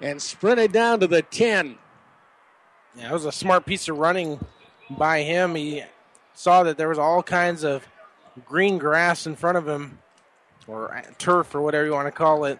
[0.00, 1.78] and sprinted down to the 10.
[2.96, 4.44] Yeah, it was a smart piece of running
[4.90, 5.54] by him.
[5.54, 5.82] He
[6.34, 7.86] saw that there was all kinds of
[8.46, 9.98] green grass in front of him,
[10.66, 12.58] or turf, or whatever you want to call it.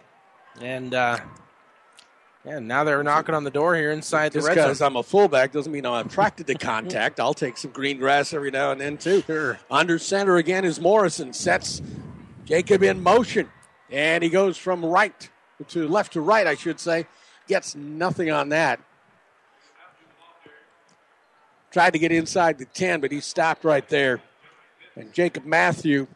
[0.61, 1.19] And uh,
[2.45, 4.81] yeah, now they're knocking on the door here inside the Just red because.
[4.81, 7.19] I'm a fullback doesn't mean I'm attracted to contact.
[7.19, 9.23] I'll take some green grass every now and then, too.
[9.71, 11.31] Under center again is Morrison.
[11.31, 11.81] Sets
[12.45, 13.49] Jacob in motion.
[13.89, 15.29] And he goes from right
[15.69, 17.07] to left to right, I should say.
[17.47, 18.79] Gets nothing on that.
[21.71, 24.21] Tried to get inside the 10, but he stopped right there.
[24.95, 26.07] And Jacob Matthew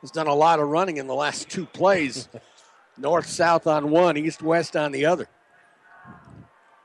[0.00, 2.28] has done a lot of running in the last two plays
[2.98, 5.28] north south on one, east west on the other.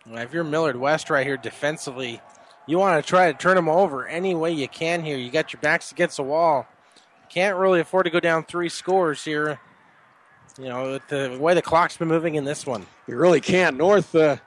[0.08, 2.22] Well, If you're Millard West right here defensively,
[2.68, 5.18] you want to try to turn them over any way you can here.
[5.18, 6.68] You got your backs against the wall.
[7.30, 9.60] Can't really afford to go down three scores here.
[10.58, 12.86] You know, with the way the clock's been moving in this one.
[13.08, 13.76] You really can't.
[13.78, 14.38] North uh,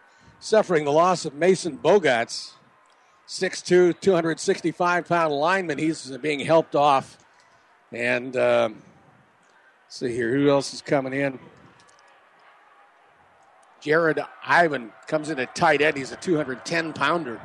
[0.41, 2.53] suffering the loss of Mason Bogarts,
[3.29, 5.79] 6'2, 265 pound lineman.
[5.79, 7.19] He's being helped off.
[7.93, 8.83] And um,
[9.89, 11.39] see here, who else is coming in?
[13.81, 15.97] Jared Ivan comes in at tight end.
[15.97, 17.41] He's a 210 pounder.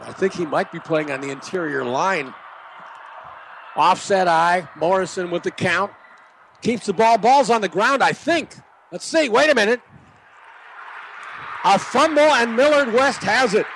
[0.00, 2.34] I think he might be playing on the interior line.
[3.76, 4.68] Offset I.
[4.76, 5.92] Morrison with the count.
[6.62, 7.18] Keeps the ball.
[7.18, 8.56] Ball's on the ground, I think.
[8.90, 9.28] Let's see.
[9.28, 9.80] Wait a minute.
[11.64, 13.66] A fumble, and Millard West has it.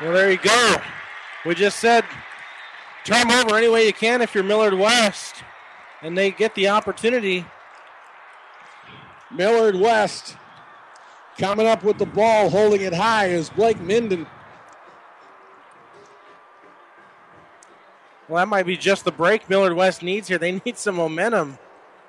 [0.00, 0.76] Well, there you go.
[1.44, 2.04] We just said
[3.04, 5.42] turn over any way you can if you're Millard West.
[6.00, 7.44] And they get the opportunity.
[9.30, 10.36] Millard West
[11.36, 14.26] coming up with the ball, holding it high is Blake Minden.
[18.28, 20.38] Well, that might be just the break Millard West needs here.
[20.38, 21.58] They need some momentum.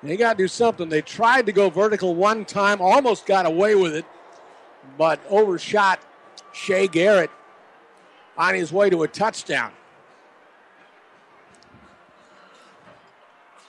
[0.02, 0.88] They got to do something.
[0.88, 4.04] They tried to go vertical one time, almost got away with it,
[4.96, 6.00] but overshot
[6.52, 7.30] Shea Garrett
[8.36, 9.72] on his way to a touchdown.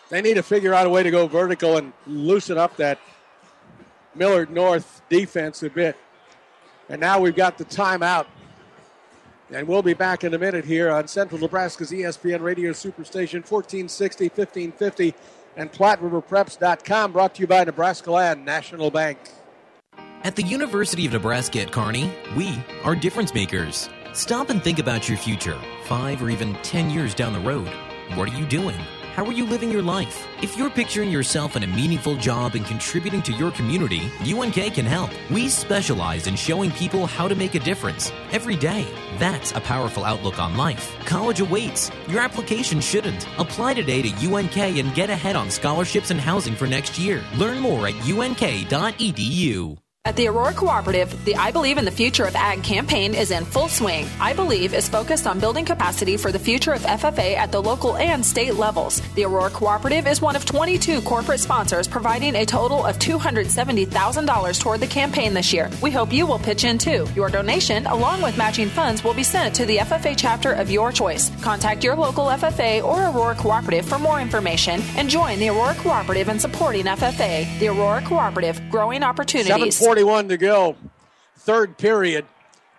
[0.09, 2.99] They need to figure out a way to go vertical and loosen up that
[4.15, 5.97] Millard North defense a bit.
[6.89, 8.25] And now we've got the timeout.
[9.51, 14.25] And we'll be back in a minute here on Central Nebraska's ESPN Radio Superstation 1460,
[14.25, 15.13] 1550,
[15.55, 17.11] and PlatteRiverPreps.com.
[17.13, 19.17] Brought to you by Nebraska Land National Bank.
[20.27, 23.89] At the University of Nebraska at Kearney, we are difference makers.
[24.11, 27.69] Stop and think about your future, five or even ten years down the road.
[28.13, 28.75] What are you doing?
[29.15, 30.27] How are you living your life?
[30.41, 34.85] If you're picturing yourself in a meaningful job and contributing to your community, UNK can
[34.85, 35.11] help.
[35.31, 38.85] We specialize in showing people how to make a difference every day.
[39.19, 40.93] That's a powerful outlook on life.
[41.05, 41.89] College awaits.
[42.09, 43.25] Your application shouldn't.
[43.39, 47.23] Apply today to UNK and get ahead on scholarships and housing for next year.
[47.37, 49.77] Learn more at unk.edu.
[50.07, 53.43] At the Aurora Cooperative, the I Believe in the Future of Ag campaign is in
[53.43, 54.07] full swing.
[54.21, 57.97] I Believe is focused on building capacity for the future of FFA at the local
[57.97, 59.01] and state levels.
[59.15, 64.79] The Aurora Cooperative is one of 22 corporate sponsors providing a total of $270,000 toward
[64.79, 65.69] the campaign this year.
[65.81, 67.05] We hope you will pitch in too.
[67.13, 70.93] Your donation, along with matching funds, will be sent to the FFA chapter of your
[70.93, 71.31] choice.
[71.41, 76.29] Contact your local FFA or Aurora Cooperative for more information and join the Aurora Cooperative
[76.29, 77.59] in supporting FFA.
[77.59, 79.81] The Aurora Cooperative, growing opportunities.
[79.97, 80.75] 7.41 to go.
[81.37, 82.25] Third period.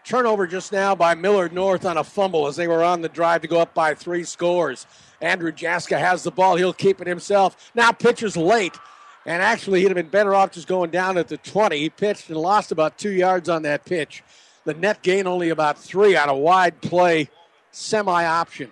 [0.05, 3.43] Turnover just now by Millard North on a fumble as they were on the drive
[3.43, 4.87] to go up by three scores.
[5.21, 6.57] Andrew Jaska has the ball.
[6.57, 7.71] He'll keep it himself.
[7.75, 8.79] Now pitches late.
[9.27, 11.79] And actually, he'd have been better off just going down at the 20.
[11.79, 14.23] He pitched and lost about two yards on that pitch.
[14.65, 17.29] The net gain only about three on a wide play
[17.71, 18.71] semi option.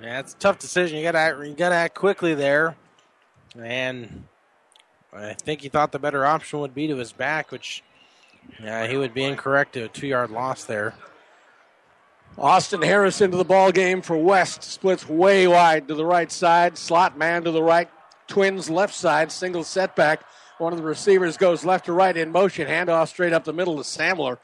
[0.00, 0.98] Yeah, it's a tough decision.
[0.98, 2.76] You got to you got to act quickly there,
[3.56, 4.24] and
[5.12, 7.82] I think he thought the better option would be to his back, which
[8.62, 10.94] yeah, he would be incorrect to a two-yard loss there.
[12.38, 14.62] Austin Harris into the ball game for West.
[14.62, 16.78] Splits way wide to the right side.
[16.78, 17.90] Slot man to the right.
[18.26, 19.30] Twins left side.
[19.30, 20.22] Single setback.
[20.56, 22.66] One of the receivers goes left to right in motion.
[22.66, 24.38] Handoff straight up the middle to Samler.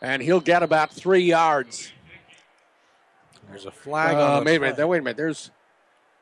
[0.00, 1.92] And he'll get about three yards.
[3.50, 4.88] There's a flag Uh, on the wait a minute.
[4.88, 5.16] Wait a minute.
[5.18, 5.50] There's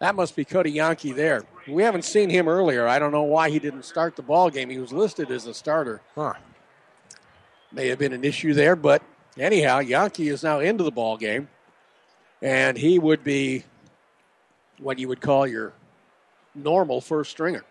[0.04, 1.44] that must be Cody Yankee there.
[1.66, 2.86] We haven't seen him earlier.
[2.86, 4.68] I don't know why he didn't start the ball game.
[4.68, 6.02] He was listed as a starter.
[6.14, 6.34] Huh.
[7.72, 9.02] May have been an issue there, but
[9.38, 11.48] anyhow, Yankee is now into the ball game,
[12.42, 13.64] and he would be
[14.78, 15.72] what you would call your
[16.54, 17.64] normal first stringer.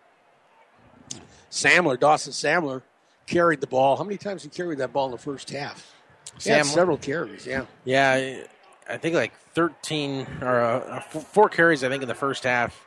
[1.52, 2.82] Samler, Dawson Samler,
[3.28, 3.96] carried the ball.
[3.96, 5.94] How many times he carried that ball in the first half?
[6.40, 7.66] Sam- several carries, yeah.
[7.86, 8.44] Yeah,
[8.90, 12.86] I think like 13 or uh, four carries, I think, in the first half.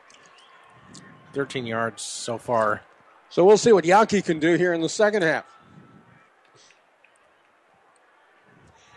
[1.33, 2.81] 13 yards so far.
[3.29, 5.45] So we'll see what Yankee can do here in the second half.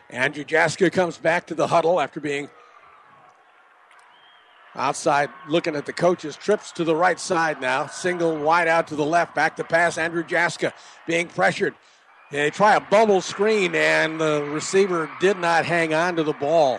[0.09, 2.49] Andrew Jaska comes back to the huddle after being
[4.75, 6.37] outside looking at the coaches.
[6.37, 7.87] Trips to the right side now.
[7.87, 9.35] Single wide out to the left.
[9.35, 9.99] Back to pass.
[9.99, 10.73] Andrew Jaska
[11.07, 11.75] being pressured.
[12.31, 16.79] They try a bubble screen, and the receiver did not hang on to the ball.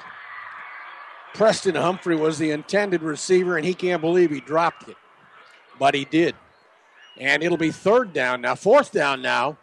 [1.33, 4.97] Preston Humphrey was the intended receiver, and he can't believe he dropped it.
[5.79, 6.35] But he did.
[7.17, 9.57] And it'll be third down now, fourth down now,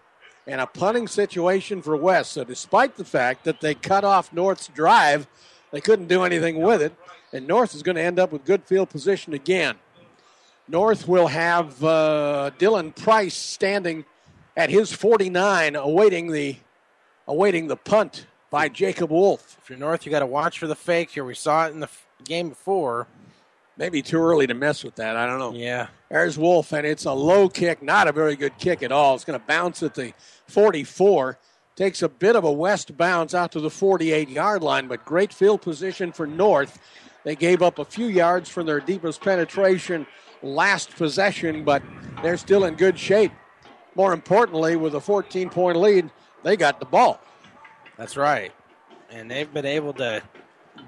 [0.46, 2.32] and a punting situation for West.
[2.32, 5.26] So, despite the fact that they cut off North's drive,
[5.70, 6.94] they couldn't do anything with it.
[7.32, 9.76] And North is going to end up with good field position again.
[10.66, 14.04] North will have uh, Dylan Price standing
[14.56, 16.56] at his 49, awaiting the
[17.26, 19.58] awaiting the punt by Jacob Wolf.
[19.62, 21.24] If you're North, you got to watch for the fake here.
[21.24, 23.06] We saw it in the f- game before.
[23.76, 25.16] Maybe too early to mess with that.
[25.16, 25.52] I don't know.
[25.52, 25.88] Yeah.
[26.10, 29.14] There's Wolf, and it's a low kick, not a very good kick at all.
[29.14, 30.12] It's going to bounce at the
[30.48, 31.38] 44.
[31.76, 35.32] Takes a bit of a west bounce out to the 48 yard line, but great
[35.32, 36.80] field position for North.
[37.22, 40.06] They gave up a few yards from their deepest penetration
[40.42, 41.82] last possession, but
[42.22, 43.32] they're still in good shape.
[43.94, 46.10] More importantly, with a 14 point lead,
[46.42, 47.20] they got the ball.
[47.98, 48.52] That's right.
[49.10, 50.22] And they've been able to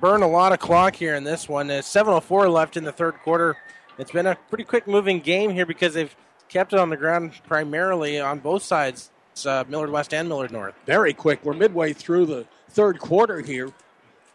[0.00, 1.66] burn a lot of clock here in this one.
[1.66, 3.56] There's 7.04 left in the third quarter.
[3.98, 6.14] It's been a pretty quick moving game here because they've
[6.48, 9.10] kept it on the ground primarily on both sides,
[9.44, 10.74] uh, Millard West and Millard North.
[10.86, 11.44] Very quick.
[11.44, 13.72] We're midway through the third quarter here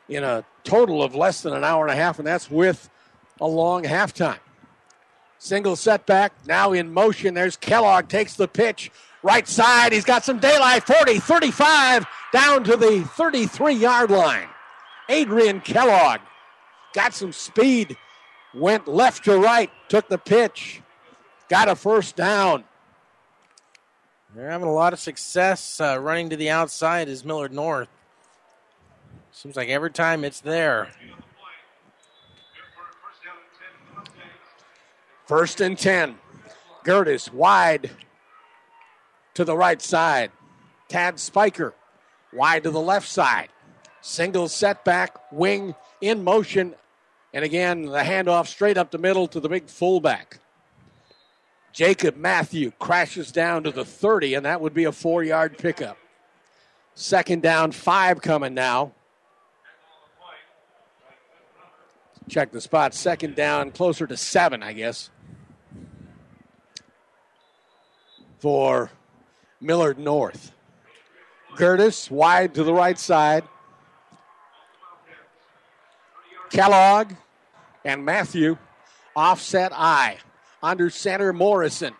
[0.09, 2.89] in a total of less than an hour and a half, and that's with
[3.39, 4.39] a long halftime.
[5.37, 7.33] Single setback, now in motion.
[7.33, 8.91] There's Kellogg, takes the pitch.
[9.25, 10.85] Right side, he's got some daylight.
[10.85, 14.47] 40, 35, down to the 33 yard line.
[15.09, 16.19] Adrian Kellogg
[16.93, 17.97] got some speed,
[18.53, 20.79] went left to right, took the pitch,
[21.49, 22.65] got a first down.
[24.35, 27.89] They're having a lot of success uh, running to the outside is Millard North.
[29.31, 30.89] Seems like every time it's there.
[35.25, 36.19] First and 10.
[36.83, 37.89] Gertis wide
[39.35, 40.31] to the right side.
[40.89, 41.73] Tad Spiker
[42.33, 43.49] wide to the left side.
[44.01, 46.75] Single setback, wing in motion.
[47.33, 50.39] And again, the handoff straight up the middle to the big fullback.
[51.73, 55.97] Jacob Matthew crashes down to the 30, and that would be a four yard pickup.
[56.93, 58.93] Second down, five coming now.
[62.29, 62.93] Check the spot.
[62.93, 65.09] Second down, closer to seven, I guess.
[68.39, 68.89] For
[69.65, 70.51] Millard North.
[71.55, 73.43] Curtis wide to the right side.
[76.49, 77.13] Kellogg
[77.83, 78.57] and Matthew
[79.15, 80.17] offset I.
[80.61, 81.93] Under center, Morrison.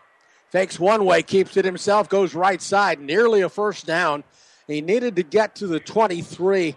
[0.50, 3.00] Fakes one way, keeps it himself, goes right side.
[3.00, 4.24] Nearly a first down.
[4.66, 6.76] He needed to get to the 23.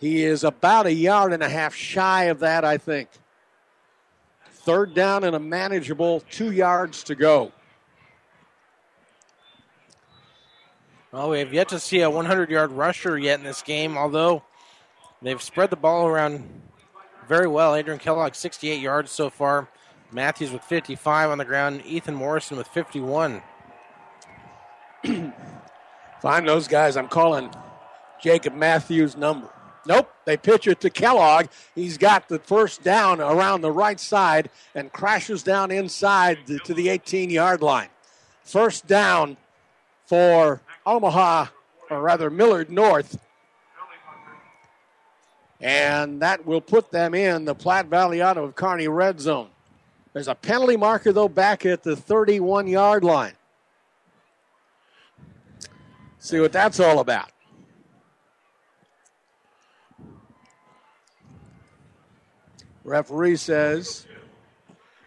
[0.00, 3.08] He is about a yard and a half shy of that, I think.
[4.50, 7.52] Third down and a manageable two yards to go.
[11.10, 14.42] Well, we have yet to see a 100 yard rusher yet in this game, although
[15.22, 16.46] they've spread the ball around
[17.26, 17.74] very well.
[17.74, 19.68] Adrian Kellogg, 68 yards so far.
[20.12, 21.82] Matthews with 55 on the ground.
[21.86, 23.42] Ethan Morrison with 51.
[25.02, 26.96] Find those guys.
[26.96, 27.50] I'm calling
[28.20, 29.48] Jacob Matthews' number.
[29.86, 31.46] Nope, they pitch it to Kellogg.
[31.74, 36.90] He's got the first down around the right side and crashes down inside to the
[36.90, 37.88] 18 yard line.
[38.42, 39.38] First down
[40.04, 41.46] for Omaha,
[41.90, 43.18] or rather Millard North.
[45.60, 49.48] And that will put them in the Platte Valley Auto of Kearney red zone.
[50.12, 53.34] There's a penalty marker, though, back at the 31 yard line.
[56.18, 57.30] See what that's all about.
[62.82, 64.06] Referee says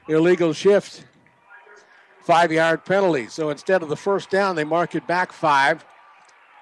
[0.08, 1.06] illegal shift,
[2.24, 3.28] five yard penalty.
[3.28, 5.86] So instead of the first down, they mark it back five.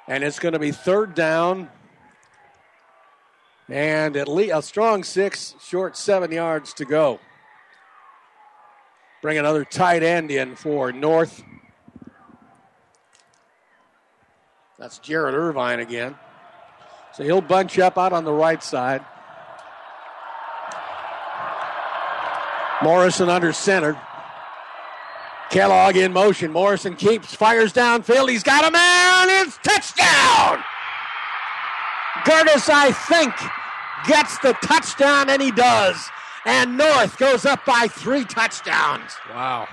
[0.08, 1.70] And it's going to be third down
[3.70, 7.20] and at least a strong six, short seven yards to go.
[9.22, 11.44] Bring another tight end in for North.
[14.80, 16.16] That's Jared Irvine again.
[17.14, 19.04] So he'll bunch up out on the right side.
[22.82, 24.00] Morrison under center.
[25.50, 26.52] Kellogg in motion.
[26.52, 28.30] Morrison keeps, fires downfield.
[28.30, 29.30] He's got a man.
[29.46, 30.64] It's touchdown.
[32.24, 33.34] Gertis, I think,
[34.08, 36.10] gets the touchdown, and he does.
[36.46, 39.12] And North goes up by three touchdowns.
[39.30, 39.68] Wow.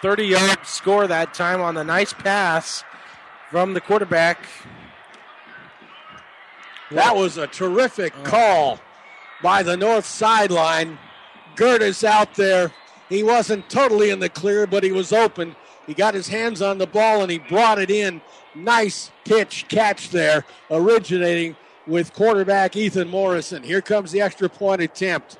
[0.00, 2.82] 30 yard score that time on the nice pass
[3.50, 4.46] from the quarterback.
[6.90, 8.22] That was a terrific oh.
[8.24, 8.80] call
[9.42, 10.98] by the north sideline.
[11.56, 12.72] Gertis out there.
[13.12, 15.54] He wasn't totally in the clear, but he was open.
[15.86, 18.22] He got his hands on the ball and he brought it in.
[18.54, 21.54] Nice pitch catch there, originating
[21.86, 23.62] with quarterback Ethan Morrison.
[23.62, 25.36] Here comes the extra point attempt.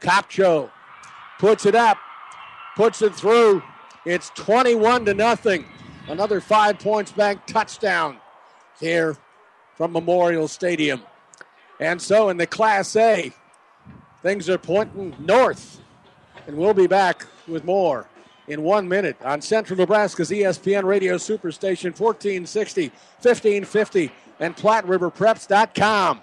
[0.00, 0.70] Copcho
[1.40, 1.98] puts it up,
[2.76, 3.64] puts it through.
[4.06, 5.64] It's 21 to nothing.
[6.06, 8.18] Another five points bank touchdown
[8.78, 9.16] here
[9.76, 11.02] from Memorial Stadium.
[11.80, 13.32] And so in the Class A,
[14.22, 15.80] things are pointing north.
[16.46, 18.08] And we'll be back with more
[18.48, 22.88] in one minute on Central Nebraska's ESPN Radio Superstation 1460,
[23.22, 26.22] 1550, and PlatteRiverPreps.com.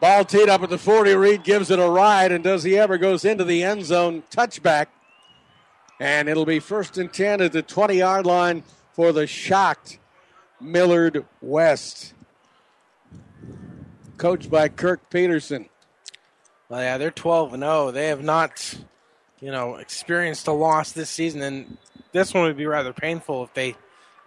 [0.00, 1.14] Ball teed up at the 40.
[1.14, 4.86] Reed gives it a ride, and does he ever goes into the end zone touchback.
[6.00, 8.62] And it'll be first and 10 at the 20 yard line
[8.92, 9.98] for the shocked
[10.60, 12.14] Millard West.
[14.16, 15.68] Coached by Kirk Peterson.
[16.68, 17.90] Well, yeah, they're 12 and 0.
[17.90, 18.78] They have not,
[19.40, 21.78] you know, experienced a loss this season, and
[22.12, 23.74] this one would be rather painful if they,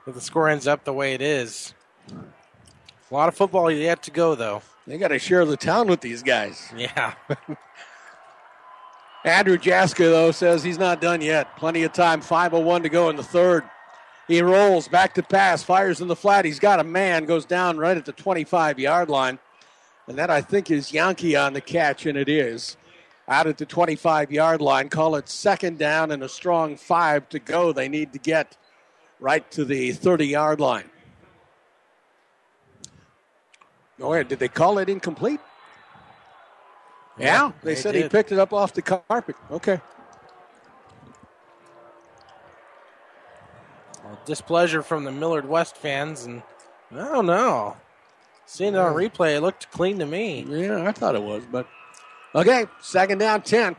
[0.07, 1.73] if the score ends up the way it is.
[2.09, 4.61] A lot of football yet to go, though.
[4.87, 6.71] They got to share the town with these guys.
[6.75, 7.13] Yeah.
[9.23, 11.55] Andrew Jaska, though, says he's not done yet.
[11.55, 12.21] Plenty of time.
[12.21, 13.63] 5.01 to go in the third.
[14.27, 16.45] He rolls back to pass, fires in the flat.
[16.45, 19.39] He's got a man, goes down right at the 25 yard line.
[20.07, 22.77] And that, I think, is Yankee on the catch, and it is.
[23.27, 24.89] Out at the 25 yard line.
[24.89, 27.71] Call it second down and a strong five to go.
[27.71, 28.57] They need to get
[29.19, 30.89] right to the 30 yard line.
[34.01, 34.23] Oh, yeah.
[34.23, 35.39] Did they call it incomplete?
[37.17, 39.35] Yeah, Yeah, they, they said he picked it up off the carpet.
[39.51, 39.79] Okay.
[44.03, 46.41] Well, displeasure from the Millard West fans, and
[46.91, 47.77] I don't know.
[48.45, 50.45] Seeing it on replay, it looked clean to me.
[50.47, 51.67] Yeah, I thought it was, but
[52.35, 53.75] okay, second down, ten.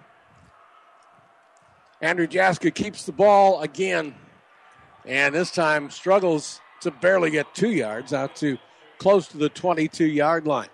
[2.01, 4.15] Andrew Jaska keeps the ball again,
[5.05, 8.59] and this time struggles to barely get two yards out to
[9.03, 10.69] close to the 22 yard line.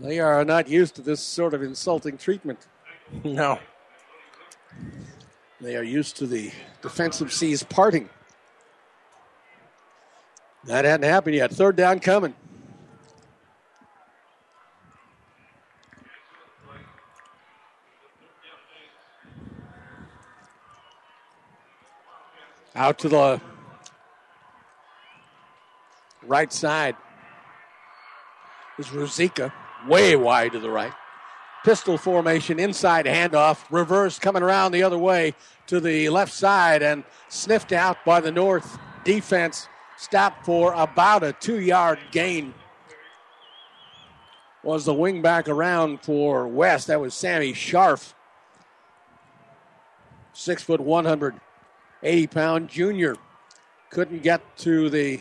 [0.00, 2.66] They are not used to this sort of insulting treatment.
[3.24, 3.58] No.
[5.60, 6.50] They are used to the
[6.80, 8.08] defensive seas parting.
[10.64, 11.52] That hadn't happened yet.
[11.52, 12.34] Third down coming.
[22.74, 23.40] Out to the
[26.26, 26.96] right side
[28.78, 29.52] is Ruzika,
[29.86, 30.92] way wide to the right.
[31.64, 35.34] Pistol formation, inside handoff, reverse coming around the other way
[35.68, 39.68] to the left side and sniffed out by the North defense.
[39.96, 42.54] Stopped for about a two yard gain.
[44.64, 46.88] Was the wing back around for West.
[46.88, 48.14] That was Sammy Scharf.
[50.32, 53.16] Six foot, 180 pound junior.
[53.90, 55.20] Couldn't get to the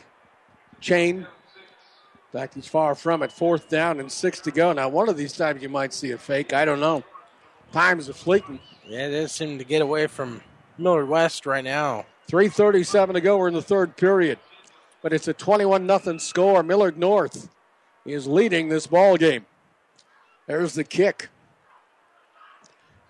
[0.81, 1.19] chain.
[1.19, 3.31] In fact, he's far from it.
[3.31, 4.73] Fourth down and six to go.
[4.73, 6.53] Now, one of these times you might see a fake.
[6.53, 7.03] I don't know.
[7.71, 8.59] Times are fleeting.
[8.87, 10.41] Yeah, they seem to get away from
[10.77, 12.05] Millard West right now.
[12.29, 13.37] 3.37 to go.
[13.37, 14.39] We're in the third period.
[15.01, 16.63] But it's a 21 0 score.
[16.63, 17.49] Millard North
[18.05, 19.45] is leading this ball game.
[20.47, 21.29] There's the kick.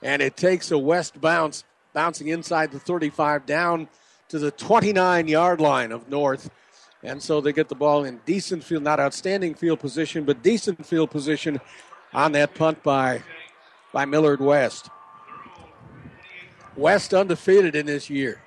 [0.02, 3.88] And it takes a west bounce, bouncing inside the 35 down
[4.30, 6.50] to the 29 yard line of North.
[7.04, 10.86] And so they get the ball in decent field, not outstanding field position, but decent
[10.86, 11.60] field position
[12.14, 13.24] on that punt by,
[13.92, 14.90] by Millard West.
[16.76, 18.42] West undefeated in this year.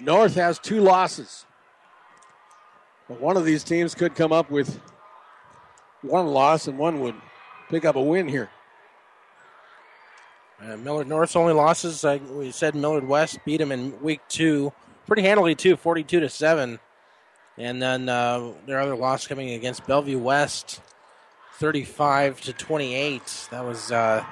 [0.00, 1.44] North has two losses.
[3.08, 4.80] But one of these teams could come up with
[6.02, 7.14] one loss and one would
[7.68, 8.50] pick up a win here.
[10.60, 14.72] Uh, Millard North's only losses, like we said, Millard West beat them in week two,
[15.06, 16.78] pretty handily too, 42 to seven.
[17.58, 20.80] And then uh, their other loss coming against Bellevue West,
[21.54, 23.48] 35 to 28.
[23.50, 24.24] That was uh,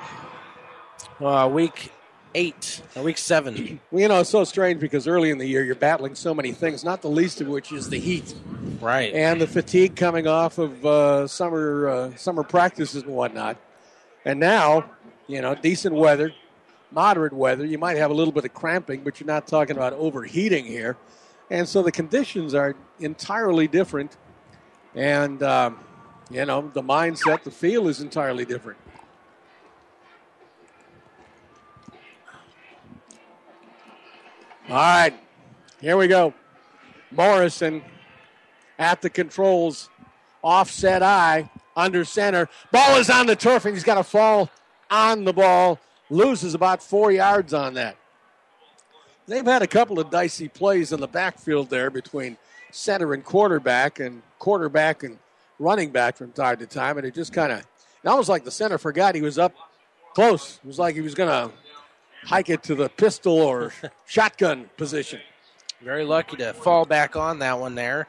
[1.21, 1.91] uh, week
[2.35, 3.81] eight, or week seven.
[3.91, 6.53] Well, you know, it's so strange because early in the year you're battling so many
[6.53, 8.35] things, not the least of which is the heat.
[8.81, 9.15] Right.
[9.15, 13.57] And the fatigue coming off of uh, summer uh, summer practices and whatnot.
[14.25, 14.91] And now,
[15.29, 16.33] you know, decent weather,
[16.91, 17.65] moderate weather.
[17.65, 20.97] You might have a little bit of cramping, but you're not talking about overheating here.
[21.51, 24.17] And so the conditions are entirely different.
[24.95, 25.79] And, um,
[26.31, 28.79] you know, the mindset, the feel is entirely different.
[34.69, 35.13] All right,
[35.81, 36.33] here we go.
[37.11, 37.83] Morrison
[38.79, 39.91] at the controls,
[40.43, 42.49] offset I, under center.
[42.73, 44.51] Ball is on the turf, and he's got to fall
[44.91, 45.79] on the ball.
[46.09, 47.97] Loses about four yards on that.
[49.27, 52.37] They've had a couple of dicey plays in the backfield there between
[52.71, 55.19] center and quarterback, and quarterback and
[55.59, 58.51] running back from time to time, and it just kind of, it almost like the
[58.51, 59.55] center forgot he was up
[60.15, 60.61] close.
[60.63, 61.55] It was like he was going to
[62.27, 63.73] hike it to the pistol or
[64.07, 65.21] shotgun position.
[65.83, 68.09] Very lucky to fall back on that one there.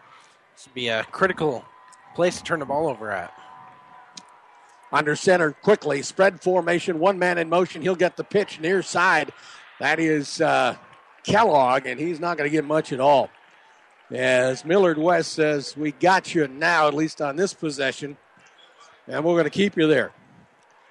[0.55, 1.65] This would be a critical
[2.15, 3.33] place to turn the ball over at.
[4.91, 7.81] Under center quickly, spread formation, one man in motion.
[7.81, 9.31] He'll get the pitch near side.
[9.79, 10.77] That is uh,
[11.25, 13.29] Kellogg, and he's not going to get much at all.
[14.11, 18.17] As Millard West says, we got you now, at least on this possession,
[19.07, 20.11] and we're going to keep you there.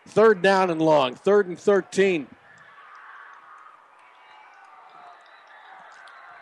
[0.08, 2.26] Third down and long, third and 13.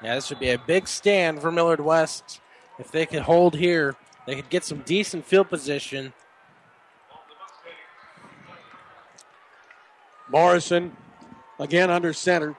[0.03, 2.41] Yeah, this would be a big stand for Millard West.
[2.79, 3.95] If they could hold here,
[4.27, 6.13] they could get some decent field position.
[10.29, 10.97] Morrison
[11.61, 12.57] again under center.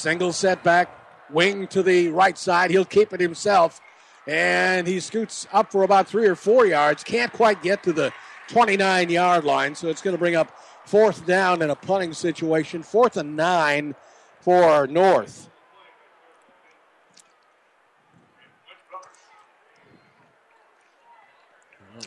[0.00, 0.88] Single setback,
[1.30, 2.70] wing to the right side.
[2.70, 3.82] He'll keep it himself.
[4.26, 7.04] And he scoots up for about three or four yards.
[7.04, 8.10] Can't quite get to the
[8.48, 9.74] 29 yard line.
[9.74, 12.82] So it's going to bring up fourth down in a punting situation.
[12.82, 13.94] Fourth and nine
[14.40, 15.50] for North.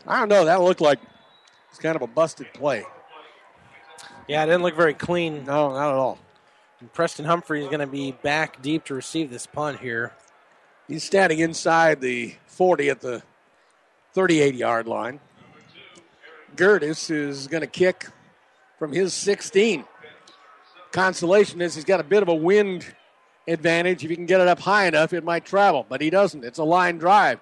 [0.07, 0.45] I don't know.
[0.45, 0.97] That looked like
[1.69, 2.85] it's kind of a busted play.
[4.27, 5.45] Yeah, it didn't look very clean.
[5.45, 6.17] No, not at all.
[6.83, 10.11] And Preston Humphrey is going to be back deep to receive this punt here.
[10.85, 13.23] He's standing inside the 40 at the
[14.11, 15.21] 38 yard line.
[16.57, 18.07] Gertis is going to kick
[18.77, 19.85] from his 16.
[20.91, 22.85] Consolation is he's got a bit of a wind
[23.47, 24.03] advantage.
[24.03, 26.43] If he can get it up high enough, it might travel, but he doesn't.
[26.43, 27.39] It's a line drive.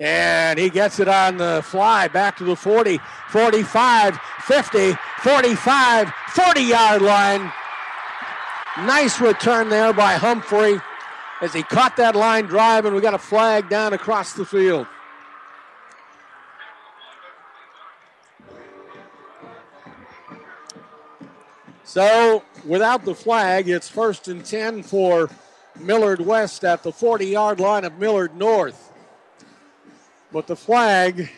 [0.00, 2.98] And he gets it on the fly back to the 40,
[3.28, 7.52] 45, 50, 45, 40 yard line.
[8.78, 10.80] Nice return there by Humphrey
[11.42, 14.86] as he caught that line drive, and we got a flag down across the field.
[21.82, 25.28] So, without the flag, it's first and 10 for
[25.80, 28.92] Millard West at the 40 yard line of Millard North.
[30.32, 31.28] But the flag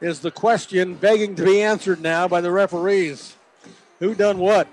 [0.00, 3.36] is the question begging to be answered now by the referees.
[4.00, 4.66] Who done what?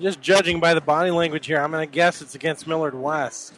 [0.00, 3.54] Just judging by the body language here, I'm going to guess it's against Millard West.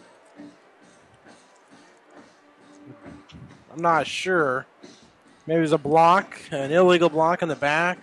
[3.73, 4.67] I'm not sure.
[5.47, 7.99] Maybe it was a block, an illegal block in the back.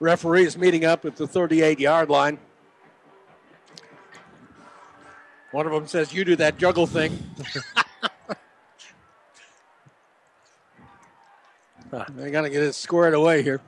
[0.00, 2.38] Referees meeting up at the 38 yard line.
[5.52, 7.18] One of them says, You do that juggle thing.
[11.90, 13.60] They're going to get it squared away here.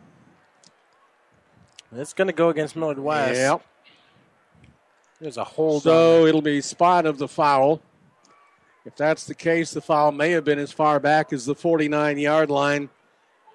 [1.93, 3.39] It's going to go against Millard West.
[3.39, 3.63] Yep.
[5.21, 7.81] There's a hold So it'll be spot of the foul.
[8.85, 12.19] If that's the case, the foul may have been as far back as the 49
[12.19, 12.89] yard line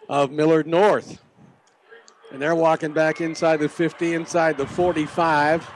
[0.10, 1.19] of Millard North.
[2.31, 5.69] And they're walking back inside the 50, inside the 45,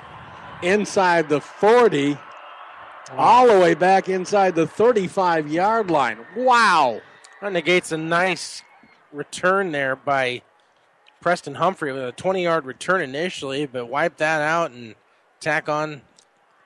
[0.63, 2.17] inside the 40.
[3.15, 6.17] all the way back inside the 35 yard line.
[6.35, 7.01] Wow.
[7.41, 8.63] That negates a nice
[9.11, 10.41] return there by
[11.27, 14.95] Preston Humphrey with a 20 yard return initially, but wipe that out and
[15.41, 16.01] tack on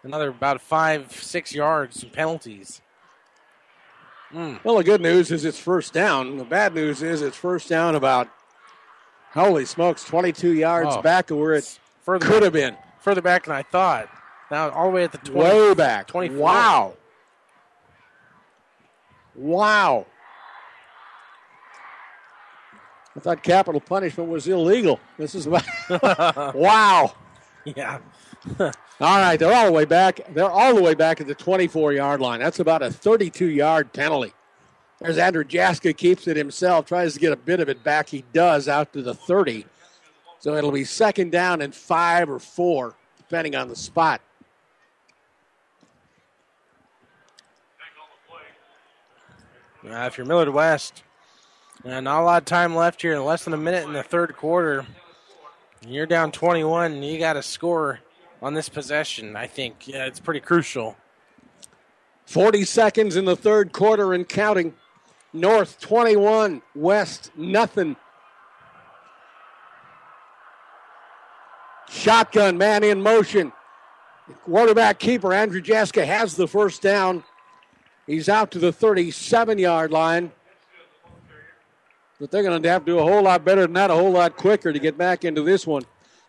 [0.04, 2.80] another about five, six yards and penalties.
[4.32, 4.64] Mm.
[4.64, 6.38] Well, the good news is it's first down.
[6.38, 8.28] The bad news is it's first down about,
[9.34, 11.02] holy smokes, 22 yards Oh.
[11.02, 12.78] back of where it Further could have been.
[13.00, 14.10] Further back than I thought.
[14.52, 16.06] Now all the way at the 20, Way back.
[16.06, 16.38] 24.
[16.38, 16.94] Wow.
[19.34, 20.06] Wow.
[23.16, 25.00] I thought capital punishment was illegal.
[25.18, 25.66] This is about.
[26.56, 27.14] wow.
[27.66, 28.00] Yeah.
[28.60, 30.20] All right, they're all the way back.
[30.34, 32.40] They're all the way back at the 24 yard line.
[32.40, 34.32] That's about a 32 yard penalty.
[35.00, 38.10] There's Andrew Jaska keeps it himself, tries to get a bit of it back.
[38.10, 39.66] He does out to the 30.
[40.40, 44.22] So it'll be second down and five or four, depending on the spot.
[49.84, 51.02] Uh, if you're Millard West,
[51.84, 54.36] and not a lot of time left here, less than a minute in the third
[54.36, 54.86] quarter,
[55.88, 58.00] you're down 21, and you got to score
[58.42, 59.36] on this possession.
[59.36, 60.96] I think yeah, it's pretty crucial.
[62.26, 64.76] 40 seconds in the third quarter and counting.
[65.34, 67.96] North 21, West nothing.
[71.90, 73.52] Shotgun man in motion.
[74.46, 77.24] Quarterback keeper Andrew Jaska has the first down.
[78.08, 80.32] He's out to the 37 yard line.
[82.22, 84.12] But they're going to have to do a whole lot better than that, a whole
[84.12, 85.82] lot quicker to get back into this one.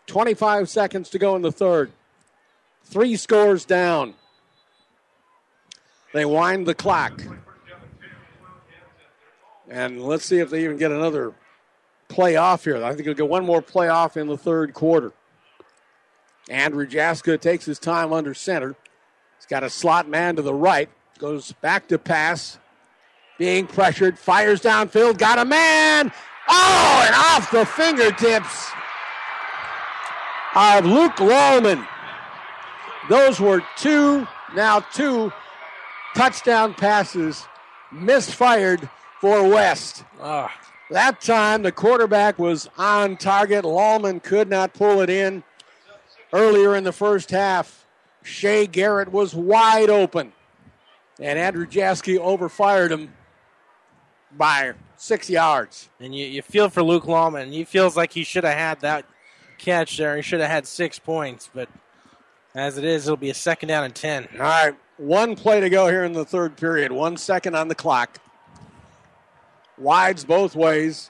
[0.07, 1.91] 25 seconds to go in the third.
[2.83, 4.15] Three scores down.
[6.11, 7.21] They wind the clock.
[9.69, 11.35] And let's see if they even get another
[12.07, 12.83] play off here.
[12.83, 15.13] I think it'll get one more play off in the third quarter.
[16.49, 18.75] Andrew Jaska takes his time under center.
[19.37, 20.89] He's got a slot man to the right.
[21.19, 22.57] Goes back to pass.
[23.37, 24.17] Being pressured.
[24.17, 25.17] Fires downfield.
[25.17, 26.11] Got a man.
[26.49, 28.71] Oh, and off the fingertips
[30.55, 31.85] of Luke Lallman.
[33.09, 35.31] Those were two, now two
[36.15, 37.47] touchdown passes
[37.91, 38.89] misfired
[39.19, 40.03] for West.
[40.21, 40.51] Ah.
[40.89, 43.65] That time the quarterback was on target.
[43.65, 45.43] Lallman could not pull it in.
[46.31, 47.85] Earlier in the first half,
[48.21, 50.33] Shea Garrett was wide open.
[51.19, 53.13] And Andrew Jaska overfired him
[54.37, 55.89] by six yards.
[55.99, 57.51] And you, you feel for Luke Lallman.
[57.51, 59.05] He feels like he should have had that
[59.57, 60.15] catch there.
[60.15, 61.69] He should have had six points, but
[62.55, 64.27] as it is, it'll be a second down and 10.
[64.33, 66.91] All right, one play to go here in the third period.
[66.91, 68.19] One second on the clock.
[69.77, 71.09] Wides both ways.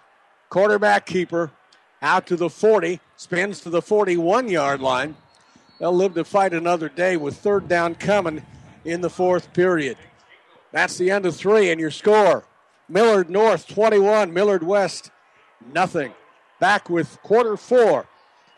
[0.49, 1.51] Quarterback keeper
[2.01, 5.15] out to the 40, spins to the 41 yard line.
[5.79, 8.45] They'll live to fight another day with third down coming
[8.85, 9.97] in the fourth period.
[10.71, 12.45] That's the end of three, and your score
[12.89, 15.11] Millard North 21, Millard West
[15.71, 16.13] nothing.
[16.59, 18.05] Back with quarter four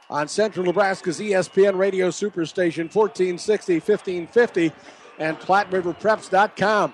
[0.10, 4.72] on Central Nebraska's ESPN Radio Superstation 1460, 1550,
[5.20, 6.94] and PlatteRiverPreps.com.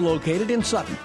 [0.00, 0.96] located in Sutton.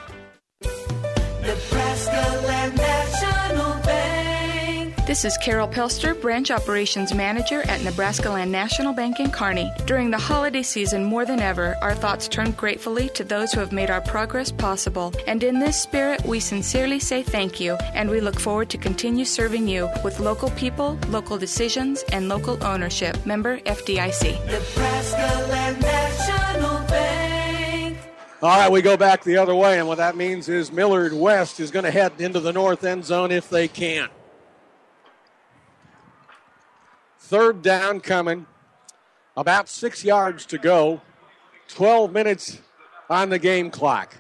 [1.42, 4.96] Nebraska Land National Bank.
[5.06, 9.72] This is Carol Pelster, Branch Operations Manager at Nebraska Land National Bank in Kearney.
[9.86, 13.72] During the holiday season, more than ever, our thoughts turn gratefully to those who have
[13.72, 15.14] made our progress possible.
[15.28, 19.26] And in this spirit, we sincerely say thank you, and we look forward to continue
[19.26, 23.24] serving you with local people, local decisions, and local ownership.
[23.28, 24.44] Member FDIC.
[24.48, 27.25] Nebraska Land National Bank.
[28.46, 31.60] All right, we go back the other way, and what that means is Millard West
[31.60, 34.08] is going to head into the north end zone if they can.
[37.18, 38.46] Third down coming.
[39.36, 41.02] About six yards to go.
[41.70, 42.60] 12 minutes
[43.10, 44.16] on the game clock.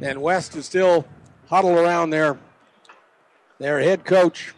[0.00, 1.06] And West is still
[1.50, 2.38] huddled around their,
[3.58, 4.54] their head coach,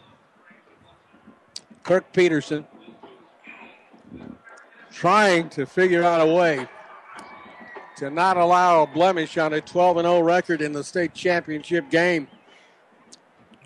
[1.83, 2.65] Kirk Peterson,
[4.93, 6.69] trying to figure out a way
[7.97, 12.27] to not allow a blemish on a 12 0 record in the state championship game.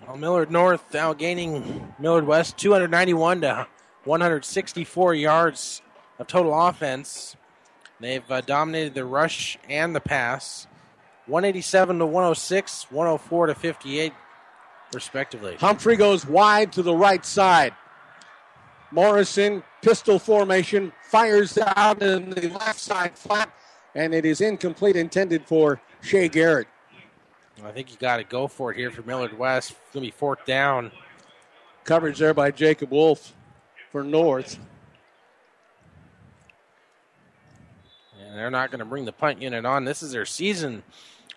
[0.06, 3.66] Well, Millard North now gaining Millard West 291 to
[4.04, 5.82] 164 yards
[6.18, 7.36] of total offense.
[8.00, 10.66] They've uh, dominated the rush and the pass.
[11.26, 14.12] 187 to 106, 104 to 58,
[14.94, 15.56] respectively.
[15.56, 17.74] Humphrey goes wide to the right side.
[18.90, 23.52] Morrison, pistol formation, fires out in the left side flat,
[23.94, 26.68] and it is incomplete, intended for Shea Garrett.
[27.64, 29.72] I think you got to go for it here for Millard West.
[29.72, 30.90] It's going to be fourth down.
[31.84, 33.34] Coverage there by Jacob Wolf
[33.92, 34.58] for North.
[38.18, 39.84] And they're not going to bring the punt unit on.
[39.84, 40.82] This is their season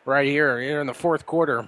[0.06, 1.66] right here, here in the fourth quarter.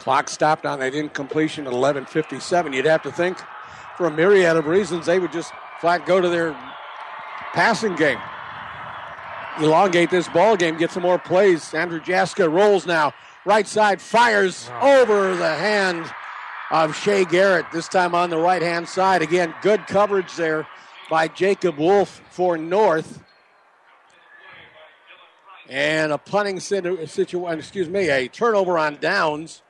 [0.00, 2.72] Clock stopped on that incompletion at 11:57.
[2.72, 3.38] You'd have to think,
[4.00, 6.52] for a myriad of reasons, they would just flat go to their
[7.52, 8.18] passing game,
[9.58, 11.74] elongate this ball game, get some more plays.
[11.74, 13.12] Andrew Jaska rolls now,
[13.44, 16.10] right side fires over the hand
[16.70, 17.66] of Shea Garrett.
[17.74, 19.20] This time on the right hand side.
[19.20, 20.66] Again, good coverage there
[21.10, 23.22] by Jacob Wolf for North.
[25.68, 29.60] And a punting situation, excuse me, a turnover on downs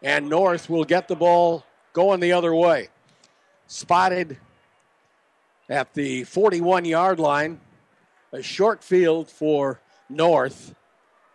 [0.00, 1.64] and North will get the ball
[1.94, 2.88] going the other way.
[3.66, 4.36] Spotted
[5.70, 7.60] at the 41 yard line,
[8.32, 9.80] a short field for
[10.10, 10.74] North,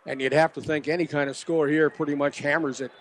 [0.06, 2.92] and you'd have to think any kind of score here pretty much hammers it.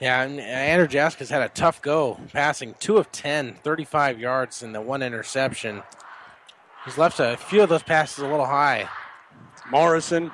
[0.00, 4.74] Yeah, and Andrew Jaska's had a tough go, passing two of 10, 35 yards, and
[4.74, 5.82] the one interception.
[6.84, 8.88] He's left a few of those passes a little high.
[9.70, 10.32] Morrison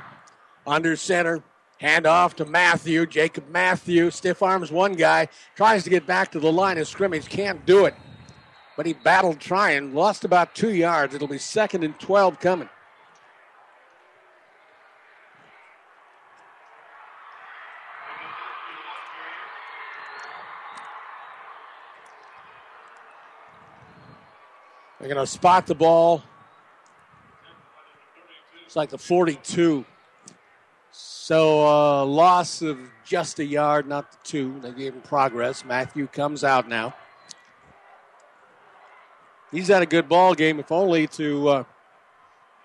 [0.67, 1.43] under center,
[1.79, 3.07] Hand off to Matthew.
[3.07, 7.29] Jacob Matthew, stiff arms one guy, tries to get back to the line of scrimmage,
[7.29, 7.95] can't do it.
[8.77, 11.15] But he battled trying, lost about two yards.
[11.15, 12.69] It'll be second and 12 coming.
[24.99, 26.25] They're going to spot the ball.
[28.67, 29.85] It's like the 42.
[31.01, 34.59] So, uh, loss of just a yard, not the two.
[34.61, 35.65] They gave him progress.
[35.65, 36.93] Matthew comes out now.
[39.53, 41.65] He's had a good ball game, if only to uh,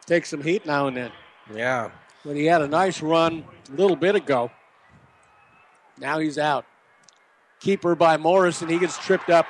[0.07, 1.11] take some heat now and then.
[1.53, 1.91] Yeah.
[2.25, 4.49] But he had a nice run a little bit ago.
[5.99, 6.65] Now he's out.
[7.59, 8.67] Keeper by Morrison.
[8.67, 9.45] He gets tripped up.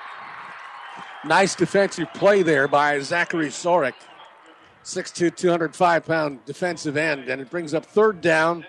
[1.23, 3.93] Nice defensive play there by Zachary Sorek.
[4.83, 7.29] 6'2, 205 pound defensive end.
[7.29, 8.65] And it brings up third down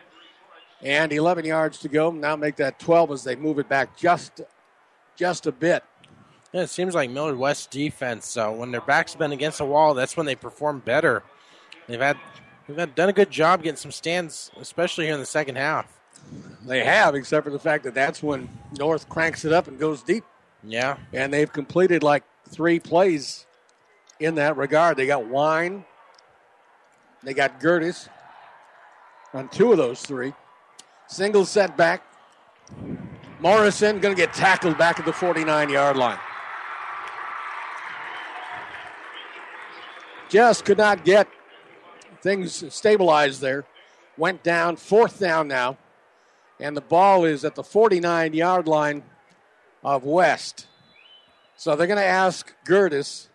[0.84, 2.10] and 11 yards to go.
[2.10, 4.42] Now make that 12 as they move it back just,
[5.16, 5.82] just a bit.
[6.52, 9.94] Yeah, it seems like Millard West defense, uh, when their backs been against the wall,
[9.94, 11.24] that's when they perform better.
[11.88, 12.16] They've had
[12.68, 16.00] they've had, done a good job getting some stands, especially here in the second half.
[16.64, 18.48] They have, except for the fact that that's when
[18.78, 20.24] North cranks it up and goes deep.
[20.62, 20.96] Yeah.
[21.12, 23.46] And they've completed like three plays
[24.20, 24.96] in that regard.
[24.96, 25.84] They got Wine,
[27.22, 28.08] they got Gertis
[29.32, 30.32] on two of those three.
[31.06, 32.02] Single setback.
[33.40, 36.18] Morrison going to get tackled back at the 49 yard line.
[40.28, 41.28] Just could not get
[42.22, 43.64] things stabilized there.
[44.16, 45.76] Went down, fourth down now.
[46.58, 49.02] And the ball is at the 49 yard line
[49.82, 50.66] of West.
[51.56, 53.28] So they're going to ask Gertis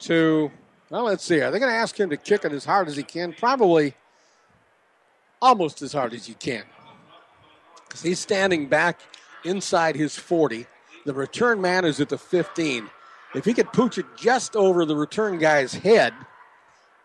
[0.00, 0.50] to,
[0.90, 1.40] well, let's see.
[1.40, 3.32] Are they going to ask him to kick it as hard as he can?
[3.32, 3.94] Probably
[5.42, 6.62] almost as hard as you can.
[7.86, 9.00] Because he's standing back
[9.44, 10.66] inside his 40.
[11.04, 12.88] The return man is at the 15.
[13.34, 16.14] If he could pooch it just over the return guy's head,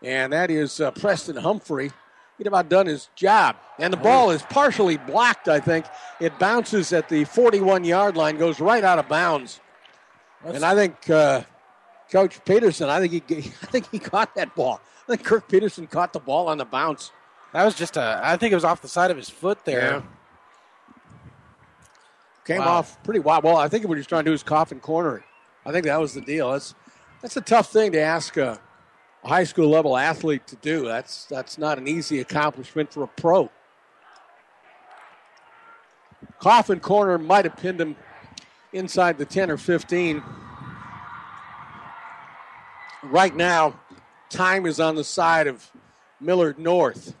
[0.02, 1.90] and that is uh, Preston Humphrey,
[2.38, 3.56] he'd about done his job.
[3.78, 5.86] And the ball is partially blocked, I think.
[6.20, 9.60] It bounces at the 41 yard line, goes right out of bounds.
[10.44, 11.42] and I think uh,
[12.10, 14.80] Coach Peterson, I think he, I think he caught that ball.
[15.08, 17.10] I think Kirk Peterson caught the ball on the bounce.
[17.52, 19.80] That was just a, I think it was off the side of his foot there.
[19.80, 20.02] Yeah.
[22.44, 22.68] Came Wow.
[22.78, 23.44] off pretty wild.
[23.44, 25.22] Well, I think what he was trying to do is coffin corner it.
[25.66, 26.52] I think that was the deal.
[26.52, 26.74] That's
[27.20, 28.58] that's a tough thing to ask a,
[29.24, 30.86] a high school level athlete to do.
[30.86, 33.50] That's that's not an easy accomplishment for a pro.
[36.44, 37.96] And corner might have pinned him
[38.72, 40.22] inside the 10 or 15.
[43.02, 43.78] Right now,
[44.30, 45.70] time is on the side of
[46.20, 47.14] Millard North.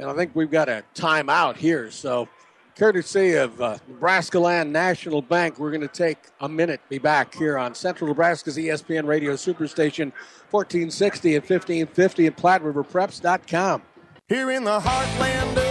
[0.00, 1.90] And I think we've got a timeout here.
[1.90, 2.26] So,
[2.74, 7.34] courtesy of uh, Nebraska Land National Bank, we're going to take a minute, be back
[7.34, 10.10] here on Central Nebraska's ESPN Radio Superstation
[10.50, 13.82] 1460 and 1550 at PlatteRiverPreps.com.
[14.26, 15.69] Here in the heartland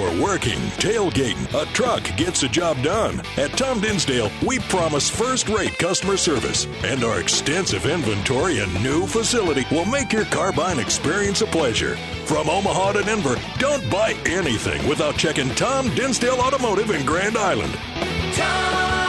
[0.00, 3.20] for working, tailgating, a truck gets the job done.
[3.36, 9.06] At Tom Dinsdale, we promise first rate customer service, and our extensive inventory and new
[9.06, 11.96] facility will make your car buying experience a pleasure.
[12.24, 17.74] From Omaha to Denver, don't buy anything without checking Tom Dinsdale Automotive in Grand Island.
[18.34, 18.99] Tom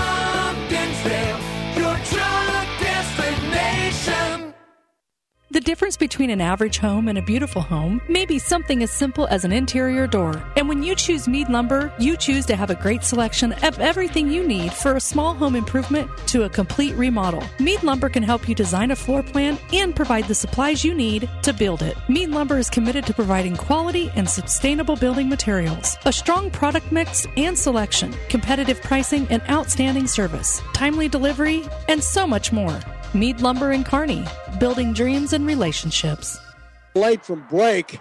[5.51, 9.27] The difference between an average home and a beautiful home may be something as simple
[9.27, 10.41] as an interior door.
[10.55, 14.31] And when you choose Mead Lumber, you choose to have a great selection of everything
[14.31, 17.43] you need for a small home improvement to a complete remodel.
[17.59, 21.29] Mead Lumber can help you design a floor plan and provide the supplies you need
[21.41, 21.97] to build it.
[22.07, 27.27] Mead Lumber is committed to providing quality and sustainable building materials, a strong product mix
[27.35, 32.79] and selection, competitive pricing and outstanding service, timely delivery, and so much more.
[33.13, 34.25] Mead Lumber and Kearney,
[34.57, 36.39] building dreams and relationships.
[36.95, 37.99] Late from break.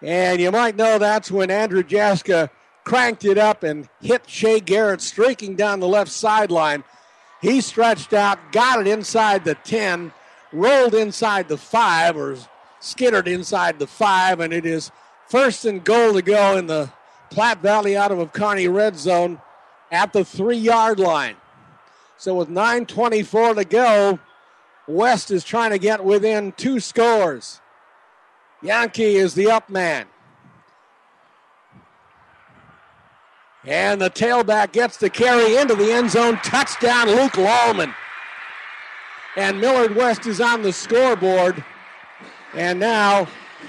[0.00, 2.50] And you might know that's when Andrew Jaska
[2.84, 6.84] cranked it up and hit Shea Garrett streaking down the left sideline.
[7.40, 10.12] He stretched out, got it inside the 10,
[10.52, 12.36] rolled inside the 5 or
[12.78, 14.92] skittered inside the 5, and it is
[15.26, 16.92] first and goal to go in the
[17.30, 19.40] Platte Valley Auto of Kearney red zone
[19.90, 21.34] at the three yard line.
[22.16, 24.18] So with 9.24 to go,
[24.86, 27.60] West is trying to get within two scores.
[28.62, 30.06] Yankee is the up man.
[33.64, 36.36] And the tailback gets the carry into the end zone.
[36.38, 37.94] Touchdown, Luke Lallman.
[39.36, 41.64] And Millard West is on the scoreboard.
[42.54, 43.28] And now,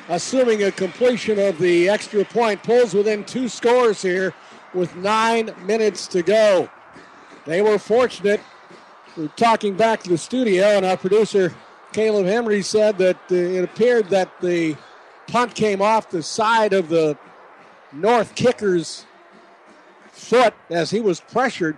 [0.10, 4.34] assuming a completion of the extra point, pulls within two scores here
[4.74, 6.70] with nine minutes to go.
[7.46, 8.42] They were fortunate.
[9.18, 11.54] We're talking back to the studio, and our producer,
[11.92, 14.76] Caleb Henry, said that uh, it appeared that the
[15.28, 17.18] punt came off the side of the
[17.92, 19.06] North kicker's
[20.12, 21.78] foot as he was pressured.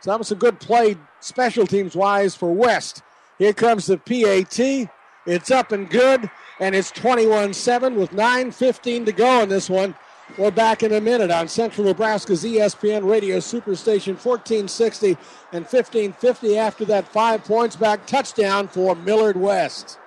[0.00, 3.02] So that was a good play, special teams wise, for West.
[3.38, 4.88] Here comes the PAT.
[5.26, 9.94] It's up and good, and it's 21 7 with 9.15 to go in this one.
[10.38, 15.08] We're back in a minute on Central Nebraska's ESPN Radio Superstation 1460
[15.52, 19.98] and 1550 after that five points back touchdown for Millard West.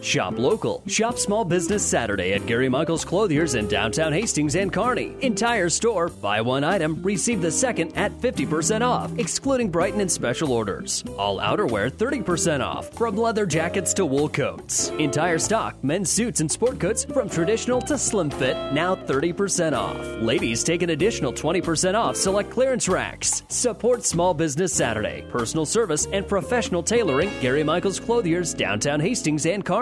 [0.00, 0.82] Shop local.
[0.86, 5.14] Shop small business Saturday at Gary Michaels Clothiers in downtown Hastings and Kearney.
[5.20, 10.52] Entire store, buy one item, receive the second at 50% off, excluding Brighton and special
[10.52, 11.04] orders.
[11.18, 14.88] All outerwear 30% off, from leather jackets to wool coats.
[14.98, 19.96] Entire stock, men's suits and sport coats from traditional to slim fit, now 30% off.
[20.22, 23.42] Ladies take an additional 20% off select clearance racks.
[23.48, 25.24] Support Small Business Saturday.
[25.30, 29.81] Personal service and professional tailoring, Gary Michaels Clothiers, downtown Hastings and Kearney.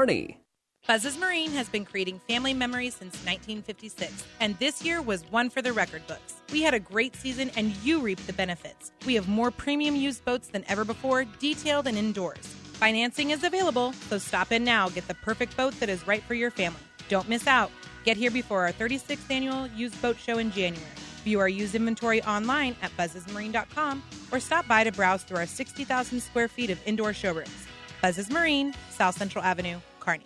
[0.86, 5.60] Buzz's Marine has been creating family memories since 1956, and this year was one for
[5.60, 6.36] the record books.
[6.50, 8.92] We had a great season, and you reap the benefits.
[9.06, 12.38] We have more premium used boats than ever before, detailed and indoors.
[12.80, 14.88] Financing is available, so stop in now.
[14.88, 16.80] Get the perfect boat that is right for your family.
[17.08, 17.70] Don't miss out.
[18.04, 20.88] Get here before our 36th annual used boat show in January.
[21.24, 24.02] View our used inventory online at buzzesmarine.com
[24.32, 27.66] or stop by to browse through our 60,000 square feet of indoor showrooms.
[28.00, 29.78] Buzzes Marine, South Central Avenue,
[30.10, 30.24] Kearney.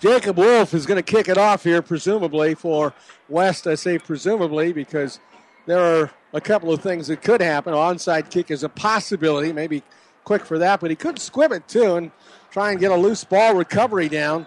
[0.00, 2.92] Jacob Wolf is going to kick it off here, presumably for
[3.28, 3.68] West.
[3.68, 5.20] I say presumably because
[5.66, 7.72] there are a couple of things that could happen.
[7.72, 9.84] Onside kick is a possibility, maybe
[10.24, 12.10] quick for that, but he could squib it too and
[12.50, 14.46] try and get a loose ball recovery down.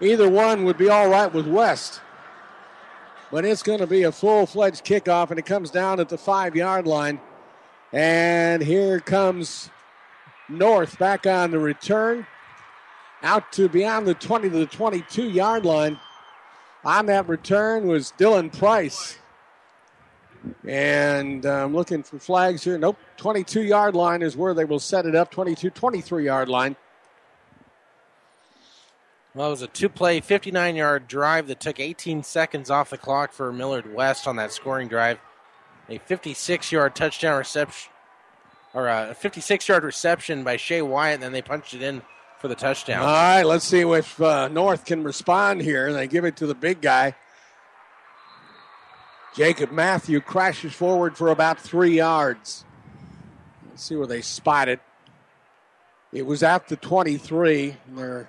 [0.00, 2.00] Either one would be all right with West.
[3.32, 6.18] But it's going to be a full fledged kickoff, and it comes down at the
[6.18, 7.20] five yard line.
[7.92, 9.70] And here comes
[10.48, 12.26] North back on the return.
[13.24, 15.98] Out to beyond the 20 to the 22 yard line.
[16.84, 19.16] On that return was Dylan Price.
[20.68, 22.76] And I'm um, looking for flags here.
[22.76, 22.98] Nope.
[23.16, 25.30] 22 yard line is where they will set it up.
[25.30, 26.76] 22, 23 yard line.
[29.34, 32.98] Well, it was a two play, 59 yard drive that took 18 seconds off the
[32.98, 35.18] clock for Millard West on that scoring drive.
[35.88, 37.90] A 56 yard touchdown reception,
[38.74, 42.02] or a 56 yard reception by Shea Wyatt, and then they punched it in
[42.44, 43.00] for the touchdown.
[43.00, 45.94] All right, let's see if uh, North can respond here.
[45.94, 47.14] They give it to the big guy.
[49.34, 52.66] Jacob Matthew crashes forward for about three yards.
[53.66, 54.80] Let's see where they spot it.
[56.12, 57.78] It was at the 23.
[57.96, 58.28] They're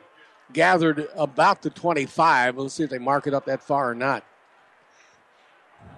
[0.53, 2.57] gathered about the 25.
[2.57, 4.23] Let's see if they mark it up that far or not.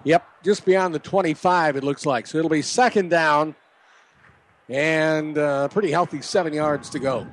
[0.02, 2.26] Yep, just beyond the 25, it looks like.
[2.26, 3.54] So it'll be second down
[4.68, 7.24] and uh, pretty healthy seven yards to go.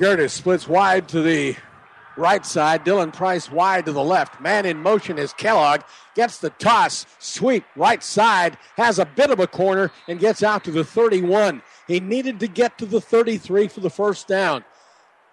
[0.00, 1.56] Gertis splits wide to the
[2.16, 2.86] right side.
[2.86, 4.40] Dylan Price wide to the left.
[4.40, 5.82] Man in motion is Kellogg.
[6.14, 10.64] Gets the toss, sweep right side, has a bit of a corner, and gets out
[10.64, 11.60] to the 31.
[11.86, 14.64] He needed to get to the 33 for the first down.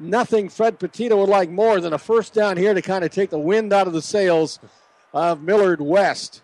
[0.02, 3.30] Nothing Fred Petito would like more than a first down here to kind of take
[3.30, 4.60] the wind out of the sails
[5.14, 6.42] of Millard West.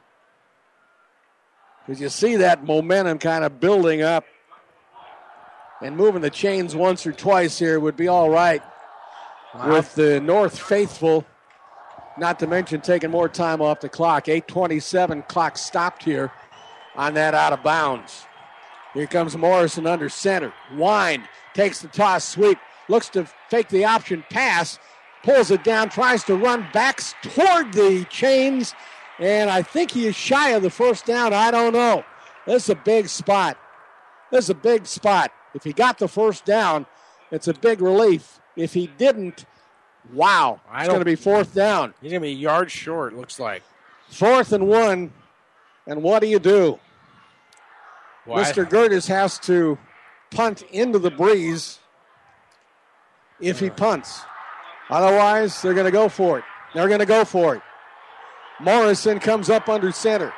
[1.86, 4.24] Because you see that momentum kind of building up.
[5.84, 8.64] And moving the chains once or twice here would be all right
[9.68, 11.26] with the North faithful.
[12.18, 14.30] Not to mention taking more time off the clock.
[14.30, 16.32] 8:27 clock stopped here
[16.96, 18.26] on that out of bounds.
[18.94, 20.54] Here comes Morrison under center.
[20.74, 24.80] Wine takes the toss sweep, looks to fake the option pass,
[25.24, 28.74] pulls it down, tries to run backs toward the chains,
[29.20, 31.34] and I think he is shy of the first down.
[31.34, 32.06] I don't know.
[32.46, 33.58] This is a big spot.
[34.32, 35.32] This is a big spot.
[35.54, 36.86] If he got the first down,
[37.32, 38.40] it's a big relief.
[38.56, 39.46] If he didn't,
[40.12, 41.94] wow, I it's going to be fourth down.
[42.02, 43.64] He's going to be a yard short, looks like.
[44.10, 45.12] Fourth and one.
[45.88, 46.80] And what do you do?
[48.26, 48.68] Why- Mr.
[48.68, 49.78] Gertis has to
[50.32, 51.80] punt into the breeze
[53.40, 54.22] if he punts.
[54.90, 56.46] Otherwise, they're going to go for it.
[56.74, 57.62] They're going to go for it.
[58.60, 60.34] Morrison comes up under center.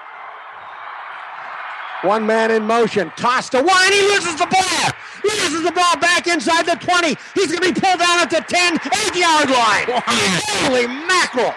[2.02, 3.12] One man in motion.
[3.18, 3.92] Tossed to one.
[3.92, 4.92] He loses the ball.
[5.26, 7.16] He loses the ball back inside the 20.
[7.34, 10.02] He's going to be pulled down at the 10, 8 yard line.
[10.06, 11.54] Holy mackerel.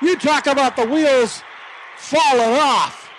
[0.00, 1.42] You talk about the wheels
[1.96, 3.10] falling off.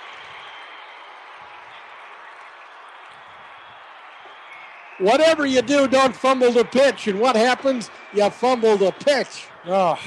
[5.00, 7.08] Whatever you do, don't fumble the pitch.
[7.08, 7.90] And what happens?
[8.14, 9.48] You fumble the pitch.
[9.66, 10.00] Oh,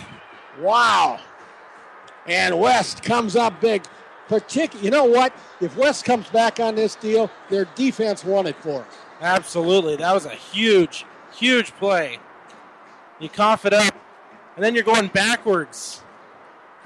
[0.61, 1.21] wow.
[2.27, 3.85] And West comes up big.
[4.29, 5.33] Partic- you know what?
[5.61, 8.87] If West comes back on this deal, their defense won it for.
[9.21, 9.97] Absolutely.
[9.97, 12.19] That was a huge, huge play.
[13.21, 13.95] You cough it up,
[14.57, 16.03] and then you're going backwards.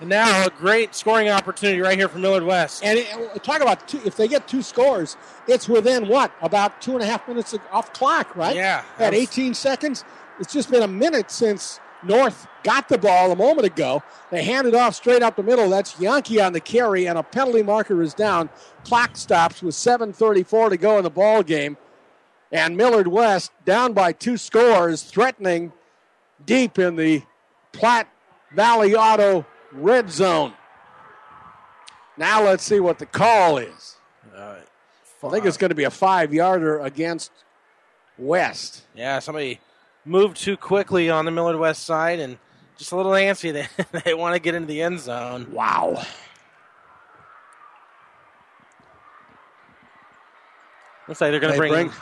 [0.01, 2.85] And now a great scoring opportunity right here for Millard West.
[2.85, 5.17] And it, talk about two, if they get two scores,
[5.49, 6.31] it's within what?
[6.41, 8.55] About two and a half minutes off clock, right?
[8.55, 8.85] Yeah.
[8.99, 10.05] At 18 seconds.
[10.39, 14.03] It's just been a minute since North got the ball a moment ago.
[14.31, 15.69] They hand it off straight up the middle.
[15.69, 18.51] That's Yankee on the carry, and a penalty marker is down.
[18.85, 21.77] Clock stops with 7.34 to go in the ball game.
[22.51, 25.73] And Millard West down by two scores, threatening
[26.47, 27.23] deep in the
[27.73, 28.09] Platte
[28.55, 30.55] Valley Auto red zone.
[32.17, 33.97] Now let's see what the call is.
[35.23, 37.33] I think it's going to be a five yarder against
[38.17, 38.83] West.
[38.95, 39.61] Yeah, somebody
[40.09, 42.39] moved too quickly on the Millard West side and
[42.77, 43.53] just a little antsy.
[43.93, 45.53] They, they want to get into the end zone.
[45.53, 46.03] Wow.
[51.07, 51.93] Looks like they're going They to bring, bring,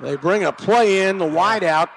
[0.00, 1.90] they bring a play in, the wide out.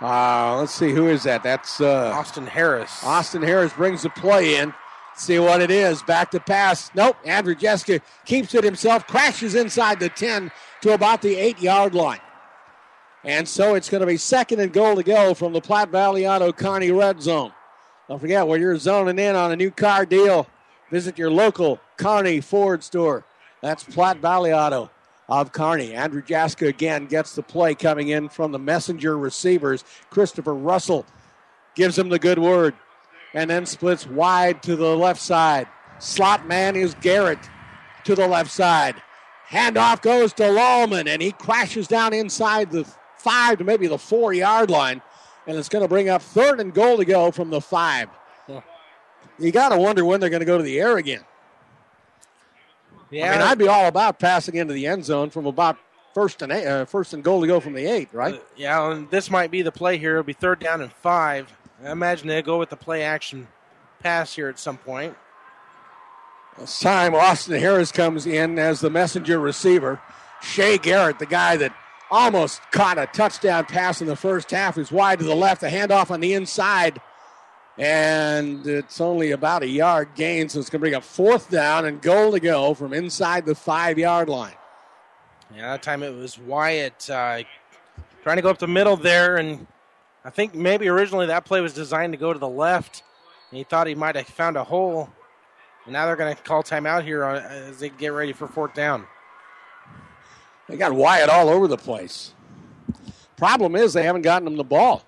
[0.00, 1.42] Uh, let's see, who is that?
[1.42, 3.02] That's uh, Austin Harris.
[3.02, 4.72] Austin Harris brings the play in.
[5.16, 6.02] See what it is.
[6.04, 6.92] Back to pass.
[6.94, 7.16] Nope.
[7.24, 10.52] Andrew Jaska keeps it himself, crashes inside the 10
[10.82, 12.20] to about the eight yard line.
[13.28, 16.26] And so it's going to be second and goal to go from the Platte Valley
[16.26, 17.52] Auto Kearney red zone.
[18.08, 20.46] Don't forget, when you're zoning in on a new car deal,
[20.90, 23.26] visit your local Kearney Ford store.
[23.60, 24.90] That's Platte Valley Auto
[25.28, 25.92] of Kearney.
[25.92, 29.84] Andrew Jaska again gets the play coming in from the messenger receivers.
[30.08, 31.04] Christopher Russell
[31.74, 32.74] gives him the good word
[33.34, 35.68] and then splits wide to the left side.
[35.98, 37.50] Slot man is Garrett
[38.04, 38.94] to the left side.
[39.50, 42.86] Handoff goes to Lallman, and he crashes down inside the
[43.18, 45.02] five to maybe the four yard line.
[45.46, 48.08] And it's going to bring up third and goal to go from the five.
[49.38, 51.24] You got to wonder when they're going to go to the air again.
[53.10, 53.30] Yeah.
[53.30, 55.78] I mean, I'd be all about passing into the end zone from about
[56.12, 58.42] first and eight, uh, first and goal to go from the eight, right?
[58.56, 60.12] Yeah, and this might be the play here.
[60.12, 61.50] It'll be third down and five.
[61.82, 63.46] I imagine they'll go with the play action
[64.00, 65.16] pass here at some point.
[66.58, 70.00] This time, Austin Harris comes in as the messenger receiver.
[70.42, 71.72] Shea Garrett, the guy that
[72.10, 75.60] almost caught a touchdown pass in the first half, is wide to the left.
[75.60, 77.00] The handoff on the inside,
[77.76, 81.84] and it's only about a yard gain, so it's going to bring a fourth down
[81.84, 84.54] and goal to go from inside the five yard line.
[85.54, 87.42] Yeah, that time it was Wyatt uh,
[88.22, 89.66] trying to go up the middle there, and
[90.24, 93.02] I think maybe originally that play was designed to go to the left,
[93.50, 95.08] and he thought he might have found a hole.
[95.84, 99.06] And now they're going to call timeout here as they get ready for fourth down.
[100.68, 102.32] They got Wyatt all over the place.
[103.36, 105.04] Problem is, they haven't gotten him the ball.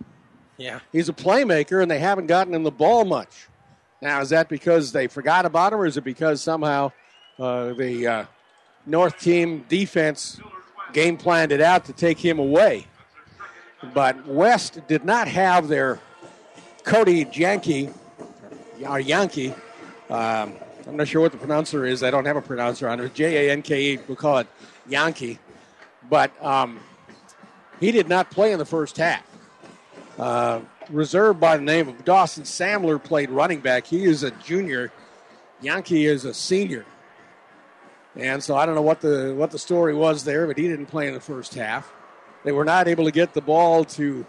[0.57, 0.81] Yeah.
[0.93, 3.49] He's a playmaker, and they haven't gotten him the ball much.
[4.01, 6.93] Now, is that because they forgot about him, or is it because somehow
[7.39, 8.25] uh, the uh,
[8.87, 10.41] North team defense
[10.93, 12.87] game planned it out to take him away?
[13.95, 16.01] But West did not have their
[16.85, 17.91] Cody Yankee,
[18.87, 19.55] or Yankee.
[20.09, 20.55] Um,
[20.87, 22.03] I'm not sure what the pronouncer is.
[22.03, 23.15] I don't have a pronouncer on it.
[23.15, 23.99] J A N K E.
[24.07, 24.47] We'll call it
[24.89, 25.39] Yankee.
[26.11, 26.81] But um,
[27.79, 29.25] he did not play in the first half.
[30.19, 33.87] Uh, reserved by the name of Dawson Samler played running back.
[33.87, 34.93] He is a junior.
[35.63, 36.85] Yankee is a senior.
[38.17, 40.87] And so I don't know what the what the story was there, but he didn't
[40.87, 41.93] play in the first half.
[42.45, 44.27] They were not able to get the ball to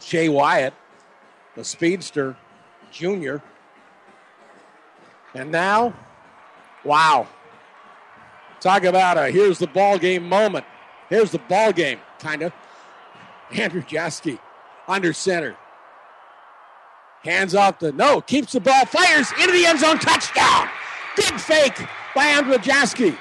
[0.00, 0.74] Shea Wyatt,
[1.56, 2.36] the speedster
[2.90, 3.42] junior.
[5.34, 5.94] And now,
[6.84, 7.26] wow.
[8.62, 10.64] Talk about a here's the ball game moment.
[11.08, 12.52] Here's the ball game, kind of.
[13.50, 14.38] Andrew Jaska
[14.86, 15.56] under center.
[17.24, 20.68] Hands off the no, keeps the ball, fires into the end zone, touchdown.
[21.16, 21.76] Good fake
[22.14, 23.18] by Andrew Jaska.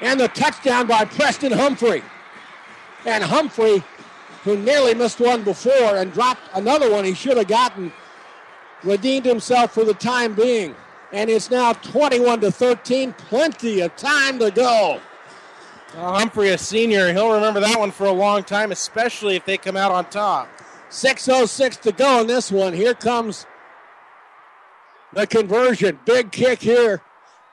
[0.00, 2.02] And the touchdown by Preston Humphrey.
[3.06, 3.84] And Humphrey,
[4.42, 7.92] who nearly missed one before and dropped another one he should have gotten,
[8.82, 10.74] redeemed himself for the time being.
[11.12, 13.12] And it's now 21 to 13.
[13.12, 15.00] Plenty of time to go.
[15.94, 19.76] Humphrey, a senior, he'll remember that one for a long time, especially if they come
[19.76, 20.48] out on top.
[20.88, 22.72] 6.06 to go in this one.
[22.72, 23.46] Here comes
[25.12, 25.98] the conversion.
[26.06, 27.02] Big kick here.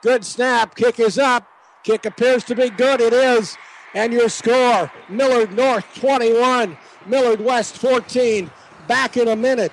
[0.02, 0.74] Good snap.
[0.74, 1.46] Kick is up.
[1.82, 3.00] Kick appears to be good.
[3.00, 3.56] It is.
[3.94, 8.50] And your score Millard North 21, Millard West 14.
[8.86, 9.72] Back in a minute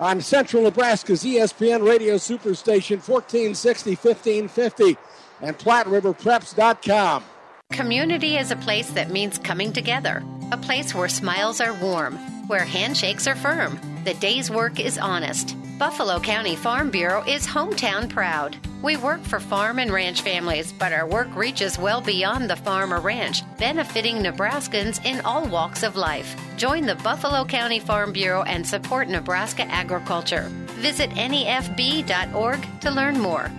[0.00, 4.96] on Central Nebraska's ESPN radio superstation 1460 1550
[5.42, 7.24] and PlatteRiverPreps.com.
[7.72, 12.16] Community is a place that means coming together, a place where smiles are warm,
[12.48, 15.54] where handshakes are firm, the day's work is honest.
[15.80, 18.54] Buffalo County Farm Bureau is hometown proud.
[18.82, 22.92] We work for farm and ranch families, but our work reaches well beyond the farm
[22.92, 26.36] or ranch, benefiting Nebraskans in all walks of life.
[26.58, 30.48] Join the Buffalo County Farm Bureau and support Nebraska agriculture.
[30.82, 33.50] Visit nefb.org to learn more.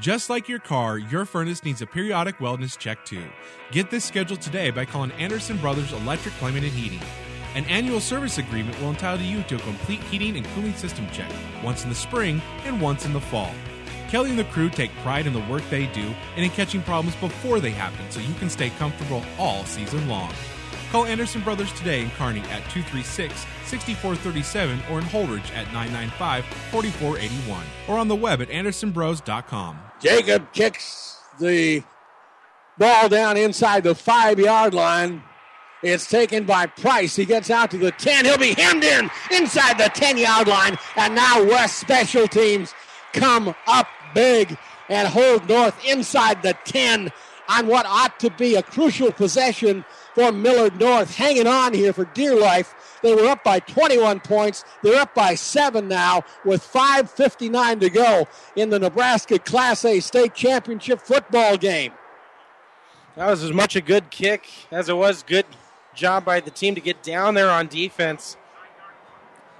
[0.00, 3.26] Just like your car, your furnace needs a periodic wellness check too.
[3.70, 7.06] Get this scheduled today by calling Anderson Brothers Electric Plumbing and Heating.
[7.54, 11.30] An annual service agreement will entitle you to a complete heating and cooling system check,
[11.64, 13.52] once in the spring and once in the fall.
[14.08, 17.16] Kelly and the crew take pride in the work they do and in catching problems
[17.16, 20.32] before they happen so you can stay comfortable all season long.
[20.90, 23.34] Call Anderson Brothers today in Kearney at 236
[23.66, 29.78] 6437 or in Holdrege at 995 4481 or on the web at andersonbros.com.
[30.00, 31.82] Jacob kicks the
[32.78, 35.22] ball down inside the five yard line.
[35.82, 37.14] It's taken by Price.
[37.14, 38.24] He gets out to the 10.
[38.24, 40.76] He'll be hemmed in inside the 10 yard line.
[40.96, 42.74] And now West Special Teams
[43.12, 44.56] come up big
[44.88, 47.12] and hold North inside the 10
[47.48, 49.84] on what ought to be a crucial possession
[50.14, 51.14] for Millard North.
[51.14, 52.74] Hanging on here for dear life.
[53.02, 54.64] They were up by 21 points.
[54.82, 58.26] They're up by seven now with 5.59 to go
[58.56, 61.92] in the Nebraska Class A state championship football game.
[63.14, 65.46] That was as much a good kick as it was good
[65.98, 68.36] job by the team to get down there on defense.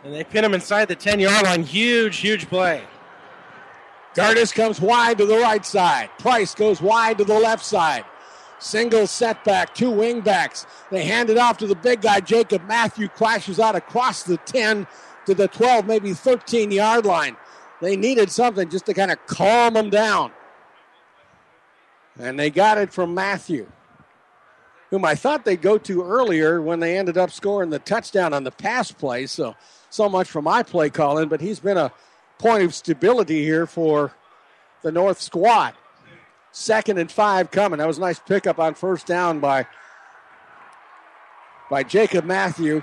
[0.04, 1.64] And they pin him inside the 10 yard line.
[1.64, 2.82] Huge, huge play.
[4.14, 6.10] Gertis comes wide to the right side.
[6.18, 8.04] Price goes wide to the left side.
[8.58, 10.66] Single setback, two wingbacks.
[10.90, 14.86] They hand it off to the big guy, Jacob Matthew, crashes out across the 10
[15.26, 17.36] to the 12, maybe 13 yard line.
[17.80, 20.32] They needed something just to kind of calm them down.
[22.18, 23.70] And they got it from Matthew,
[24.90, 28.44] whom I thought they'd go to earlier when they ended up scoring the touchdown on
[28.44, 29.26] the pass play.
[29.26, 29.54] So,
[29.90, 31.92] so much for my play calling, but he's been a
[32.38, 34.12] point of stability here for
[34.82, 35.74] the North squad.
[36.52, 37.78] Second and five coming.
[37.78, 39.66] That was a nice pickup on first down by,
[41.70, 42.82] by Jacob Matthew.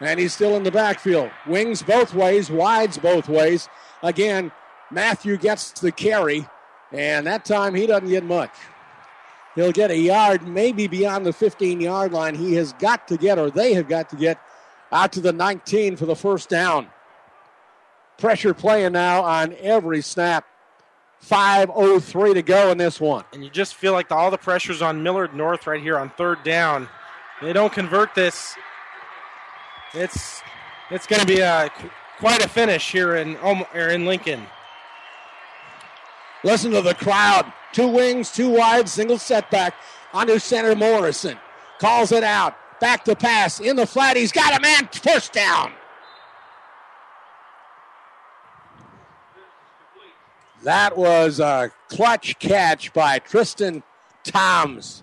[0.00, 1.30] And he's still in the backfield.
[1.46, 3.68] Wings both ways, wides both ways.
[4.02, 4.52] Again,
[4.90, 6.46] Matthew gets the carry,
[6.92, 8.52] and that time he doesn't get much.
[9.58, 12.36] He'll get a yard, maybe beyond the 15 yard line.
[12.36, 14.38] He has got to get, or they have got to get,
[14.92, 16.86] out to the 19 for the first down.
[18.18, 20.46] Pressure playing now on every snap.
[21.26, 23.24] 5.03 to go in this one.
[23.32, 26.10] And you just feel like the, all the pressure's on Millard North right here on
[26.10, 26.88] third down.
[27.42, 28.54] They don't convert this.
[29.92, 30.40] It's
[30.90, 31.68] it's going to be a
[32.18, 34.46] quite a finish here in or in Lincoln.
[36.44, 37.52] Listen to the crowd.
[37.72, 39.74] Two wings, two wide, single setback.
[40.12, 41.38] Under center Morrison.
[41.78, 42.56] Calls it out.
[42.80, 43.60] Back to pass.
[43.60, 44.16] In the flat.
[44.16, 44.88] He's got a man.
[44.92, 45.72] First down.
[50.62, 53.82] That was a clutch catch by Tristan
[54.24, 55.02] Toms.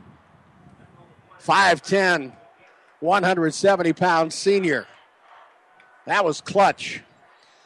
[1.41, 2.33] 5'10,
[2.99, 4.87] 170 pound senior.
[6.05, 7.01] That was clutch.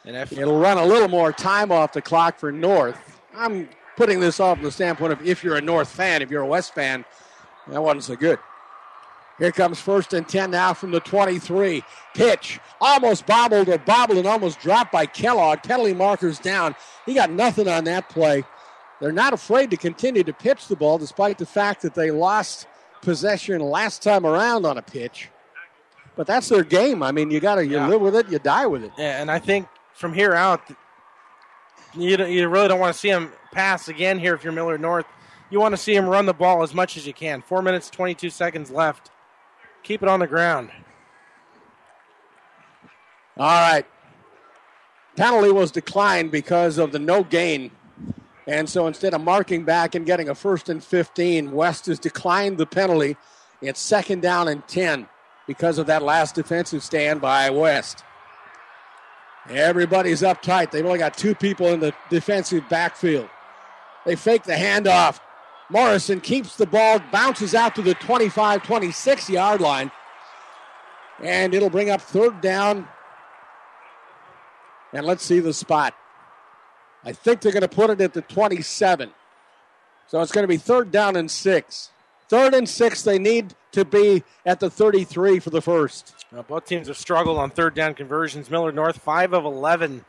[0.04, 3.20] And if, It'll run a little more time off the clock for North.
[3.34, 3.68] I'm
[4.00, 6.46] putting this off from the standpoint of if you're a North fan, if you're a
[6.46, 7.04] West fan,
[7.68, 8.38] that wasn't so good.
[9.38, 11.84] Here comes first and 10 now from the 23.
[12.14, 15.62] Pitch almost bobbled or bobbled and almost dropped by Kellogg.
[15.64, 16.74] Penalty markers down.
[17.04, 18.42] He got nothing on that play.
[19.02, 22.66] They're not afraid to continue to pitch the ball despite the fact that they lost
[23.02, 25.28] possession last time around on a pitch.
[26.16, 27.02] But that's their game.
[27.02, 27.86] I mean, you got to you Yeah.
[27.86, 28.92] live with it, you die with it.
[28.96, 30.62] Yeah, and I think from here out,
[31.92, 35.06] you, you really don't want to see him pass again here if you're Millard North.
[35.50, 37.42] You want to see him run the ball as much as you can.
[37.42, 39.10] Four minutes, 22 seconds left.
[39.82, 40.70] Keep it on the ground.
[43.36, 43.86] All right.
[45.16, 47.70] Penalty was declined because of the no gain.
[48.46, 52.58] And so instead of marking back and getting a first and 15, West has declined
[52.58, 53.16] the penalty.
[53.60, 55.08] It's second down and 10
[55.46, 58.04] because of that last defensive stand by West.
[59.48, 60.70] Everybody's uptight.
[60.70, 63.28] They've only got two people in the defensive backfield.
[64.04, 65.20] They fake the handoff.
[65.68, 69.90] Morrison keeps the ball, bounces out to the 25 26 yard line.
[71.22, 72.88] And it'll bring up third down.
[74.92, 75.94] And let's see the spot.
[77.04, 79.10] I think they're going to put it at the 27.
[80.08, 81.90] So it's going to be third down and six.
[82.28, 86.24] Third and six, they need to be at the 33 for the first.
[86.32, 88.50] Now, both teams have struggled on third down conversions.
[88.50, 90.04] Millard North, 5 of 11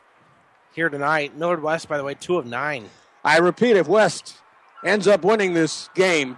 [0.74, 1.36] here tonight.
[1.36, 2.88] Millard West, by the way, 2 of 9.
[3.24, 4.36] I repeat, if West
[4.84, 6.36] ends up winning this game,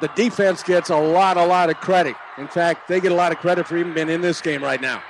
[0.00, 2.16] the defense gets a lot, a lot of credit.
[2.38, 4.80] In fact, they get a lot of credit for even being in this game right
[4.80, 5.02] now.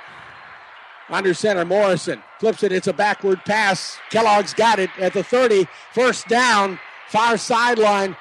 [1.09, 2.71] Under center, Morrison flips it.
[2.71, 3.97] It's a backward pass.
[4.09, 5.67] Kellogg's got it at the 30.
[5.93, 8.15] First down, far sideline.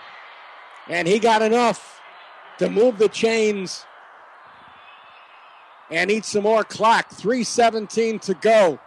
[0.89, 2.01] And he got enough
[2.59, 3.87] to move the chains
[5.91, 7.11] and eat some more clock.
[7.11, 8.81] 3.17 to go.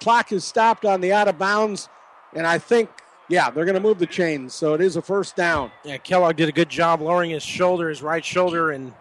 [0.00, 1.88] Clock is stopped on the out of bounds.
[2.36, 2.90] And I think,
[3.28, 4.54] yeah, they're going to move the chains.
[4.54, 5.72] So it is a first down.
[5.84, 8.92] Yeah, Kellogg did a good job lowering his shoulder, his right shoulder, and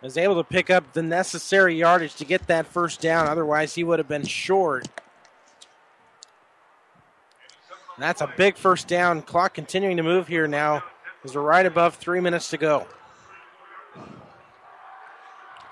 [0.00, 3.26] was able to pick up the necessary yardage to get that first down.
[3.26, 4.86] Otherwise, he would have been short.
[7.96, 9.20] And that's a big first down.
[9.22, 10.84] Clock continuing to move here now
[11.24, 12.86] as we're right above three minutes to go.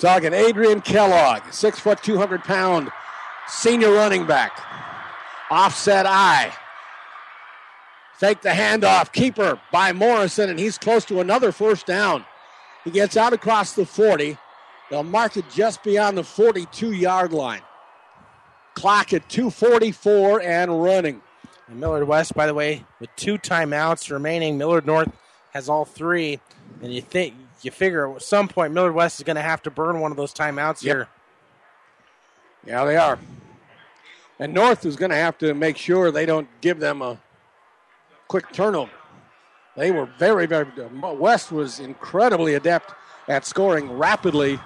[0.00, 2.90] Talking Adrian Kellogg, six foot, 200 pound
[3.46, 4.60] senior running back.
[5.50, 6.52] Offset I.
[8.24, 9.12] Fake the handoff.
[9.12, 12.24] Keeper by Morrison, and he's close to another first down.
[12.82, 14.38] He gets out across the 40.
[14.88, 17.60] They'll mark it just beyond the 42 yard line.
[18.72, 21.20] Clock at 244 and running.
[21.68, 25.12] And Millard West, by the way, with two timeouts remaining, Millard North
[25.52, 26.40] has all three.
[26.80, 29.70] And you think you figure at some point Millard West is going to have to
[29.70, 30.96] burn one of those timeouts Yep.
[30.96, 31.08] here.
[32.66, 33.18] Yeah, they are.
[34.38, 37.18] And North is going to have to make sure they don't give them a
[38.28, 38.92] quick turnover.
[39.76, 40.66] They were very, very.
[41.02, 42.94] West was incredibly adept
[43.28, 44.60] at scoring rapidly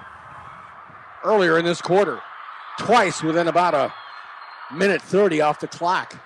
[1.25, 2.21] earlier in this quarter,
[2.79, 3.93] twice within about a
[4.75, 6.21] minute 30 off the clock.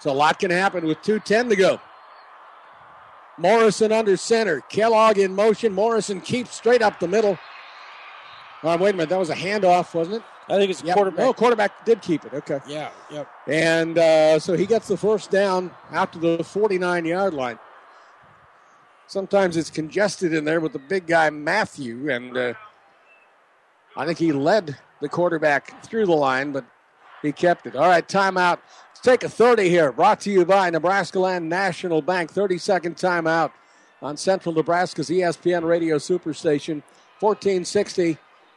[0.00, 1.80] So a lot can happen with 2.10 to go.
[3.36, 4.60] Morrison under center.
[4.62, 5.72] Kellogg in motion.
[5.72, 7.38] Morrison keeps straight up the middle.
[8.62, 9.08] Oh, wait a minute.
[9.08, 10.22] That was a handoff, wasn't it?
[10.48, 10.94] I think it's Yep.
[10.94, 11.18] quarterback.
[11.18, 12.32] No, quarterback did keep it.
[12.32, 12.60] Okay.
[12.66, 13.28] Yeah, yep.
[13.46, 17.58] And uh, so he gets the first down out to the 49 yard line.
[19.06, 22.10] Sometimes it's congested in there with the big guy, Matthew.
[22.10, 22.54] And uh,
[23.96, 26.64] I think he led the quarterback through the line, but
[27.22, 27.74] he kept it.
[27.76, 28.58] All right, timeout.
[28.90, 29.92] Let's take a 30 here.
[29.92, 32.30] Brought to you by Nebraska Land National Bank.
[32.30, 33.52] 30 second timeout
[34.02, 36.82] on Central Nebraska's ESPN radio superstation.
[37.20, 38.16] 1460,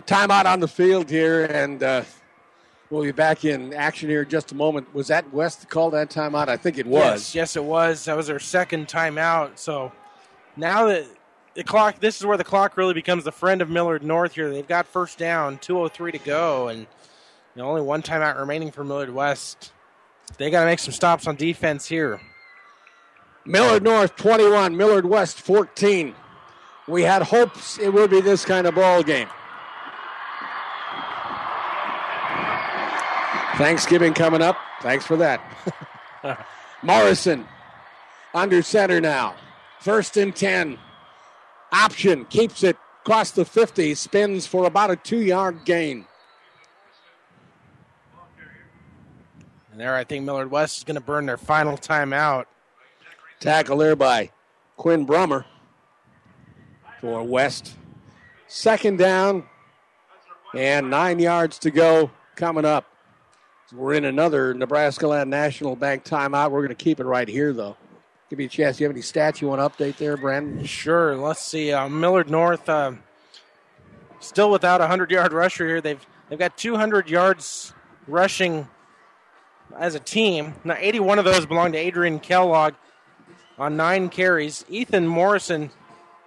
[0.00, 2.02] Timeout on the field here, and uh,
[2.90, 4.92] we'll be back in action here in just a moment.
[4.94, 6.48] Was that West that called that timeout?
[6.48, 7.02] I think it was.
[7.02, 8.06] Yes, yes, it was.
[8.06, 9.58] That was their second timeout.
[9.58, 9.92] So
[10.56, 11.06] now that
[11.54, 14.50] the clock, this is where the clock really becomes the friend of Millard North here.
[14.50, 16.86] They've got first down, 2.03 to go, and you
[17.62, 19.72] know, only one timeout remaining for Millard West.
[20.38, 22.20] They got to make some stops on defense here.
[23.44, 26.14] Millard North 21, Millard West 14.
[26.88, 29.28] We had hopes it would be this kind of ball game.
[33.56, 34.56] Thanksgiving coming up.
[34.80, 35.40] Thanks for that.
[36.82, 37.46] Morrison
[38.34, 39.34] under center now.
[39.80, 40.78] First and 10.
[41.72, 46.06] Option keeps it across the 50, spins for about a two yard gain.
[49.70, 52.44] And there, I think Millard West is going to burn their final timeout.
[53.40, 54.30] Tackle there by
[54.76, 55.46] Quinn Brummer
[57.00, 57.74] for West.
[58.46, 59.44] Second down
[60.54, 62.91] and nine yards to go coming up.
[63.74, 66.50] We're in another Nebraska Land National Bank timeout.
[66.50, 67.78] We're going to keep it right here, though.
[68.28, 68.76] Give you a chance.
[68.76, 70.62] Do you have any stats you want to update there, Brandon?
[70.66, 71.16] Sure.
[71.16, 71.72] Let's see.
[71.72, 72.92] Uh, Millard North uh,
[74.20, 75.80] still without a hundred yard rusher here.
[75.80, 77.72] They've they've got 200 yards
[78.06, 78.68] rushing
[79.78, 80.54] as a team.
[80.64, 82.74] Now, 81 of those belong to Adrian Kellogg
[83.58, 84.66] on nine carries.
[84.68, 85.70] Ethan Morrison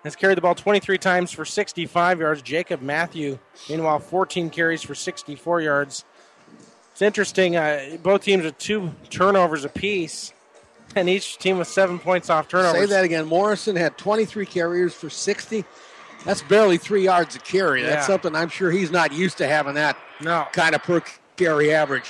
[0.04, 2.42] has carried the ball 23 times for 65 yards.
[2.42, 3.38] Jacob Matthew,
[3.70, 6.06] meanwhile, 14 carries for 64 yards.
[6.96, 7.58] It's interesting.
[7.58, 10.32] Uh, both teams with two turnovers apiece,
[10.96, 12.80] and each team with seven points off turnovers.
[12.84, 13.26] Say that again.
[13.26, 15.66] Morrison had 23 carriers for 60.
[16.24, 17.84] That's barely three yards a carry.
[17.84, 18.08] That's Yeah.
[18.14, 20.48] something I'm sure he's not used to having that no.
[20.54, 21.02] kind of per
[21.36, 22.10] carry average.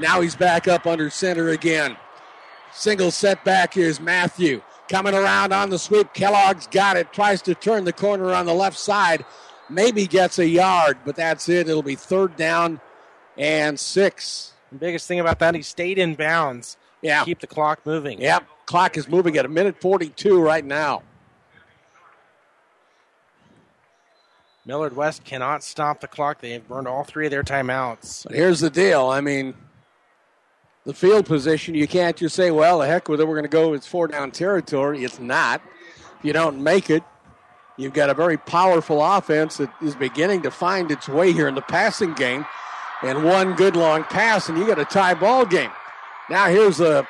[0.00, 1.98] Now he's back up under center again.
[2.72, 4.62] Single setback is Matthew.
[4.88, 6.14] Coming around on the sweep.
[6.14, 7.12] Kellogg's got it.
[7.12, 9.26] Tries to turn the corner on the left side.
[9.68, 11.68] Maybe gets a yard, but that's it.
[11.68, 12.80] It'll be third down
[13.36, 14.52] and six.
[14.70, 16.76] The biggest thing about that, he stayed in bounds.
[17.02, 17.24] Yeah.
[17.24, 18.20] Keep the clock moving.
[18.20, 18.44] Yep.
[18.66, 21.02] Clock is moving at a minute 42 right now.
[24.64, 26.40] Millard West cannot stop the clock.
[26.40, 28.22] They have burned all three of their timeouts.
[28.24, 29.08] But here's the deal.
[29.08, 29.54] I mean,
[30.84, 33.48] the field position, you can't just say, well, the heck with it, we're going to
[33.48, 35.04] go, it's four down territory.
[35.04, 35.60] It's not.
[36.18, 37.02] If you don't make it,
[37.76, 41.56] you've got a very powerful offense that is beginning to find its way here in
[41.56, 42.46] the passing game.
[43.02, 45.70] And one good long pass, and you got a tie ball game.
[46.30, 47.06] Now here's a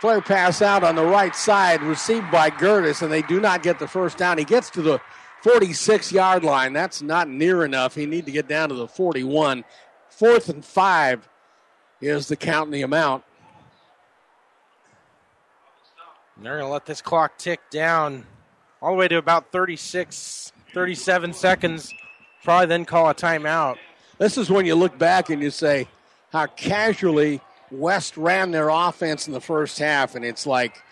[0.00, 3.78] flare pass out on the right side, received by Gertis, and they do not get
[3.78, 4.38] the first down.
[4.38, 5.00] He gets to the
[5.42, 6.72] 46 yard line.
[6.72, 7.94] That's not near enough.
[7.94, 9.64] He need to get down to the 41.
[10.08, 11.28] Fourth and five
[12.00, 13.24] is the count and the amount.
[16.36, 18.26] They're going to let this clock tick down
[18.82, 21.92] all the way to about 36, 37 seconds.
[22.42, 23.76] Probably then call a timeout.
[24.18, 25.88] This is when you look back and you say
[26.32, 30.82] how casually West ran their offense in the first half, and it's like,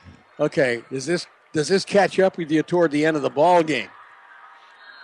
[0.41, 3.63] okay, does this does this catch up with you toward the end of the ball
[3.63, 3.89] game?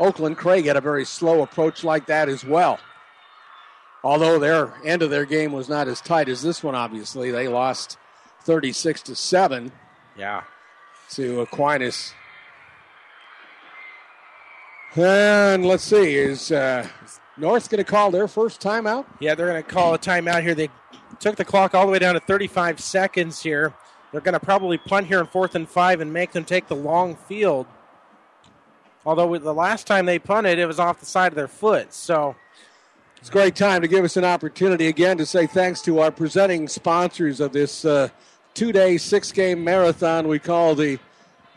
[0.01, 2.79] Oakland Craig had a very slow approach like that as well.
[4.05, 7.49] Although their end of their game was not as tight as this one, obviously they
[7.49, 7.99] lost
[8.45, 9.73] 36 to seven
[10.17, 10.45] Yeah.
[11.11, 12.15] to Aquinas.
[14.95, 16.87] And let's see, is uh,
[17.39, 19.07] North going to call their first timeout?
[19.20, 20.55] Yeah, they're going to call a timeout here.
[20.55, 20.70] They
[21.20, 23.73] took the clock all the way down to 35 seconds here.
[24.12, 26.76] They're going to probably punt here in fourth and five and make them take the
[26.76, 27.67] long field.
[29.05, 31.92] Although with the last time they punted, it was off the side of their foot.
[31.94, 32.34] So
[33.18, 36.10] It's a great time to give us an opportunity again to say thanks to our
[36.10, 38.08] presenting sponsors of this uh,
[38.55, 40.99] two day, six game marathon we call the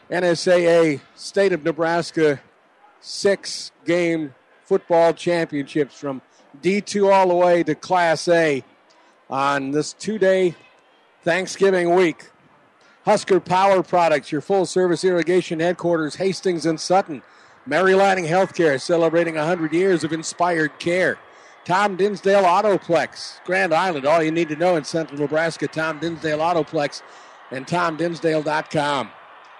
[0.10, 2.42] NSAA State of Nebraska
[3.00, 4.34] six game
[4.72, 6.22] football championships from
[6.62, 8.64] D2 all the way to Class A
[9.30, 10.56] on this two day
[11.26, 12.30] Thanksgiving week.
[13.04, 17.22] Husker Power Products, your full service irrigation headquarters, Hastings and Sutton.
[17.66, 21.20] Mary Lanning Healthcare celebrating 100 years of inspired care.
[21.66, 24.06] Tom Dinsdale Autoplex, Grand Island.
[24.06, 27.02] All you need to know in central Nebraska, Tom Dinsdale Autoplex
[27.52, 29.10] and TomDinsdale.com.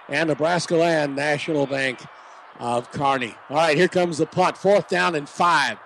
[0.08, 2.00] And Nebraska Land National Bank
[2.58, 3.34] of Kearney.
[3.50, 4.56] All right, here comes the punt.
[4.56, 5.78] Fourth down and five.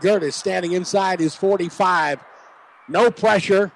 [0.00, 2.20] Gertis standing inside his 45.
[2.88, 3.72] No pressure.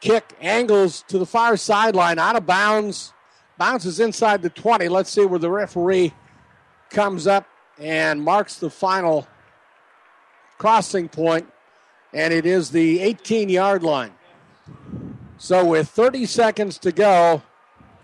[0.00, 3.12] Kick angles to the far sideline, out of bounds.
[3.58, 4.88] Bounces inside the 20.
[4.88, 6.14] Let's see where the referee
[6.90, 7.46] comes up
[7.78, 9.26] and marks the final
[10.56, 11.46] crossing point,
[12.12, 14.12] and it is the 18 yard line.
[15.38, 17.42] So, with 30 seconds to go,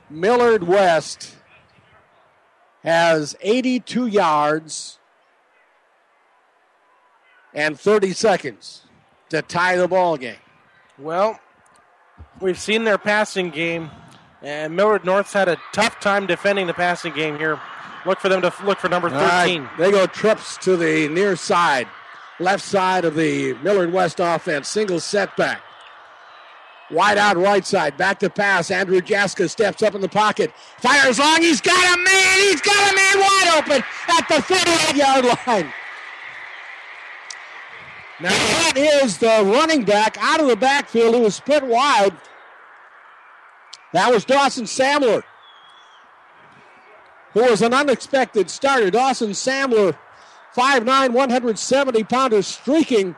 [0.08, 1.34] Millard West
[2.84, 4.98] has 82 yards
[7.54, 8.82] and 30 seconds
[9.30, 10.36] to tie the ball game.
[10.98, 11.40] Well,
[12.40, 13.90] we've seen their passing game,
[14.42, 17.58] and Millard North's had a tough time defending the passing game here.
[18.06, 19.68] Look for them to look for number All right, 13.
[19.78, 21.88] they go trips to the near side,
[22.38, 24.68] left side of the Millard West offense.
[24.68, 25.62] Single setback.
[26.90, 27.96] Wide out right side.
[27.96, 28.70] Back to pass.
[28.70, 30.52] Andrew Jaska steps up in the pocket.
[30.78, 31.40] Fires long.
[31.40, 32.38] He's got a man.
[32.40, 35.72] He's got a man wide open at the 38 yard line.
[38.20, 42.16] Now that is the running back out of the backfield who was split wide.
[43.92, 45.22] That was Dawson Samler,
[47.32, 48.90] who was an unexpected starter.
[48.90, 49.96] Dawson Samler,
[50.56, 53.16] 5'9, 170 pounder, streaking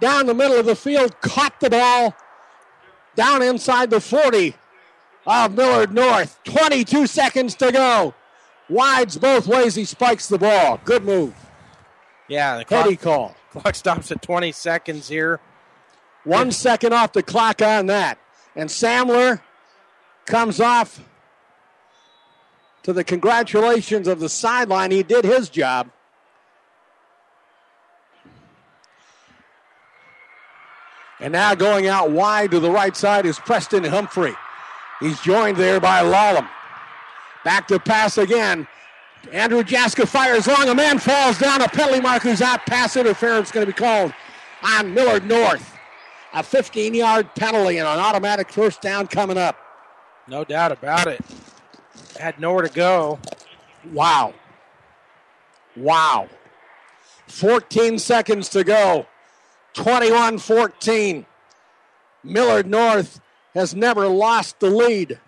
[0.00, 2.14] down the middle of the field, caught the ball
[3.14, 4.54] down inside the 40
[5.26, 6.38] of Millard North.
[6.44, 8.14] 22 seconds to go.
[8.68, 9.74] Wides both ways.
[9.74, 10.80] He spikes the ball.
[10.84, 11.34] Good move.
[12.28, 13.36] Yeah, the clock, call.
[13.50, 15.40] clock stops at 20 seconds here.
[16.24, 18.18] One second off the clock on that.
[18.56, 19.40] And Samler
[20.24, 21.04] comes off
[22.82, 24.90] to the congratulations of the sideline.
[24.90, 25.90] He did his job.
[31.20, 34.34] And now going out wide to the right side is Preston Humphrey.
[35.00, 36.48] He's joined there by Lallman.
[37.44, 38.66] Back to pass again.
[39.32, 40.68] Andrew Jaska fires long.
[40.68, 41.62] A man falls down.
[41.62, 42.66] A penalty marker's out.
[42.66, 44.12] Pass interference going to be called
[44.62, 45.72] on Millard North.
[46.32, 49.56] A 15 yard penalty and an automatic first down coming up.
[50.26, 51.20] No doubt about it.
[52.18, 53.18] Had nowhere to go.
[53.92, 54.34] Wow.
[55.76, 56.28] Wow.
[57.28, 59.06] 14 seconds to go.
[59.74, 61.26] 21 14.
[62.22, 63.20] Millard North
[63.54, 65.12] has never lost the lead.
[65.12, 65.20] It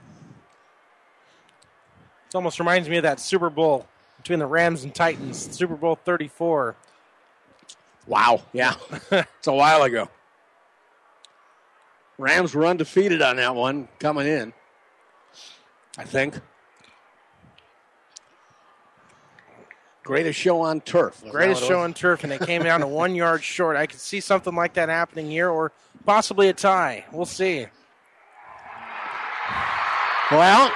[2.35, 6.75] almost reminds me of that Super Bowl between the Rams and Titans, Super Bowl 34.
[8.07, 8.43] Wow.
[8.53, 8.75] Yeah.
[9.11, 10.09] it's a while ago.
[12.19, 14.55] Rams were undefeated on that one coming in,
[15.99, 16.41] I think.
[20.07, 21.21] Greatest show on turf.
[21.29, 23.77] Greatest that what it show on turf, and it came down to one yard short.
[23.77, 25.73] I could see something like that happening here, or
[26.05, 27.05] possibly a tie.
[27.11, 27.67] We'll see.
[30.31, 30.73] Well,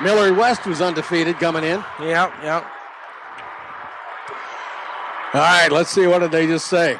[0.00, 1.84] Millard West was undefeated coming in.
[2.00, 2.64] Yep, yep.
[5.34, 6.06] All right, let's see.
[6.06, 6.96] What did they just say?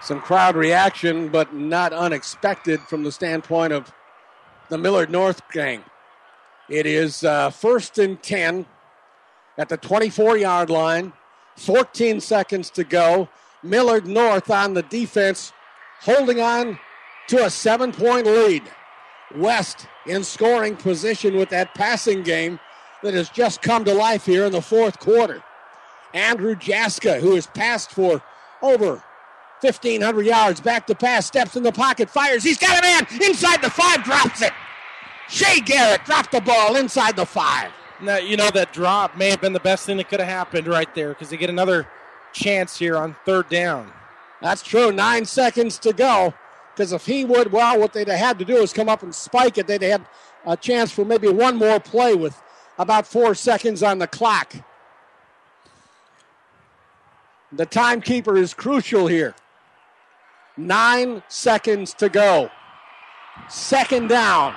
[0.00, 3.92] Some crowd reaction, but not unexpected from the standpoint of
[4.68, 5.82] the Millard North gang.
[6.68, 8.66] It is uh, first and 10
[9.56, 11.12] at the 24 yard line,
[11.56, 13.28] 14 seconds to go.
[13.62, 15.52] Millard North on the defense,
[16.00, 16.78] holding on
[17.28, 18.62] to a seven point lead.
[19.34, 22.60] West in scoring position with that passing game
[23.02, 25.42] that has just come to life here in the fourth quarter.
[26.14, 28.22] Andrew Jaska, who has passed for
[28.62, 29.02] over
[29.60, 32.42] 1,500 yards, back to pass, steps in the pocket, fires.
[32.42, 34.52] He's got a man inside the five, drops it.
[35.28, 37.70] Shea Garrett dropped the ball inside the five.
[38.00, 40.66] Now, you know, that drop may have been the best thing that could have happened
[40.66, 41.88] right there because they get another
[42.32, 43.92] chance here on third down.
[44.40, 44.92] That's true.
[44.92, 46.32] Nine seconds to go.
[46.74, 49.12] Because if he would, well, what they'd have had to do is come up and
[49.12, 49.66] spike it.
[49.66, 50.08] They'd have
[50.46, 52.40] a chance for maybe one more play with
[52.78, 54.54] about four seconds on the clock.
[57.50, 59.34] The timekeeper is crucial here.
[60.56, 62.50] Nine seconds to go.
[63.48, 64.54] Second down.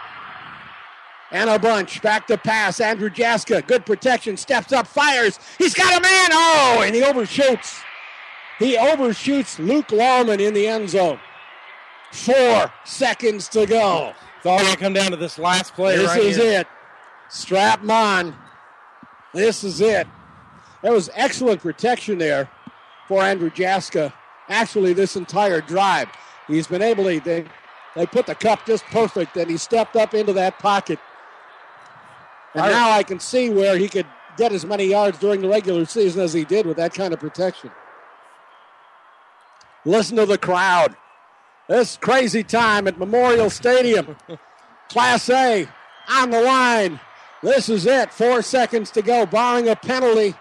[1.31, 2.01] And a bunch.
[2.01, 2.79] Back to pass.
[2.81, 3.61] Andrew Jaska.
[3.65, 4.35] Good protection.
[4.37, 4.85] Steps up.
[4.85, 5.39] Fires.
[5.57, 6.29] He's got a man.
[6.33, 7.79] Oh, and he overshoots.
[8.59, 11.19] He overshoots Luke Lallman in the end zone.
[12.11, 14.13] Four seconds to go.
[14.37, 16.61] It's all going to come down to this last play This right is here.
[16.61, 16.67] it.
[17.29, 18.35] Strap on.
[19.33, 20.07] This is it.
[20.83, 22.49] There was excellent protection there
[23.07, 24.13] for Andrew Jaska.
[24.49, 26.09] Actually, this entire drive,
[26.47, 27.19] he's been able to.
[27.21, 27.45] They,
[27.95, 30.99] they put the cup just perfect, and he stepped up into that pocket.
[32.53, 34.07] And now I can see where he could
[34.37, 37.19] get as many yards during the regular season as he did with that kind of
[37.19, 37.71] protection.
[39.85, 40.95] Listen to the crowd.
[41.67, 44.15] This crazy time at Memorial Stadium.
[44.89, 45.67] Class A
[46.09, 46.99] on the line.
[47.41, 48.13] This is it.
[48.13, 50.35] Four seconds to go, barring a penalty.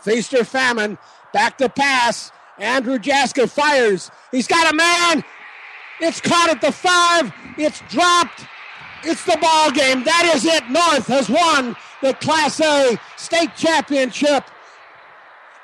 [0.00, 0.96] Feast or famine.
[1.32, 2.30] Back to pass.
[2.58, 4.10] Andrew Jaska fires.
[4.30, 5.24] He's got a man.
[6.00, 7.32] It's caught at the five.
[7.58, 8.46] It's dropped.
[9.04, 10.04] It's the ball game.
[10.04, 10.68] That is it.
[10.70, 14.44] North has won the Class A state championship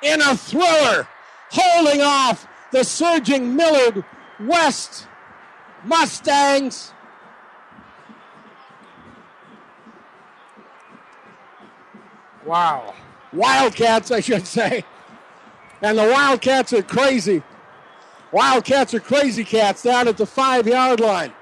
[0.03, 1.07] in a thriller,
[1.51, 4.05] holding off the surging Millard
[4.41, 5.07] West
[5.85, 6.93] Mustangs.
[12.45, 12.95] Wow.
[13.33, 14.85] Wildcats, I should say.
[15.83, 17.43] And the Wildcats are crazy.
[18.33, 21.33] Wildcats are crazy cats down at the five yard line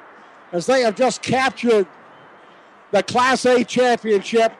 [0.57, 1.87] as they have just captured
[2.91, 4.53] the Class A championship.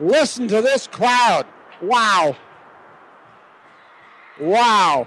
[0.00, 1.46] Listen to this crowd.
[1.82, 2.34] Wow.
[4.40, 5.06] Wow.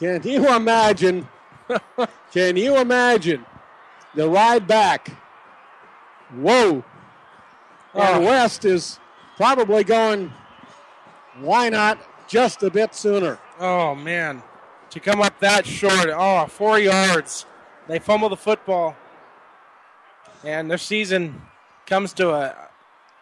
[0.00, 1.28] Can you imagine?
[2.32, 3.46] can you imagine
[4.14, 5.08] the ride back?
[6.34, 6.84] Whoa.
[7.94, 8.26] And Oh.
[8.26, 8.98] West is
[9.36, 10.32] probably going,
[11.38, 11.98] why not
[12.28, 13.38] just a bit sooner?
[13.58, 14.42] Oh man,
[14.90, 17.46] to come up that short, oh, four yards.
[17.88, 18.96] They fumble the football,
[20.44, 21.42] and their season
[21.86, 22.54] comes to a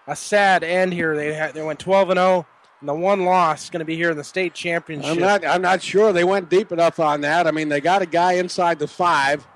[0.06, 1.14] a sad end here.
[1.16, 2.46] They had, they went twelve and zero,
[2.80, 5.10] and the one loss is going to be here in the state championship.
[5.10, 5.44] I'm not.
[5.44, 7.46] I'm not sure they went deep enough on that.
[7.46, 9.46] I mean, they got a guy inside the five.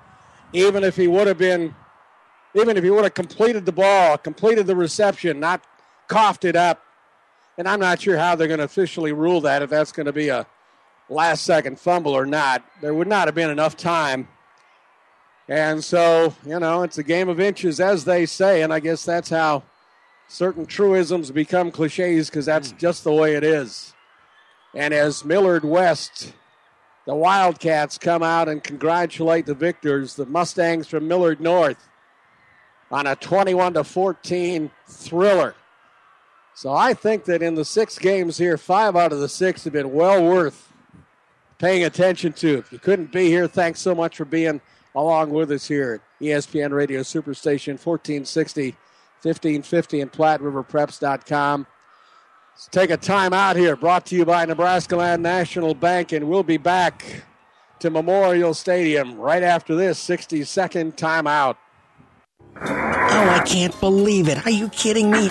[0.52, 1.74] Even if he would have been,
[2.54, 5.62] even if he would have completed the ball, completed the reception, not
[6.06, 6.82] coughed it up,
[7.58, 10.12] and I'm not sure how they're going to officially rule that if that's going to
[10.12, 10.46] be a
[11.10, 12.64] last second fumble or not.
[12.80, 14.28] There would not have been enough time.
[15.48, 19.04] And so, you know, it's a game of inches, as they say, and I guess
[19.04, 19.62] that's how
[20.28, 22.76] certain truisms become cliches because that's hmm.
[22.76, 23.94] just the way it is.
[24.74, 26.34] And as Millard West,
[27.06, 31.88] the Wildcats come out and congratulate the victors, the Mustangs from Millard North,
[32.90, 35.54] on a 21 to 14 thriller.
[36.54, 39.72] So I think that in the six games here, five out of the six have
[39.72, 40.72] been well worth
[41.58, 42.58] paying attention to.
[42.58, 44.60] If you couldn't be here, thanks so much for being
[44.98, 48.70] along with us here at ESPN Radio Superstation 1460,
[49.22, 51.66] 1550, and PlatteRiverPreps.com.
[52.54, 56.28] Let's take a time out here, brought to you by Nebraska Land National Bank, and
[56.28, 57.22] we'll be back
[57.78, 61.56] to Memorial Stadium right after this 60 second timeout.
[62.56, 64.44] Oh, I can't believe it.
[64.44, 65.30] Are you kidding me?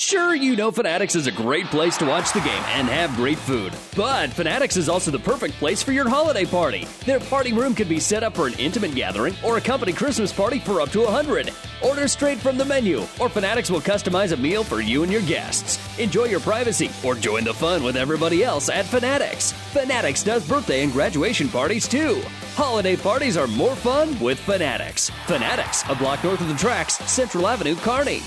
[0.00, 3.36] Sure, you know Fanatics is a great place to watch the game and have great
[3.36, 3.72] food.
[3.96, 6.86] But Fanatics is also the perfect place for your holiday party.
[7.04, 10.32] Their party room can be set up for an intimate gathering or a company Christmas
[10.32, 11.50] party for up to 100.
[11.82, 15.22] Order straight from the menu, or Fanatics will customize a meal for you and your
[15.22, 15.80] guests.
[15.98, 19.50] Enjoy your privacy or join the fun with everybody else at Fanatics.
[19.72, 22.22] Fanatics does birthday and graduation parties too.
[22.54, 25.10] Holiday parties are more fun with Fanatics.
[25.26, 28.22] Fanatics, a block north of the tracks, Central Avenue, Kearney.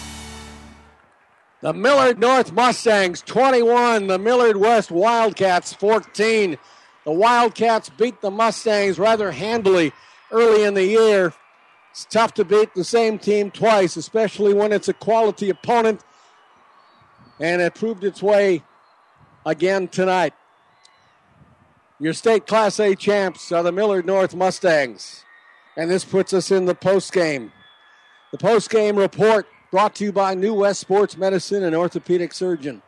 [1.61, 6.57] The Millard North Mustangs 21, the Millard West Wildcats 14.
[7.05, 9.91] The Wildcats beat the Mustangs rather handily
[10.31, 11.33] early in the year.
[11.91, 16.01] It's tough to beat the same team twice, especially when it's a quality opponent.
[17.39, 18.63] And it proved its way
[19.45, 20.33] again tonight.
[21.99, 25.25] Your state Class A champs are the Millard North Mustangs.
[25.77, 27.51] And this puts us in the post game.
[28.31, 32.81] The post game report brought to you by New West Sports Medicine and Orthopedic Surgeon.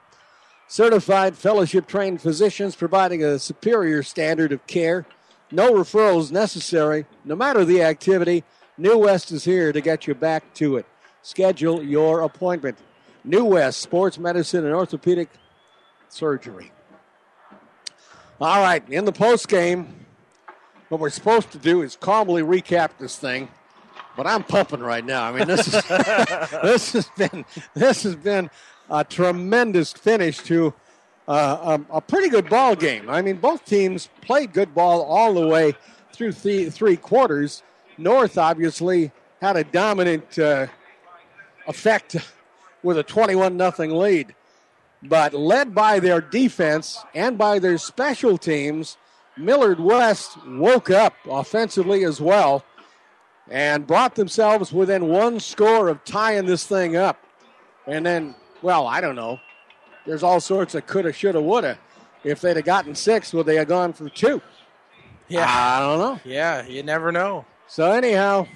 [0.68, 5.06] Certified fellowship trained physicians providing a superior standard of care.
[5.50, 7.06] No referrals necessary.
[7.24, 8.44] No matter the activity,
[8.78, 10.86] New West is here to get you back to it.
[11.22, 12.78] Schedule your appointment.
[13.24, 15.30] New West Sports Medicine and Orthopedic
[16.10, 16.72] Surgery.
[18.42, 20.06] All right, in the post game,
[20.90, 23.48] what we're supposed to do is calmly recap this thing
[24.16, 25.24] but I'm pumping right now.
[25.24, 25.84] I mean, this is
[26.64, 28.50] this has been this has been
[28.90, 30.74] a tremendous finish to
[31.28, 33.10] uh, a, a pretty good ball game.
[33.10, 35.74] I mean, both teams played good ball all the way
[36.12, 37.64] through the three quarters.
[37.98, 39.12] North obviously
[39.42, 40.68] had a dominant uh,
[41.68, 42.16] effect
[42.82, 44.36] with a 21 nothing lead,
[45.02, 48.98] but led by their defense and by their special teams,
[49.38, 52.64] Millard West woke up offensively as well
[53.50, 57.18] and brought themselves within one score of tying this thing up.
[57.88, 59.40] And then, well, I don't know.
[60.06, 61.78] There's all sorts of coulda, shoulda, woulda.
[62.24, 64.42] If they'd have gotten six, would they have gone for two?
[65.28, 65.46] Yeah.
[65.48, 66.20] I don't know.
[66.24, 67.46] Yeah, you never know.
[67.68, 68.48] So anyhow,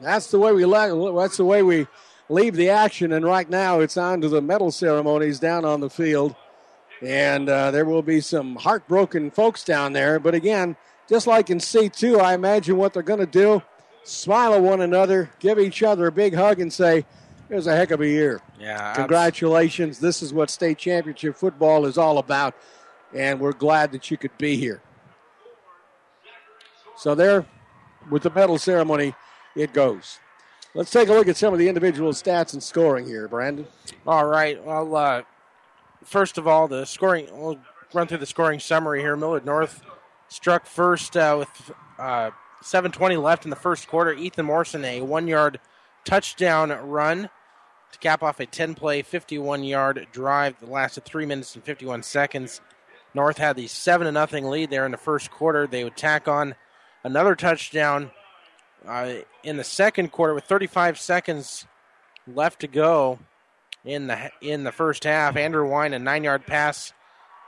[0.00, 1.86] that's the way we le- that's the way we
[2.28, 3.12] leave the action.
[3.12, 6.34] And right now, it's on to the medal ceremonies down on the field,
[7.02, 10.18] and uh, there will be some heartbroken folks down there.
[10.18, 10.76] But again,
[11.08, 13.62] just like in C two, I imagine what they're going to do:
[14.04, 17.04] smile at one another, give each other a big hug, and say,
[17.48, 18.92] "It was a heck of a year." Yeah.
[18.94, 19.98] Congratulations!
[19.98, 22.54] This is what state championship football is all about,
[23.14, 24.82] and we're glad that you could be here.
[26.96, 27.46] So there,
[28.10, 29.14] with the medal ceremony,
[29.56, 30.18] it goes.
[30.74, 33.66] Let's take a look at some of the individual stats and scoring here, Brandon.
[34.06, 34.62] All right.
[34.64, 35.22] Well, uh,
[36.04, 37.26] first of all, the scoring.
[37.32, 37.58] We'll
[37.92, 39.16] run through the scoring summary here.
[39.16, 39.82] Millard North
[40.28, 42.30] struck first uh, with uh,
[42.62, 44.12] 7:20 left in the first quarter.
[44.12, 45.60] Ethan Morrison a one-yard
[46.04, 47.30] touchdown run
[47.92, 52.60] to cap off a 10-play, 51-yard drive that lasted three minutes and 51 seconds.
[53.14, 55.66] North had the seven to nothing lead there in the first quarter.
[55.66, 56.54] They would tack on
[57.02, 58.12] another touchdown
[58.86, 61.66] uh, in the second quarter with 35 seconds
[62.26, 63.18] left to go
[63.84, 65.36] in the in the first half.
[65.36, 66.92] Andrew Wine a nine-yard pass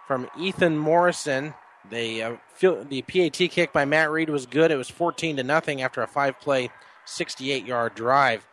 [0.07, 1.55] from Ethan Morrison.
[1.91, 4.70] Uh, feel, the PAT kick by Matt Reed was good.
[4.70, 6.70] It was 14 to nothing after a five-play,
[7.07, 8.47] 68-yard drive.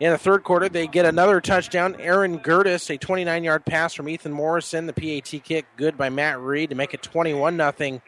[0.00, 1.96] In the third quarter, they get another touchdown.
[1.98, 4.86] Aaron Gertis, a 29-yard pass from Ethan Morrison.
[4.86, 8.00] The PAT kick good by Matt Reed to make it 21 nothing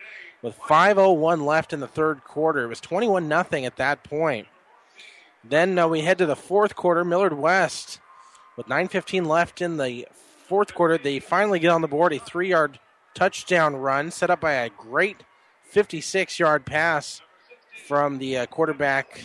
[0.42, 2.64] with 5:01 left in the third quarter.
[2.64, 4.46] It was 21 nothing at that point.
[5.42, 7.04] Then uh, we head to the fourth quarter.
[7.04, 7.98] Millard West,
[8.56, 10.06] with 9:15 left in the
[10.46, 12.12] fourth quarter, they finally get on the board.
[12.12, 12.78] A three-yard
[13.14, 15.22] touchdown run set up by a great
[15.72, 17.20] 56-yard pass
[17.86, 19.24] from the uh, quarterback.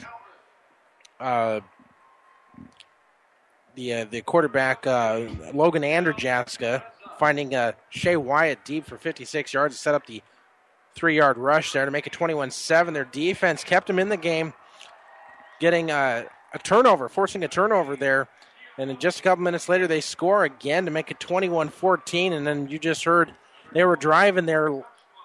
[1.19, 1.61] Uh,
[3.75, 6.83] the uh, the quarterback uh, Logan Anderjaska
[7.19, 10.21] finding uh, Shea Wyatt deep for 56 yards to set up the
[10.95, 12.93] three yard rush there to make it 21 7.
[12.93, 14.53] Their defense kept them in the game,
[15.59, 18.27] getting a, a turnover, forcing a turnover there.
[18.77, 22.33] And then just a couple minutes later, they score again to make it 21 14.
[22.33, 23.33] And then you just heard
[23.75, 24.69] they were driving there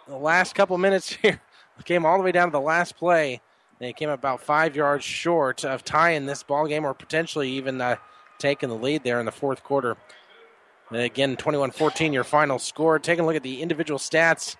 [0.09, 1.41] the last couple minutes here.
[1.85, 3.41] Came all the way down to the last play.
[3.79, 7.97] They came about five yards short of tying this ball game, or potentially even uh,
[8.39, 9.97] taking the lead there in the fourth quarter.
[10.91, 12.99] And again, 21-14, your final score.
[12.99, 14.57] Taking a look at the individual stats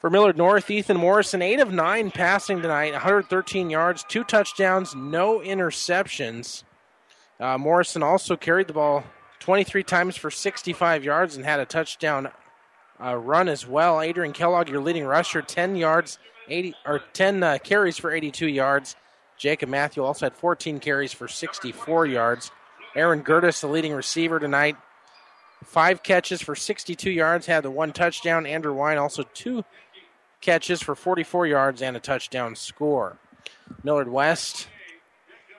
[0.00, 0.68] for Millard North.
[0.68, 6.64] Ethan Morrison, eight of nine passing tonight, 113 yards, two touchdowns, no interceptions.
[7.38, 9.04] Uh, Morrison also carried the ball
[9.38, 12.30] 23 times for 65 yards and had a touchdown
[13.02, 14.00] uh, run as well.
[14.00, 16.18] Adrian Kellogg, your leading rusher, 10 yards,
[16.48, 18.96] 80 or 10 uh, carries for 82 yards.
[19.36, 22.50] Jacob Matthew also had 14 carries for 64 yards.
[22.94, 24.76] Aaron Gertis, the leading receiver tonight,
[25.64, 28.46] five catches for 62 yards, had the one touchdown.
[28.46, 29.64] Andrew Wine also two
[30.40, 33.18] catches for 44 yards and a touchdown score.
[33.82, 34.68] Millard West,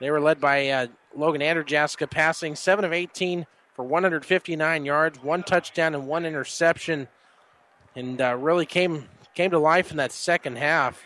[0.00, 5.42] they were led by uh, Logan Anderjaska, passing 7 of 18 for 159 yards, one
[5.42, 7.06] touchdown and one interception,
[7.98, 11.02] and uh, really came came to life in that second half.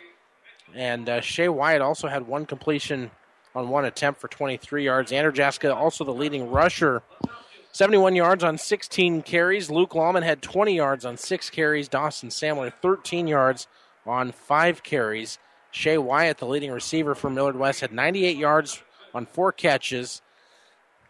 [0.75, 3.11] And uh, Shea Wyatt also had one completion
[3.55, 5.13] on one attempt for 23 yards.
[5.13, 7.03] Anderjaska also the leading rusher
[7.73, 9.71] 71 yards on 16 carries.
[9.71, 11.89] Luke Lallman had 20 yards on six carries.
[11.89, 13.67] Dawson Samler 13 yards
[14.07, 15.39] on five carries.
[15.71, 18.83] Shea Wyatt, the leading receiver for Millard West, had 98 yards
[19.15, 20.21] on four catches.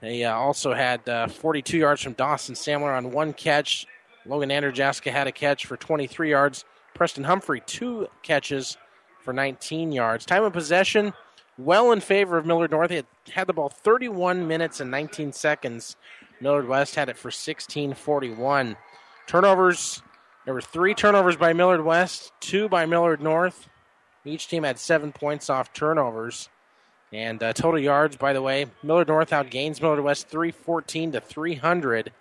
[0.01, 3.87] They uh, also had uh, 42 yards from Dawson Samler on one catch.
[4.27, 6.65] Logan Anderjaska had a catch for 23 yards.
[6.95, 8.77] Preston Humphrey, two catches
[9.21, 10.27] for 19 yards.
[10.27, 11.13] Time of possession,
[11.59, 12.91] well in favor of Millard North.
[12.91, 15.97] Had, had the ball 31 minutes and 19 seconds.
[16.41, 18.77] Millard West had it for 16:41.
[19.27, 20.03] Turnovers.
[20.45, 23.69] There were three turnovers by Millard West, two by Millard North.
[24.25, 26.49] Each team had seven points off turnovers.
[27.13, 32.13] And uh, total yards, by the way, Millard North outgains Millard West 314 to 300,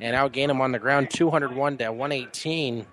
[0.00, 2.86] and outgain them on the ground 201 to 118.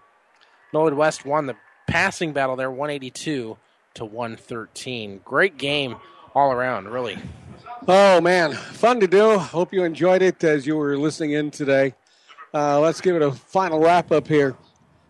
[0.74, 1.56] Millard West won the
[1.88, 3.58] passing battle there 182
[3.96, 5.22] to 113.
[5.24, 5.96] Great game
[6.36, 7.18] all around, really.
[7.88, 9.38] Oh man, fun to do.
[9.38, 11.94] Hope you enjoyed it as you were listening in today.
[12.54, 14.56] Uh, let's give it a final wrap up here.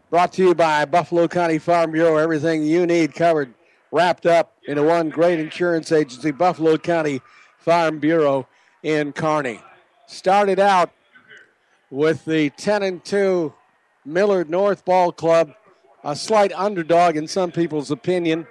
[0.10, 2.18] Brought to you by Buffalo County Farm Bureau.
[2.18, 3.54] Everything you need covered,
[3.92, 7.22] wrapped up into one great insurance agency, Buffalo County
[7.58, 8.48] Farm Bureau
[8.84, 9.60] in Kearney.
[10.08, 10.92] Started out
[11.90, 13.54] with the 10 and 2
[14.06, 15.54] Millard North Ball Club,
[16.04, 18.48] a slight underdog in some people's opinion.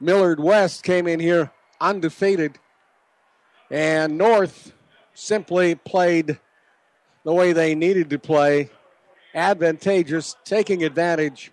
[0.00, 1.50] Millard West came in here
[1.80, 2.58] undefeated,
[3.70, 4.72] and North
[5.14, 6.38] simply played
[7.24, 8.70] the way they needed to play,
[9.34, 11.52] advantageous, taking advantage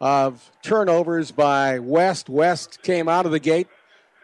[0.00, 2.28] of turnovers by West.
[2.28, 3.68] West came out of the gate,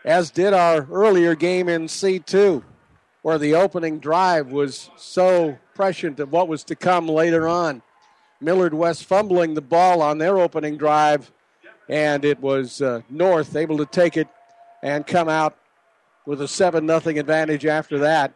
[0.04, 2.62] as did our earlier game in C2,
[3.22, 7.82] where the opening drive was so prescient of what was to come later on.
[8.40, 11.30] Millard West fumbling the ball on their opening drive,
[11.88, 14.28] and it was uh, North able to take it
[14.82, 15.56] and come out
[16.26, 18.34] with a 7 0 advantage after that.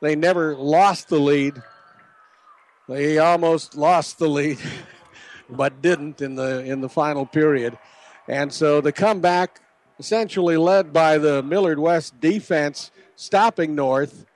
[0.00, 1.62] They never lost the lead.
[2.88, 4.58] They almost lost the lead,
[5.50, 7.78] but didn't in the in the final period.
[8.28, 9.60] And so the comeback
[9.98, 14.26] essentially led by the Millard West defense stopping North.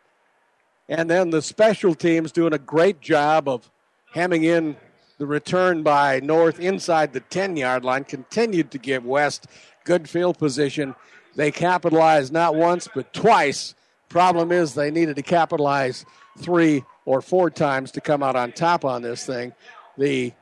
[0.88, 3.70] And then the special teams doing a great job of
[4.12, 4.76] hemming in
[5.18, 9.46] the return by North inside the 10 yard line continued to give West
[9.84, 10.94] good field position.
[11.34, 13.74] They capitalized not once, but twice.
[14.08, 16.06] Problem is, they needed to capitalize
[16.38, 19.52] three or four times to come out on top on this thing.
[19.98, 20.32] The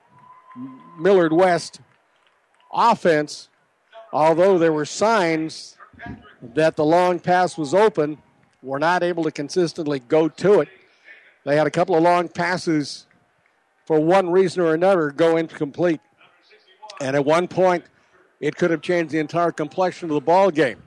[0.98, 1.80] Millard West
[2.72, 3.48] offense,
[4.12, 5.76] although there were signs
[6.42, 8.18] that the long pass was open,
[8.66, 10.68] were not able to consistently go to it.
[11.44, 13.06] They had a couple of long passes
[13.84, 16.00] for one reason or another go incomplete.
[17.00, 17.84] And at one point,
[18.40, 20.82] it could have changed the entire complexion of the ball game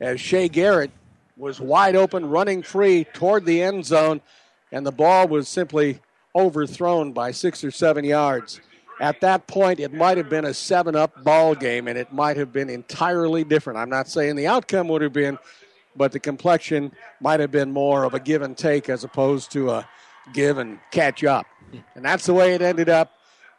[0.00, 0.90] as Shea Garrett
[1.36, 4.20] was wide open, running free toward the end zone,
[4.72, 6.00] and the ball was simply
[6.34, 8.60] overthrown by six or seven yards.
[9.00, 12.36] At that point, it might have been a seven up ball game, and it might
[12.36, 13.78] have been entirely different.
[13.78, 15.38] I'm not saying the outcome would have been,
[15.96, 19.70] but the complexion might have been more of a give and take as opposed to
[19.70, 19.88] a
[20.32, 21.46] give and catch up.
[21.94, 23.12] And that's the way it ended up.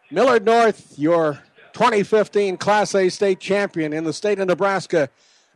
[0.09, 1.41] Millard North, your
[1.73, 5.09] 2015 Class A state champion in the state of Nebraska.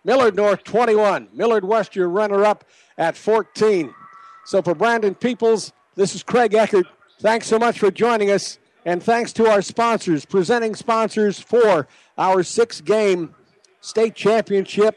[0.04, 1.30] Millard North 21.
[1.34, 2.64] Millard West, your runner up
[2.98, 3.94] at 14.
[4.46, 6.86] So for Brandon Peoples, this is Craig Eckert.
[7.20, 8.60] Thanks so much for joining us.
[8.86, 11.88] And thanks to our sponsors, presenting sponsors for
[12.18, 13.34] our six game
[13.82, 14.96] state championship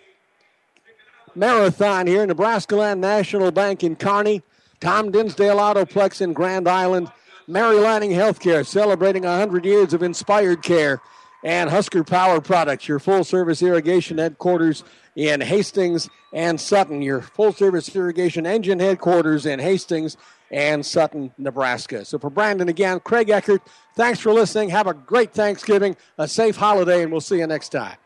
[1.38, 4.42] marathon here, Nebraska Land National Bank in Kearney,
[4.80, 7.10] Tom Dinsdale Autoplex in Grand Island,
[7.46, 11.00] Mary Lanning Healthcare celebrating 100 years of inspired care,
[11.44, 14.82] and Husker Power Products, your full service irrigation headquarters
[15.14, 20.16] in Hastings and Sutton, your full service irrigation engine headquarters in Hastings
[20.50, 22.04] and Sutton, Nebraska.
[22.04, 23.62] So for Brandon again, Craig Eckert,
[23.94, 24.70] thanks for listening.
[24.70, 27.96] Have a great Thanksgiving, a safe holiday, and we'll see you next time.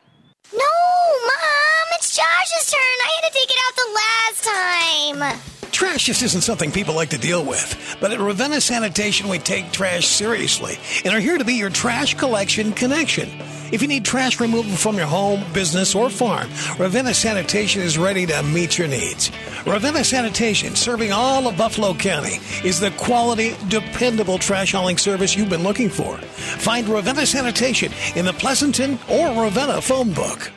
[0.55, 0.92] No,
[2.13, 2.79] Josh's turn.
[2.79, 5.71] I had to take it out the last time.
[5.73, 7.97] Trash just isn't something people like to deal with.
[8.03, 12.13] But at Ravenna Sanitation, we take trash seriously and are here to be your trash
[12.13, 13.31] collection connection.
[13.73, 18.27] If you need trash removal from your home, business, or farm, Ravenna Sanitation is ready
[18.27, 19.31] to meet your needs.
[19.65, 25.49] Ravenna Sanitation, serving all of Buffalo County, is the quality, dependable trash hauling service you've
[25.49, 26.19] been looking for.
[26.19, 30.53] Find Ravenna Sanitation in the Pleasanton or Ravenna phone book.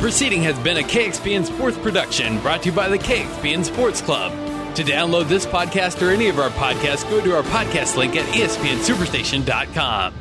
[0.00, 4.32] Proceeding has been a KXPN Sports production brought to you by the KXPN Sports Club.
[4.76, 8.24] To download this podcast or any of our podcasts, go to our podcast link at
[8.28, 10.19] espnsuperstation.com.